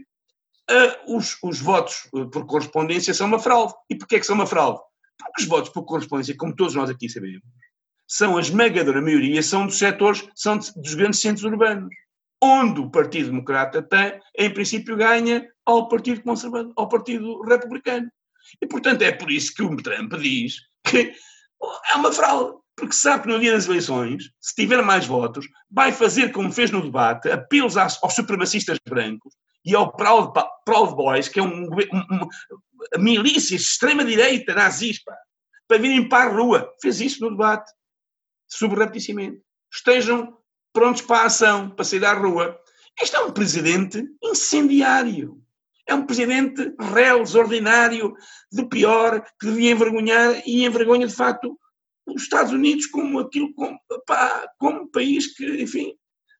uh, 0.70 1.16
os, 1.16 1.36
os, 1.42 1.60
votos 1.60 2.08
eh, 2.14 2.24
por 2.32 2.46
correspondência 2.46 3.12
são 3.12 3.26
uma 3.26 3.40
fraude. 3.40 3.74
E 3.90 3.96
porquê 3.96 4.20
que 4.20 4.26
são 4.26 4.36
uma 4.36 4.46
fraude? 4.46 4.80
Porque 5.18 5.42
os 5.42 5.48
votos 5.48 5.70
por 5.70 5.84
correspondência, 5.84 6.36
como 6.36 6.54
todos 6.54 6.74
nós 6.74 6.88
aqui 6.88 7.08
sabemos, 7.08 7.42
são 8.06 8.36
a 8.36 8.40
esmagadora 8.40 9.02
maioria, 9.02 9.42
são 9.42 9.66
dos 9.66 9.78
setores, 9.78 10.26
são 10.34 10.58
dos 10.58 10.94
grandes 10.94 11.20
centros 11.20 11.44
urbanos, 11.44 11.94
onde 12.42 12.80
o 12.80 12.90
Partido 12.90 13.30
Democrata 13.30 13.82
tem, 13.82 14.20
em 14.38 14.52
princípio, 14.52 14.96
ganha 14.96 15.46
ao 15.66 15.88
Partido 15.88 16.22
Conservador, 16.22 16.72
ao 16.76 16.88
Partido 16.88 17.42
Republicano. 17.42 18.10
E, 18.60 18.66
portanto, 18.66 19.02
é 19.02 19.12
por 19.12 19.30
isso 19.30 19.54
que 19.54 19.62
o 19.62 19.76
Trump 19.76 20.14
diz 20.14 20.56
que 20.84 21.12
é 21.92 21.96
uma 21.96 22.10
fraude 22.10 22.60
porque 22.80 22.94
sabe 22.94 23.24
que 23.24 23.28
no 23.28 23.38
dia 23.38 23.52
das 23.52 23.66
eleições, 23.66 24.30
se 24.40 24.54
tiver 24.54 24.82
mais 24.82 25.06
votos, 25.06 25.46
vai 25.70 25.92
fazer 25.92 26.32
como 26.32 26.50
fez 26.50 26.70
no 26.70 26.82
debate, 26.82 27.30
apelos 27.30 27.76
aos, 27.76 28.00
supremacistas 28.14 28.78
brancos 28.88 29.34
e 29.62 29.74
ao 29.74 29.94
Proud, 29.94 30.32
Proud 30.64 30.96
Boys, 30.96 31.28
que 31.28 31.38
é 31.38 31.42
um, 31.42 31.66
um, 31.66 32.28
um 32.96 32.98
milícia 32.98 33.54
extrema-direita 33.54 34.54
nazista, 34.54 35.14
para 35.68 35.76
virem 35.76 36.08
para 36.08 36.30
a 36.30 36.34
rua. 36.34 36.72
Fez 36.80 37.02
isso 37.02 37.20
no 37.20 37.32
debate, 37.32 37.70
subrepticiamente. 38.48 39.42
Estejam 39.70 40.38
prontos 40.72 41.02
para 41.02 41.22
a 41.22 41.26
ação, 41.26 41.70
para 41.70 41.84
sair 41.84 42.04
à 42.04 42.12
rua. 42.12 42.58
Este 43.00 43.16
é 43.16 43.20
um 43.20 43.32
presidente 43.32 44.04
incendiário. 44.22 45.40
É 45.86 45.94
um 45.94 46.06
presidente 46.06 46.74
réu, 46.78 47.22
ordinário, 47.34 48.14
do 48.52 48.68
pior, 48.68 49.24
que 49.40 49.46
devia 49.46 49.72
envergonhar 49.72 50.42
e 50.46 50.64
envergonha, 50.64 51.06
de 51.06 51.14
facto, 51.14 51.58
os 52.06 52.22
Estados 52.22 52.52
Unidos 52.52 52.86
como 52.86 53.18
aquilo, 53.18 53.52
como, 53.54 53.78
pá, 54.06 54.48
como 54.58 54.90
país 54.90 55.34
que, 55.34 55.62
enfim, 55.62 55.94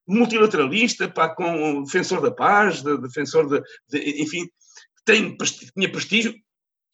multilateralista, 0.06 1.08
pá, 1.08 1.28
com 1.34 1.82
defensor 1.82 2.20
da 2.20 2.30
paz, 2.30 2.82
de, 2.82 2.96
defensor 2.98 3.48
de, 3.48 3.62
de 3.88 4.22
enfim, 4.22 4.48
tem, 5.04 5.36
tinha 5.36 5.90
prestígio 5.90 6.34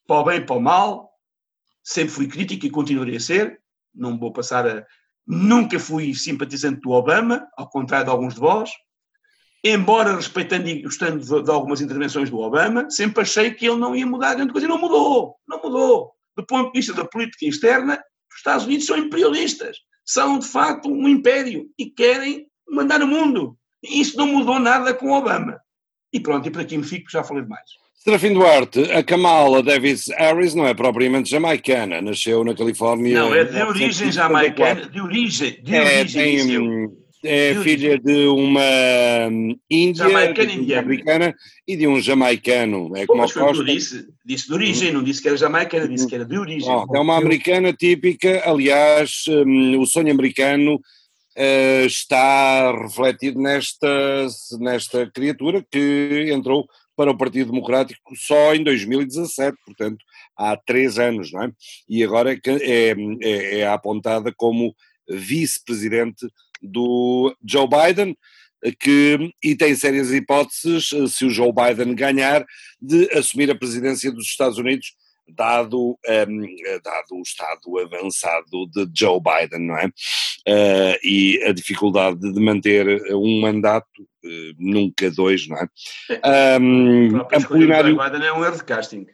para 0.07 0.21
o 0.21 0.25
bem 0.25 0.39
e 0.39 0.47
para 0.47 0.57
o 0.57 0.61
mal, 0.61 1.11
sempre 1.83 2.15
fui 2.15 2.29
crítico 2.29 2.67
e 2.67 2.71
continuarei 2.71 3.17
a 3.17 3.21
ser, 3.21 3.61
não 3.95 4.19
vou 4.19 4.33
passar 4.33 4.67
a... 4.67 4.87
Nunca 5.27 5.79
fui 5.79 6.15
simpatizante 6.15 6.81
do 6.81 6.91
Obama, 6.91 7.49
ao 7.57 7.69
contrário 7.69 8.07
de 8.07 8.11
alguns 8.13 8.35
de 8.35 8.41
vós, 8.41 8.71
embora 9.65 10.15
respeitando 10.15 10.69
e 10.69 10.83
gostando 10.83 11.43
de, 11.43 11.51
algumas 11.51 11.81
intervenções 11.81 12.31
do 12.31 12.39
Obama, 12.39 12.89
sempre 12.91 13.23
achei 13.23 13.53
que 13.53 13.67
ele 13.67 13.77
não 13.77 13.97
ia 13.97 14.07
mudar 14.07 14.35
grande 14.35 14.53
coisa, 14.53 14.67
e 14.67 14.69
não 14.69 14.79
mudou, 14.79 15.37
não 15.49 15.61
mudou. 15.61 16.13
Do 16.37 16.47
ponto 16.47 16.71
de 16.71 16.79
vista 16.79 16.93
da 16.93 17.05
política 17.05 17.47
externa, 17.47 17.95
os 18.31 18.37
Estados 18.37 18.67
Unidos 18.67 18.87
são 18.87 18.97
imperialistas, 18.97 19.79
são 20.05 20.39
de 20.39 20.47
facto 20.47 20.89
um 20.89 21.09
império 21.09 21.69
e 21.77 21.87
querem 21.87 22.47
mandar 22.69 23.03
o 23.03 23.07
mundo. 23.07 23.59
E 23.83 24.01
isso 24.01 24.17
não 24.17 24.29
mudou 24.29 24.61
nada 24.61 24.95
com 24.95 25.11
Obama. 25.11 25.61
E 26.13 26.21
pronto, 26.21 26.47
e 26.47 26.51
por 26.51 26.61
aqui 26.61 26.79
me 26.79 26.85
fico, 26.85 27.11
já 27.11 27.25
falei 27.25 27.43
demais. 27.43 27.69
Serafim 27.97 28.35
Duarte, 28.35 28.81
a 28.93 29.03
Kamala 29.03 29.63
Davis 29.63 30.07
Harris 30.17 30.55
não 30.55 30.67
é 30.67 30.75
propriamente 30.75 31.29
jamaicana, 31.29 32.01
nasceu 32.01 32.45
na 32.45 32.55
Califórnia. 32.55 33.19
Não, 33.19 33.35
é 33.35 33.45
de 33.45 33.61
origem 33.63 34.13
jamaicana, 34.13 34.89
de 34.89 35.01
origem, 35.01 35.59
de 35.63 35.75
é, 35.75 36.01
origem. 36.01 36.47
Tem, 36.47 37.07
é 37.27 37.55
filha 37.63 37.99
de 37.99 38.27
uma 38.27 39.29
hum, 39.31 39.57
índia, 39.69 40.05
americana 40.05 41.35
e 41.67 41.77
de 41.77 41.87
um 41.87 42.01
jamaicano. 42.01 42.97
É 42.97 43.07
como 43.07 43.29
Pô, 43.33 43.41
mas 43.41 43.65
disse, 43.65 44.07
disse 44.25 44.47
de 44.47 44.55
origem, 44.55 44.93
não 44.93 45.03
disse 45.03 45.21
que 45.21 45.29
era 45.29 45.37
jamaicana, 45.37 45.89
disse 45.89 46.07
que 46.07 46.15
era 46.15 46.25
de 46.25 46.39
origem. 46.39 46.71
Oh, 46.71 46.87
é 46.97 47.01
uma 47.01 47.17
americana 47.17 47.73
típica, 47.73 48.43
aliás, 48.49 49.25
um, 49.29 49.81
o 49.81 49.87
sonho 49.87 50.13
americano 50.13 50.77
uh, 50.77 51.87
está 51.87 52.73
refletido 52.73 53.41
nesta, 53.41 54.27
nesta 54.61 55.11
criatura 55.11 55.65
que 55.71 56.31
entrou 56.33 56.67
para 56.97 57.11
o 57.11 57.17
Partido 57.17 57.53
Democrático 57.53 58.17
só 58.17 58.55
em 58.55 58.65
2017, 58.65 59.57
portanto 59.65 60.05
há 60.37 60.57
três 60.57 60.99
anos, 60.99 61.31
não 61.31 61.45
é? 61.45 61.53
E 61.89 62.03
agora 62.03 62.33
é, 62.33 62.39
é, 62.47 62.95
é, 63.23 63.59
é 63.59 63.67
apontada 63.67 64.33
como 64.35 64.75
vice-presidente 65.09 66.27
do 66.63 67.37
Joe 67.45 67.69
Biden, 67.69 68.17
que, 68.81 69.31
e 69.43 69.55
tem 69.55 69.75
sérias 69.75 70.11
hipóteses, 70.11 70.89
se 71.13 71.25
o 71.25 71.31
Joe 71.31 71.53
Biden 71.53 71.95
ganhar, 71.95 72.45
de 72.81 73.11
assumir 73.13 73.51
a 73.51 73.55
presidência 73.55 74.11
dos 74.11 74.27
Estados 74.27 74.59
Unidos, 74.59 74.95
dado, 75.29 75.91
um, 75.93 75.97
ehm, 76.07 76.47
dado 76.83 77.17
o 77.17 77.23
estado 77.23 77.79
avançado 77.79 78.67
de 78.71 78.89
Joe 78.95 79.21
Biden, 79.21 79.67
não 79.67 79.79
é? 79.79 79.87
Uh, 79.87 80.99
e 81.03 81.43
a 81.45 81.53
dificuldade 81.53 82.21
de 82.21 82.41
manter 82.41 82.87
um 83.13 83.41
mandato, 83.41 84.03
uh, 84.03 84.55
nunca 84.59 85.11
dois, 85.11 85.49
não 85.49 85.57
é? 85.57 85.69
Um, 86.59 87.17
ehm, 87.17 87.21
Apolinário... 87.33 87.95
Joe 87.95 88.11
Biden 88.11 88.27
é 88.27 88.33
um 88.33 88.45
erro 88.45 88.57
de 88.57 88.65
casting 88.65 89.07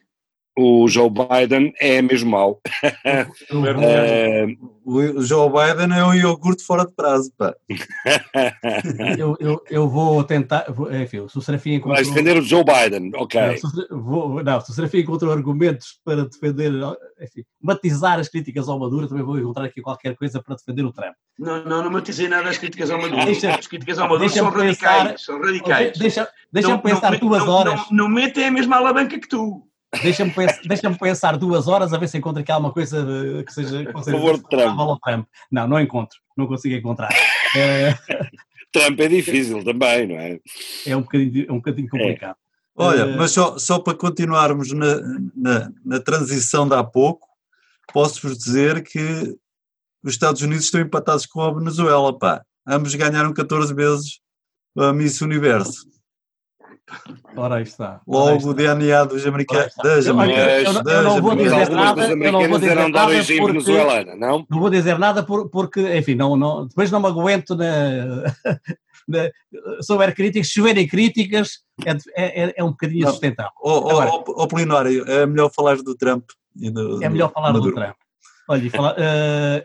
o 0.57 0.87
Joe 0.89 1.11
Biden 1.11 1.73
é 1.81 2.03
mesmo 2.03 2.31
mau. 2.31 2.61
é, 3.05 3.27
o 4.85 5.21
Joe 5.23 5.49
Biden 5.49 5.97
é 5.97 6.05
um 6.05 6.15
iogurte 6.15 6.63
fora 6.65 6.85
de 6.85 6.93
prazo, 6.93 7.33
pá. 7.37 7.55
eu, 9.19 9.37
eu, 9.41 9.63
eu 9.71 9.89
vou 9.89 10.23
tentar, 10.25 10.67
enfim, 11.03 11.27
se 11.29 11.39
o 11.39 11.41
Serafim 11.41 11.75
encontrou... 11.75 11.97
Vais 11.97 12.09
defender 12.09 12.37
o 12.37 12.43
Joe 12.43 12.65
Biden, 12.65 13.13
ok. 13.15 13.41
Não, 13.41 13.57
se, 13.57 13.89
vou, 13.91 14.45
não, 14.45 14.61
se 14.61 14.71
o 14.71 14.75
Serafim 14.75 14.99
encontrou 14.99 15.33
argumentos 15.33 15.99
para 16.05 16.27
defender, 16.27 16.73
enfim, 17.21 17.45
matizar 17.61 18.19
as 18.19 18.29
críticas 18.29 18.69
ao 18.69 18.79
Maduro, 18.79 19.09
também 19.09 19.25
vou 19.25 19.39
encontrar 19.39 19.65
aqui 19.65 19.81
qualquer 19.81 20.15
coisa 20.17 20.43
para 20.43 20.57
defender 20.57 20.85
o 20.85 20.93
Trump. 20.93 21.15
Não, 21.39 21.65
não, 21.65 21.83
não 21.83 21.91
matizei 21.91 22.29
nada 22.29 22.51
as 22.51 22.59
críticas 22.59 22.91
ao 22.91 23.01
Maduro. 23.01 23.25
Deixa, 23.25 23.55
as 23.55 23.67
críticas 23.67 23.99
ao 23.99 24.09
Maduro 24.09 24.29
são 24.29 24.51
radicais, 24.51 25.03
pensar, 25.03 25.19
são 25.19 25.41
radicais. 25.41 25.99
Deixa-me 25.99 26.29
deixa 26.53 26.79
pensar 26.79 27.13
não, 27.13 27.19
duas 27.19 27.45
não, 27.45 27.53
horas. 27.53 27.81
Não, 27.91 28.05
não 28.05 28.09
metem 28.09 28.45
a 28.45 28.51
mesma 28.51 28.77
alavanca 28.77 29.19
que 29.19 29.29
tu. 29.29 29.67
Deixa-me 30.01 30.31
pensar, 30.31 30.61
deixa 30.65 30.91
pensar 30.91 31.37
duas 31.37 31.69
horas 31.69 31.93
a 31.93 31.99
ver 31.99 32.09
se 32.09 32.17
encontro 32.17 32.41
aqui 32.41 32.51
alguma 32.51 32.73
coisa 32.73 33.05
que 33.45 33.53
seja. 33.53 33.85
Por 33.93 34.05
favor, 34.05 34.39
Trump. 34.39 35.01
Trump. 35.05 35.27
Não, 35.51 35.69
não 35.69 35.81
encontro, 35.81 36.19
não 36.37 36.47
consigo 36.47 36.75
encontrar. 36.75 37.11
É... 37.55 37.95
Trump 38.73 38.99
é 39.01 39.09
difícil 39.09 39.63
também, 39.63 40.07
não 40.07 40.17
é? 40.17 40.41
É 40.87 40.97
um 40.97 41.03
bocadinho, 41.03 41.47
é 41.47 41.53
um 41.53 41.57
bocadinho 41.57 41.89
complicado. 41.89 42.37
É. 42.37 42.43
Olha, 42.75 43.03
é... 43.03 43.17
mas 43.17 43.33
só, 43.33 43.59
só 43.59 43.79
para 43.79 43.95
continuarmos 43.95 44.73
na, 44.73 44.97
na, 45.37 45.73
na 45.85 46.01
transição 46.01 46.67
de 46.67 46.75
há 46.75 46.83
pouco, 46.83 47.29
posso-vos 47.93 48.39
dizer 48.39 48.83
que 48.83 49.37
os 50.03 50.15
Estados 50.15 50.41
Unidos 50.41 50.65
estão 50.65 50.81
empatados 50.81 51.27
com 51.27 51.43
a 51.43 51.53
Venezuela, 51.53 52.19
pá. 52.19 52.43
Ambos 52.67 52.95
ganharam 52.95 53.35
14 53.35 53.75
vezes 53.75 54.21
a 54.79 54.93
Miss 54.93 55.21
Universo. 55.21 55.87
Ora 57.37 57.57
aí 57.57 57.63
está. 57.63 58.01
Logo 58.07 58.51
o 58.51 58.55
DNA 58.55 59.05
dos 59.05 59.27
americanos. 59.27 59.73
Das 59.83 60.07
americanas. 60.07 60.75
Eu, 60.75 60.93
eu, 60.93 61.03
não 61.03 61.23
vou 61.23 61.37
dizer 61.37 61.71
nada. 61.71 62.09
Eu 62.09 62.33
não 62.33 62.49
vou 62.49 62.59
dizer 62.59 62.75
nada 62.77 63.25
porque, 63.39 64.17
não? 64.17 64.47
Não 64.49 64.61
vou 64.61 64.71
dizer 64.71 64.99
nada 64.99 65.23
por, 65.23 65.49
porque, 65.49 65.97
enfim, 65.97 66.15
não, 66.15 66.37
não, 66.37 66.67
depois 66.67 66.91
não 66.91 67.01
me 67.01 67.07
aguento 67.07 67.57
na, 67.57 67.65
houver 69.91 70.15
críticas, 70.15 70.53
se 70.53 70.61
houverem 70.61 70.87
críticas, 70.87 71.61
é, 72.17 72.45
é, 72.45 72.55
é 72.57 72.65
um 72.65 72.71
bocadinho 72.71 73.09
sustentável. 73.09 73.53
Ó 73.63 74.19
oh, 74.19 74.25
oh, 74.29 74.49
Polinário, 74.49 75.05
é 75.11 75.27
melhor 75.27 75.51
falar 75.51 75.77
do 75.77 75.95
Trump. 75.95 76.25
Do, 76.55 77.03
é 77.03 77.09
melhor 77.09 77.33
falar 77.33 77.53
do, 77.53 77.61
do 77.61 77.73
Trump. 77.73 77.97
Olha, 78.49 78.71
falar, 78.71 78.93
uh, 78.93 79.65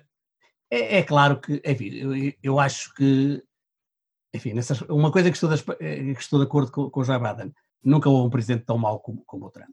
é, 0.71 0.97
é, 0.97 1.03
claro 1.03 1.39
que, 1.39 1.61
enfim, 1.65 1.89
eu, 1.95 2.33
eu 2.41 2.59
acho 2.59 2.93
que 2.93 3.41
enfim, 4.37 4.53
nessas, 4.53 4.81
uma 4.81 5.11
coisa 5.11 5.29
que 5.29 5.35
estou, 5.35 5.49
de, 5.49 5.63
que 5.63 6.21
estou 6.21 6.39
de 6.39 6.45
acordo 6.45 6.71
com, 6.71 6.89
com 6.89 6.99
o 7.01 7.03
Joe 7.03 7.19
Biden, 7.19 7.53
nunca 7.83 8.09
houve 8.09 8.27
um 8.27 8.29
presidente 8.29 8.65
tão 8.65 8.77
mau 8.77 8.99
como, 8.99 9.23
como 9.25 9.47
o 9.47 9.51
Trump. 9.51 9.69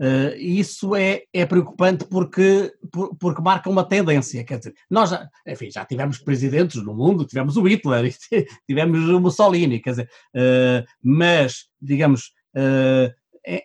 Uh, 0.00 0.34
isso 0.38 0.96
é, 0.96 1.24
é 1.30 1.44
preocupante 1.44 2.06
porque, 2.06 2.72
por, 2.90 3.14
porque 3.16 3.42
marca 3.42 3.68
uma 3.68 3.84
tendência. 3.84 4.42
Quer 4.44 4.58
dizer, 4.58 4.74
nós 4.88 5.10
já, 5.10 5.28
enfim, 5.46 5.70
já 5.70 5.84
tivemos 5.84 6.16
presidentes 6.16 6.82
no 6.82 6.94
mundo, 6.94 7.26
tivemos 7.26 7.58
o 7.58 7.68
Hitler, 7.68 8.10
tivemos 8.66 9.08
o 9.10 9.20
Mussolini, 9.20 9.78
quer 9.78 9.90
dizer, 9.90 10.10
uh, 10.34 10.86
mas, 11.02 11.66
digamos, 11.78 12.32
uh, 12.56 13.12
é, 13.46 13.64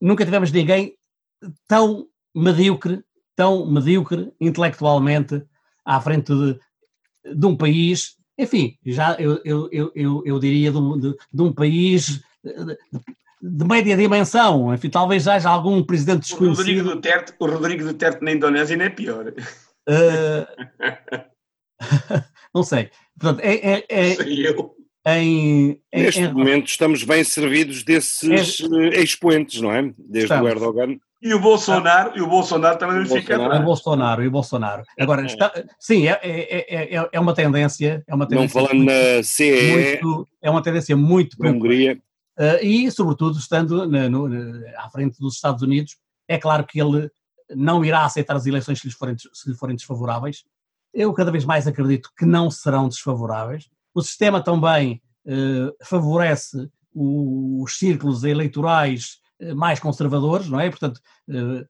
nunca 0.00 0.24
tivemos 0.24 0.52
ninguém 0.52 0.94
tão 1.66 2.06
medíocre, 2.32 3.02
tão 3.34 3.66
medíocre 3.66 4.32
intelectualmente 4.40 5.42
à 5.84 6.00
frente 6.00 6.32
de, 6.32 6.60
de 7.34 7.46
um 7.46 7.56
país, 7.56 8.19
enfim, 8.40 8.78
já 8.84 9.16
eu, 9.18 9.40
eu, 9.44 9.68
eu, 9.94 10.22
eu, 10.24 10.38
diria 10.38 10.70
de 10.70 10.78
um, 10.78 10.98
de, 10.98 11.14
de 11.32 11.42
um 11.42 11.52
país 11.52 12.22
de 13.42 13.64
média 13.64 13.96
dimensão. 13.96 14.72
Enfim, 14.74 14.88
talvez 14.88 15.28
haja 15.28 15.50
algum 15.50 15.82
presidente 15.82 16.22
desconhecido. 16.22 16.54
O 16.54 16.56
Rodrigo 16.56 16.82
Duterte, 16.82 17.34
o 17.38 17.46
Rodrigo 17.46 17.84
Duterte 17.84 18.24
na 18.24 18.32
Indonésia 18.32 18.74
ainda 18.74 18.84
é 18.84 18.90
pior. 18.90 19.32
Uh... 19.88 20.46
não 22.54 22.62
sei. 22.62 22.90
Portanto, 23.18 23.44
é, 23.44 23.54
é, 23.54 23.84
é... 23.88 24.14
Sei 24.14 24.46
eu. 24.46 24.74
Em, 25.06 25.80
em, 25.92 26.02
Neste 26.02 26.20
em... 26.20 26.32
momento 26.32 26.66
estamos 26.66 27.04
bem 27.04 27.24
servidos 27.24 27.82
desses 27.82 28.60
é... 28.60 29.00
expoentes, 29.00 29.60
não 29.60 29.72
é? 29.72 29.82
Desde 29.98 30.24
estamos. 30.24 30.46
o 30.46 30.48
Erdogan. 30.48 30.98
E 31.22 31.34
o 31.34 31.40
Bolsonaro, 31.40 32.16
e 32.16 32.22
o 32.22 32.26
Bolsonaro 32.26 32.78
também 32.78 33.04
fica 33.04 33.36
atrás. 33.36 33.60
O 33.60 33.64
Bolsonaro 33.64 34.24
e 34.24 34.26
o 34.28 34.30
Bolsonaro. 34.30 34.82
Agora, 34.98 35.24
está, 35.26 35.52
sim, 35.78 36.08
é, 36.08 36.18
é, 36.22 36.96
é, 36.96 37.08
é 37.12 37.20
uma 37.20 37.34
tendência. 37.34 38.02
É 38.06 38.14
uma 38.14 38.26
tendência 38.26 38.58
não 38.58 38.66
falando 38.66 38.84
muito, 38.84 38.90
na 38.90 39.22
CE. 39.22 40.00
Muito, 40.02 40.28
é 40.40 40.50
uma 40.50 40.62
tendência 40.62 40.96
muito. 40.96 41.36
Hungria. 41.38 42.00
Uh, 42.38 42.64
e, 42.64 42.90
sobretudo, 42.90 43.38
estando 43.38 43.86
na, 43.86 44.08
no, 44.08 44.26
na, 44.28 44.82
à 44.82 44.88
frente 44.88 45.18
dos 45.20 45.34
Estados 45.34 45.62
Unidos, 45.62 45.98
é 46.26 46.38
claro 46.38 46.64
que 46.64 46.80
ele 46.80 47.10
não 47.54 47.84
irá 47.84 48.04
aceitar 48.06 48.34
as 48.34 48.46
eleições 48.46 48.80
se 48.80 48.86
lhe 48.86 48.94
forem, 48.94 49.16
se 49.18 49.50
lhe 49.50 49.54
forem 49.54 49.76
desfavoráveis. 49.76 50.44
Eu 50.94 51.12
cada 51.12 51.30
vez 51.30 51.44
mais 51.44 51.66
acredito 51.66 52.10
que 52.16 52.24
não 52.24 52.50
serão 52.50 52.88
desfavoráveis. 52.88 53.68
O 53.94 54.00
sistema 54.00 54.42
também 54.42 55.02
uh, 55.26 55.70
favorece 55.84 56.70
os 56.94 57.78
círculos 57.78 58.24
eleitorais 58.24 59.19
mais 59.56 59.80
conservadores, 59.80 60.48
não 60.48 60.60
é? 60.60 60.68
Portanto, 60.68 61.00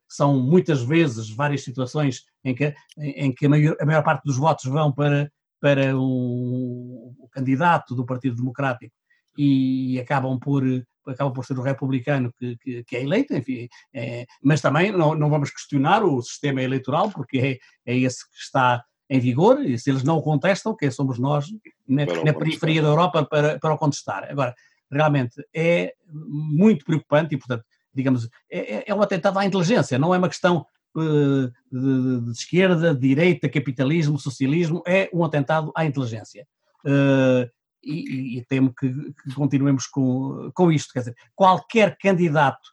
são 0.07 0.39
muitas 0.39 0.81
vezes 0.83 1.29
várias 1.29 1.63
situações 1.63 2.23
em 2.43 2.53
que, 2.53 2.73
em 2.97 3.33
que 3.33 3.45
a, 3.45 3.49
maior, 3.49 3.75
a 3.79 3.85
maior 3.85 4.03
parte 4.03 4.23
dos 4.23 4.37
votos 4.37 4.65
vão 4.65 4.91
para, 4.91 5.31
para 5.59 5.97
o, 5.97 7.15
o 7.19 7.29
candidato 7.29 7.95
do 7.95 8.05
Partido 8.05 8.35
Democrático 8.35 8.93
e 9.37 9.99
acabam 9.99 10.37
por 10.39 10.63
acaba 11.07 11.31
por 11.31 11.45
ser 11.45 11.57
o 11.57 11.63
republicano 11.63 12.31
que, 12.37 12.55
que, 12.57 12.83
que 12.83 12.95
é 12.95 13.03
eleito, 13.03 13.33
enfim, 13.33 13.67
é, 13.93 14.25
mas 14.43 14.61
também 14.61 14.91
não, 14.91 15.15
não 15.15 15.29
vamos 15.29 15.49
questionar 15.49 16.03
o 16.03 16.21
sistema 16.21 16.61
eleitoral, 16.61 17.09
porque 17.09 17.59
é, 17.85 17.91
é 17.91 17.97
esse 17.97 18.23
que 18.29 18.37
está 18.37 18.83
em 19.09 19.19
vigor, 19.19 19.59
e 19.65 19.77
se 19.77 19.89
eles 19.89 20.03
não 20.03 20.17
o 20.17 20.21
contestam, 20.21 20.75
quem 20.75 20.89
somos 20.89 21.19
nós 21.19 21.47
na, 21.87 22.05
na 22.05 22.33
periferia 22.33 22.81
da 22.81 22.87
Europa 22.87 23.25
para, 23.25 23.59
para 23.59 23.73
o 23.73 23.77
contestar. 23.77 24.29
Agora, 24.29 24.55
realmente 24.91 25.35
é 25.53 25.93
muito 26.07 26.85
preocupante 26.85 27.35
e, 27.35 27.37
portanto, 27.37 27.63
digamos, 27.93 28.29
é, 28.49 28.75
é, 28.75 28.83
é 28.87 28.95
um 28.95 29.01
atentado 29.01 29.37
à 29.39 29.45
inteligência, 29.45 29.99
não 29.99 30.13
é 30.13 30.17
uma 30.17 30.29
questão 30.29 30.65
uh, 30.95 31.51
de, 31.71 32.21
de, 32.25 32.31
esquerda, 32.31 32.93
de 32.93 32.99
direita, 32.99 33.49
capitalismo, 33.49 34.19
socialismo, 34.19 34.81
é 34.85 35.09
um 35.13 35.23
atentado 35.23 35.71
à 35.75 35.85
inteligência. 35.85 36.47
Uh, 36.85 37.49
e, 37.83 38.37
e 38.37 38.45
temo 38.45 38.73
que, 38.73 38.89
que, 38.89 39.33
continuemos 39.35 39.87
com, 39.87 40.51
com 40.53 40.71
isto. 40.71 40.93
Quer 40.93 40.99
dizer, 40.99 41.15
qualquer 41.35 41.97
candidato 41.97 42.69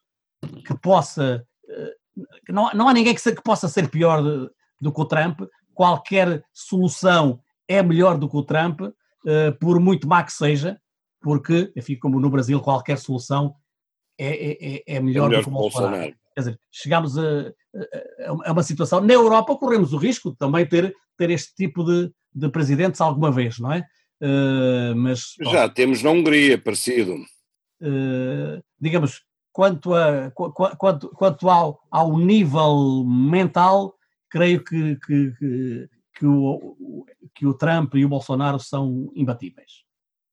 que 0.64 0.76
possa. 0.78 1.44
Eh, 1.68 1.94
não, 2.48 2.70
não 2.74 2.88
há 2.88 2.92
ninguém 2.92 3.14
que, 3.14 3.20
se, 3.20 3.34
que 3.34 3.42
possa 3.42 3.68
ser 3.68 3.88
pior 3.88 4.22
de, 4.22 4.50
do 4.80 4.92
que 4.92 5.00
o 5.00 5.06
Trump, 5.06 5.40
qualquer 5.74 6.44
solução 6.52 7.40
é 7.66 7.82
melhor 7.82 8.18
do 8.18 8.28
que 8.28 8.36
o 8.36 8.42
Trump, 8.42 8.80
uh, 8.80 8.92
por 9.60 9.80
muito 9.80 10.08
má 10.08 10.22
que 10.22 10.32
seja, 10.32 10.80
porque, 11.29 11.70
enfim, 11.76 11.95
como 11.99 12.18
no 12.18 12.31
Brasil, 12.31 12.59
qualquer 12.59 12.97
solução 12.97 13.55
é, 14.18 14.79
é, 14.79 14.83
é 14.87 14.99
melhor, 14.99 15.26
é 15.26 15.29
melhor 15.29 15.41
do 15.41 15.43
que 15.43 15.49
o 15.51 15.53
Bolsonaro. 15.53 15.91
Bolsonaro. 15.91 16.16
Quer 16.35 16.41
dizer, 16.41 16.61
chegamos 16.72 17.18
a, 17.18 17.22
a, 17.22 18.49
a, 18.49 18.53
uma 18.53 18.62
situação. 18.62 19.03
Na 19.03 19.12
Europa 19.12 19.55
corremos 19.57 19.93
o 19.93 19.99
risco 19.99 20.31
de 20.31 20.39
também 20.39 20.64
ter, 20.64 20.91
ter 21.18 21.29
este 21.29 21.55
tipo 21.55 21.85
de, 21.85 22.11
de 22.35 22.49
presidentes 22.49 23.03
alguma 23.03 23.31
vez, 23.31 23.59
não 23.59 23.70
é? 23.70 23.81
Uh, 24.22 24.97
mas, 24.97 25.35
Já 25.53 25.68
temos 25.68 26.03
na 26.03 26.09
Hungria, 26.09 26.57
parecido. 26.57 27.16
Uh, 27.83 28.64
digamos, 28.81 29.20
quanto, 29.53 29.93
a, 29.93 30.31
quanto, 30.31 31.11
quanto 31.11 31.51
ao, 31.51 31.79
ao 31.91 32.16
nível 32.16 33.05
mental, 33.05 33.95
creio 34.31 34.64
que, 34.64 34.97
que, 34.97 35.33
que, 35.33 35.89
que, 36.14 36.26
o, 36.26 37.05
que 37.35 37.47
o 37.47 37.53
Trump 37.53 37.97
e 37.97 38.07
o 38.07 38.09
Bolsonaro 38.09 38.59
são 38.59 39.12
imbatíveis. 39.14 39.85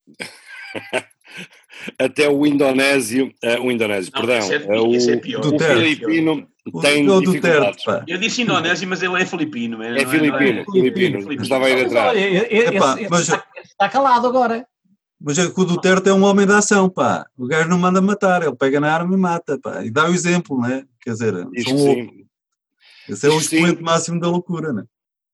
Até 1.99 2.29
o 2.29 2.45
indonésio, 2.45 3.33
uh, 3.43 3.61
o 3.61 3.71
indonésio, 3.71 4.11
não, 4.13 4.21
perdão, 4.21 4.51
é, 4.51 4.79
o, 4.79 4.95
é 4.95 5.39
o 5.39 5.59
filipino 5.59 6.47
tem 6.81 7.07
o 7.09 7.21
dificuldades. 7.21 7.83
Eu 8.07 8.17
disse 8.17 8.41
indonésio, 8.41 8.87
mas 8.87 9.03
ele 9.03 9.21
é 9.21 9.25
filipino. 9.25 9.83
É, 9.83 10.01
é 10.01 10.05
filipino, 10.07 10.61
é, 10.61 10.65
filipino, 10.65 11.19
filipino. 11.19 11.43
Estava 11.43 11.65
a 11.65 11.69
ir 11.69 11.85
atrás. 11.85 12.17
Está 13.63 13.89
calado 13.89 14.27
agora. 14.27 14.65
Mas 15.21 15.37
é 15.37 15.49
que 15.49 15.59
o 15.59 15.65
Duterte 15.65 16.09
é 16.09 16.13
um 16.13 16.23
homem 16.23 16.45
da 16.45 16.57
ação, 16.57 16.89
pá. 16.89 17.25
O 17.37 17.47
gajo 17.47 17.69
não 17.69 17.77
manda 17.77 18.01
matar, 18.01 18.41
ele 18.41 18.55
pega 18.55 18.79
na 18.79 18.93
arma 18.93 19.13
e 19.15 19.17
mata, 19.17 19.59
pá. 19.59 19.83
E 19.83 19.91
dá 19.91 20.09
o 20.09 20.13
exemplo, 20.13 20.59
né? 20.59 20.83
Quer 21.01 21.11
dizer, 21.11 21.47
Isto 21.53 21.77
sim. 21.77 22.25
Esse 23.07 23.27
é 23.27 23.29
o 23.29 23.37
expoente 23.37 23.83
máximo 23.83 24.19
da 24.19 24.27
loucura, 24.27 24.73
né? 24.73 24.83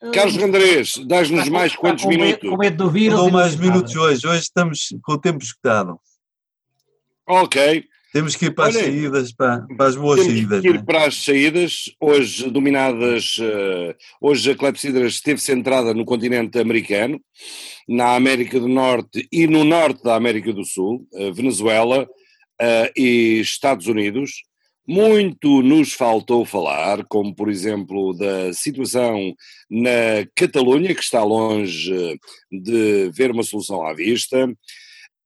Carlos 0.10 0.38
Andrés, 0.38 0.98
dás-nos 1.06 1.48
mais 1.48 1.76
quantos 1.76 2.06
minutos? 2.06 2.50
Com 2.50 2.58
medo 2.58 2.86
do 2.86 2.90
vírus. 2.90 3.20
Dou 3.20 3.30
mais 3.30 3.56
minutos 3.56 3.96
hoje. 3.96 4.26
Hoje 4.26 4.42
estamos 4.42 4.90
com 5.04 5.14
o 5.14 5.18
tempo 5.18 5.44
escutado. 5.44 6.00
Ok. 7.28 7.86
Temos 8.12 8.36
que 8.36 8.48
ir 8.48 8.52
para 8.56 8.66
Olha, 8.66 8.80
as 8.80 8.86
saídas, 8.86 9.32
para, 9.32 9.66
para 9.78 9.88
as 9.88 9.96
boas 9.96 10.20
temos 10.20 10.34
saídas. 10.34 10.62
Temos 10.62 10.62
que 10.64 10.68
ir 10.68 10.80
né? 10.80 10.84
para 10.86 11.06
as 11.06 11.24
saídas, 11.24 11.96
hoje 12.00 12.50
dominadas, 12.50 13.38
uh, 13.38 13.96
hoje 14.20 14.52
a 14.52 14.56
Clepsidra 14.56 15.06
esteve 15.06 15.40
centrada 15.40 15.94
no 15.94 16.04
continente 16.04 16.60
americano, 16.60 17.22
na 17.88 18.16
América 18.16 18.60
do 18.60 18.68
Norte 18.68 19.26
e 19.32 19.48
no 19.48 19.64
norte 19.64 20.04
da 20.04 20.16
América 20.16 20.52
do 20.52 20.66
Sul, 20.66 21.08
uh, 21.14 21.32
Venezuela 21.32 22.04
uh, 22.04 22.92
e 22.98 23.40
Estados 23.40 23.88
Unidos. 23.88 24.44
Muito 24.92 25.62
nos 25.62 25.94
faltou 25.94 26.46
falar, 26.46 27.06
como 27.06 27.34
por 27.34 27.50
exemplo 27.50 28.14
da 28.14 28.54
situação 28.54 29.34
na 29.70 30.26
Catalunha, 30.36 30.94
que 30.94 31.02
está 31.02 31.24
longe 31.24 32.20
de 32.52 33.10
ver 33.14 33.32
uma 33.32 33.44
solução 33.44 33.86
à 33.86 33.94
vista, 33.94 34.48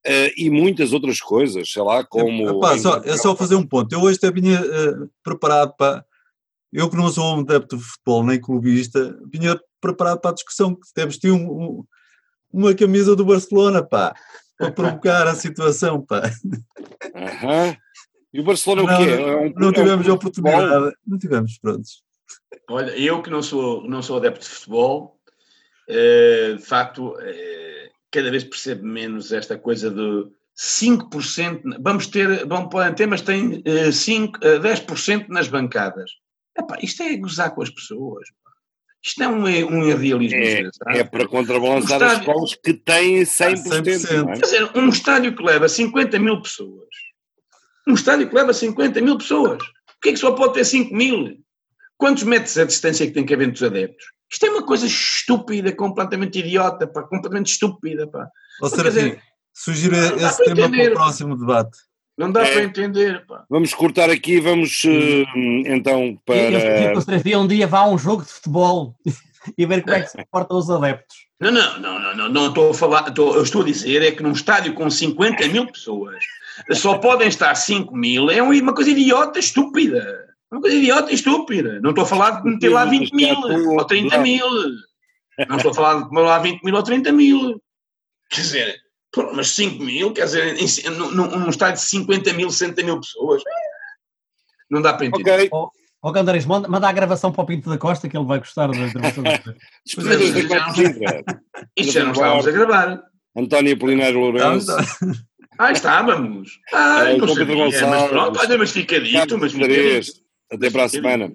Uh, 0.08 0.30
e 0.38 0.52
muitas 0.52 0.94
outras 0.94 1.20
coisas, 1.20 1.68
sei 1.72 1.82
lá, 1.82 2.04
como. 2.04 2.64
Só, 2.78 2.98
é 2.98 3.18
só 3.18 3.36
fazer 3.36 3.56
um 3.56 3.66
ponto. 3.66 3.92
Eu 3.92 4.02
hoje 4.02 4.20
até 4.20 4.32
vinha 4.32 4.62
uh, 4.62 5.10
preparado 5.24 5.74
para. 5.76 6.06
Eu 6.72 6.92
que 6.92 6.96
não 6.96 7.10
sou 7.10 7.38
um 7.38 7.40
adepto 7.40 7.76
de 7.76 7.84
futebol 7.84 8.24
nem 8.24 8.40
clubista, 8.40 9.18
vinha 9.34 9.60
preparado 9.82 10.20
para 10.20 10.30
a 10.30 10.34
discussão 10.36 10.76
que 10.76 10.94
temos 10.94 11.18
tido 11.18 11.34
um, 11.34 11.48
um, 11.48 11.84
uma 12.54 12.76
camisa 12.76 13.16
do 13.16 13.26
Barcelona, 13.26 13.82
pá, 13.82 14.14
para 14.60 14.72
provocar 14.72 15.28
a 15.28 15.34
situação, 15.34 16.06
pá. 16.06 16.22
Uhum. 17.16 17.76
E 18.36 18.40
o 18.42 18.44
Barcelona 18.44 18.84
não, 18.84 18.94
o 18.94 18.98
quê? 18.98 19.16
Não, 19.16 19.30
é 19.30 19.38
um, 19.38 19.54
não 19.56 19.72
tivemos 19.72 20.06
é 20.06 20.10
um 20.10 20.12
a 20.12 20.16
oportunidade, 20.16 20.96
não 21.08 21.18
tivemos, 21.18 21.58
prontos. 21.58 22.04
Olha, 22.70 22.92
eu 22.98 23.22
que 23.22 23.30
não 23.30 23.42
sou, 23.42 23.88
não 23.88 24.02
sou 24.02 24.18
adepto 24.18 24.42
de 24.42 24.50
futebol, 24.50 25.18
uh, 25.90 26.58
de 26.58 26.66
facto 26.66 27.16
cada 28.12 28.30
vez 28.30 28.44
percebo 28.44 28.86
menos 28.86 29.32
esta 29.32 29.58
coisa 29.58 29.90
de 29.90 30.30
5%, 30.58 31.78
vamos 31.80 32.08
ter, 32.08 32.46
vão 32.46 32.68
podem 32.68 32.94
ter, 32.94 33.08
mas 33.08 33.22
tem 33.22 33.64
5, 33.92 34.38
uh, 34.38 34.60
10% 34.60 35.28
nas 35.30 35.48
bancadas. 35.48 36.12
Epá, 36.58 36.78
isto 36.82 37.04
é 37.04 37.16
gozar 37.16 37.56
com 37.56 37.62
as 37.62 37.70
pessoas. 37.70 38.28
Isto 39.02 39.24
é 39.24 39.28
um, 39.30 39.44
um 39.44 39.88
irrealismo. 39.88 40.38
É, 40.38 41.00
é 41.00 41.04
para 41.06 41.26
contrabalançar 41.26 42.02
um 42.02 42.06
estádio, 42.06 42.08
as 42.08 42.20
escolas 42.20 42.56
que 42.56 42.74
têm 42.74 43.22
100%. 43.22 43.56
100%. 43.84 44.30
É? 44.30 44.34
Quer 44.34 44.42
dizer, 44.42 44.72
um 44.76 44.90
estádio 44.90 45.36
que 45.36 45.44
leva 45.44 45.70
50 45.70 46.20
mil 46.20 46.42
pessoas. 46.42 46.90
Um 47.88 47.94
estádio 47.94 48.28
que 48.28 48.36
leva 48.36 48.54
50 48.54 49.02
mil 49.02 49.18
pessoas. 49.18 49.58
Por 49.58 50.00
que 50.02 50.10
é 50.10 50.14
que 50.14 50.20
só 50.20 50.32
pode 50.32 50.54
ter 50.54 50.66
5 50.66 50.94
mil? 50.94 51.38
Quantos 51.98 52.24
metros 52.24 52.58
é 52.58 52.64
a 52.64 52.66
distância 52.66 53.06
que 53.06 53.14
tem 53.14 53.26
que 53.26 53.34
haver 53.34 53.48
entre 53.48 53.64
os 53.64 53.64
adeptos? 53.64 54.06
Isto 54.32 54.46
é 54.48 54.50
uma 54.50 54.66
coisa 54.66 54.86
estúpida, 54.86 55.72
completamente 55.72 56.40
idiota, 56.40 56.88
pá, 56.88 57.04
completamente 57.04 57.52
estúpida. 57.52 58.08
Pá. 58.08 58.28
Ou 58.62 58.70
seja, 58.70 59.18
sugiro 59.54 59.96
esse 59.96 60.44
tema 60.44 60.62
entender, 60.62 60.92
para 60.92 60.92
o 60.92 60.96
próximo 60.96 61.38
debate. 61.38 61.78
Não 62.18 62.32
dá 62.32 62.46
é. 62.46 62.52
para 62.52 62.64
entender. 62.64 63.26
Pá. 63.26 63.46
Vamos 63.50 63.74
cortar 63.74 64.10
aqui, 64.10 64.40
vamos 64.40 64.84
uh, 64.84 65.38
então 65.66 66.20
para. 66.26 66.36
Eu, 66.36 66.60
eu, 66.60 67.32
eu 67.32 67.40
um 67.40 67.48
dia 67.48 67.68
vá 67.68 67.80
a 67.80 67.90
um 67.90 67.98
jogo 67.98 68.24
de 68.24 68.30
futebol 68.30 68.96
e 69.58 69.66
ver 69.66 69.84
como 69.84 69.96
é 69.96 70.02
que 70.02 70.10
se 70.10 70.18
comportam 70.18 70.58
os 70.58 70.70
adeptos. 70.70 71.25
Não, 71.40 71.52
não, 71.52 71.80
não, 71.80 72.00
não, 72.00 72.16
não, 72.16 72.30
não 72.30 72.48
estou 72.48 72.72
a 72.72 72.74
falar, 72.74 73.10
estou, 73.10 73.36
eu 73.36 73.44
estou 73.44 73.62
a 73.62 73.66
dizer 73.66 74.02
é 74.02 74.12
que 74.12 74.24
num 74.24 74.32
estádio 74.32 74.74
com 74.74 74.90
50 74.90 75.48
mil 75.50 75.68
pessoas 75.68 76.24
só 76.72 76.98
podem 76.98 77.28
estar 77.28 77.54
5 77.54 77.96
mil, 77.96 78.30
é 78.30 78.42
uma 78.42 78.74
coisa 78.74 78.92
idiota, 78.92 79.40
estúpida. 79.40 80.26
Uma 80.50 80.62
coisa 80.62 80.78
idiota 80.78 81.12
e 81.12 81.16
estúpida. 81.16 81.82
Não 81.82 81.90
estou 81.90 82.06
a 82.06 82.08
falar 82.08 82.42
de 82.42 82.50
meter 82.50 82.70
lá 82.70 82.86
20 82.86 83.14
mil 83.14 83.38
ou 83.38 83.86
30 83.86 84.18
mil. 84.20 84.48
Não 85.50 85.58
estou 85.58 85.72
a 85.72 85.76
falar 85.76 85.96
de 85.96 86.10
meter 86.10 86.22
lá 86.22 86.40
20 86.40 86.64
mil 86.64 86.76
ou 86.76 86.84
30 86.84 87.12
mil. 87.12 87.62
Quer 88.30 88.42
dizer, 88.42 88.76
mas 89.34 89.50
5 89.50 89.84
mil, 89.84 90.14
quer 90.14 90.26
dizer, 90.26 90.56
num, 90.92 91.12
num 91.12 91.50
estádio 91.50 91.82
de 91.82 91.90
50 91.90 92.34
mil, 92.34 92.50
60 92.50 92.84
mil 92.84 93.00
pessoas, 93.00 93.44
não 94.70 94.82
dá 94.82 94.94
para 94.94 95.08
entender. 95.08 95.50
Ok. 95.52 95.85
Ó 96.04 96.10
oh, 96.10 96.12
Gandares, 96.12 96.46
manda, 96.46 96.68
manda 96.68 96.88
a 96.88 96.92
gravação 96.92 97.32
para 97.32 97.42
o 97.44 97.48
Pinto 97.48 97.68
da 97.70 97.78
Costa 97.80 98.08
que 98.08 98.16
ele 98.16 98.26
vai 98.28 98.38
gostar 98.40 98.68
da 98.68 98.88
gravação. 98.88 99.24
Isto 101.76 101.92
já 101.92 102.04
não 102.04 102.12
estávamos 102.12 102.48
a 102.48 102.52
gravar. 102.52 103.02
António 103.36 103.74
Apolinário 103.74 104.20
Lourenço. 104.20 104.72
Ah, 105.58 105.72
estávamos. 105.72 106.60
Ah, 106.74 107.04
É, 107.06 107.14
Pedro 107.14 107.30
sabia, 107.34 107.56
mas 107.56 107.74
Gonçalves. 107.82 108.10
pronto, 108.10 108.40
olha, 108.40 108.58
mas 108.58 108.72
fica 108.72 109.00
dito, 109.00 109.38
mas 109.38 109.52
fica 109.52 109.66
Andrés. 109.66 110.06
dito. 110.08 110.20
Até 110.52 110.70
para 110.70 110.84
a 110.84 110.90
semana. 110.90 111.32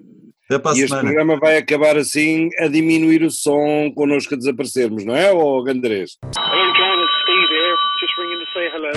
Até 0.49 0.59
para 0.59 0.71
a 0.71 0.75
E 0.75 0.79
este 0.79 0.87
semana. 0.89 1.03
programa 1.07 1.39
vai 1.39 1.57
acabar 1.57 1.97
assim 1.97 2.49
a 2.59 2.67
diminuir 2.67 3.23
o 3.23 3.31
som 3.31 3.91
connosco 3.95 4.35
a 4.35 4.37
desaparecermos, 4.37 5.03
não 5.05 5.15
é, 5.15 5.31
ô 5.33 5.61
Gandrés? 5.63 6.17
Hello, 6.37 6.73
John. 6.73 7.03
It's 7.03 7.13
Steve 7.23 7.51
here. 7.51 7.75
Just 7.99 8.17
ringing 8.17 8.39
to 8.39 8.45
say 8.53 8.69
hello. 8.69 8.91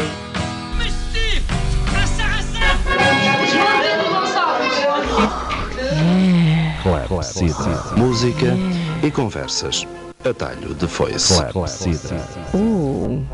Clepsidra. 6.84 7.96
Música 7.96 8.54
e 9.02 9.10
conversas. 9.10 9.86
Atalho 10.22 10.74
de 10.74 10.86
foice. 10.86 11.42
Clepsidra. 11.46 12.18
Ooh, 12.54 13.24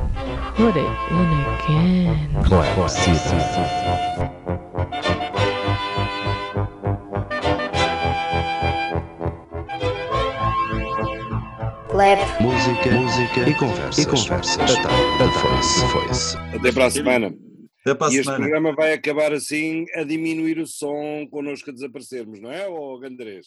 put 0.57 0.79
it 0.79 0.87
in 1.11 1.27
again. 1.59 2.29
Clepsidra. 2.45 3.91
Música, 12.41 12.91
música 12.93 13.51
e 13.51 13.55
conversas. 13.55 13.99
E 13.99 14.07
conversas. 14.07 14.71
Atalho 14.71 15.19
de 15.19 15.87
foice. 15.89 16.37
Até 16.55 16.71
para 16.71 16.87
a 16.87 16.91
semana. 16.91 17.50
A 17.87 17.91
E 17.91 18.19
este 18.19 18.25
semana. 18.25 18.39
programa 18.41 18.75
vai 18.75 18.93
acabar 18.93 19.33
assim 19.33 19.87
a 19.95 20.05
diminuir 20.05 20.59
o 20.59 20.67
som 20.67 21.27
connosco 21.31 21.71
a 21.71 21.73
desaparecermos, 21.73 22.41
não 22.41 22.53
é, 22.53 22.69
ô 22.69 22.99
Gandrés? 22.99 23.47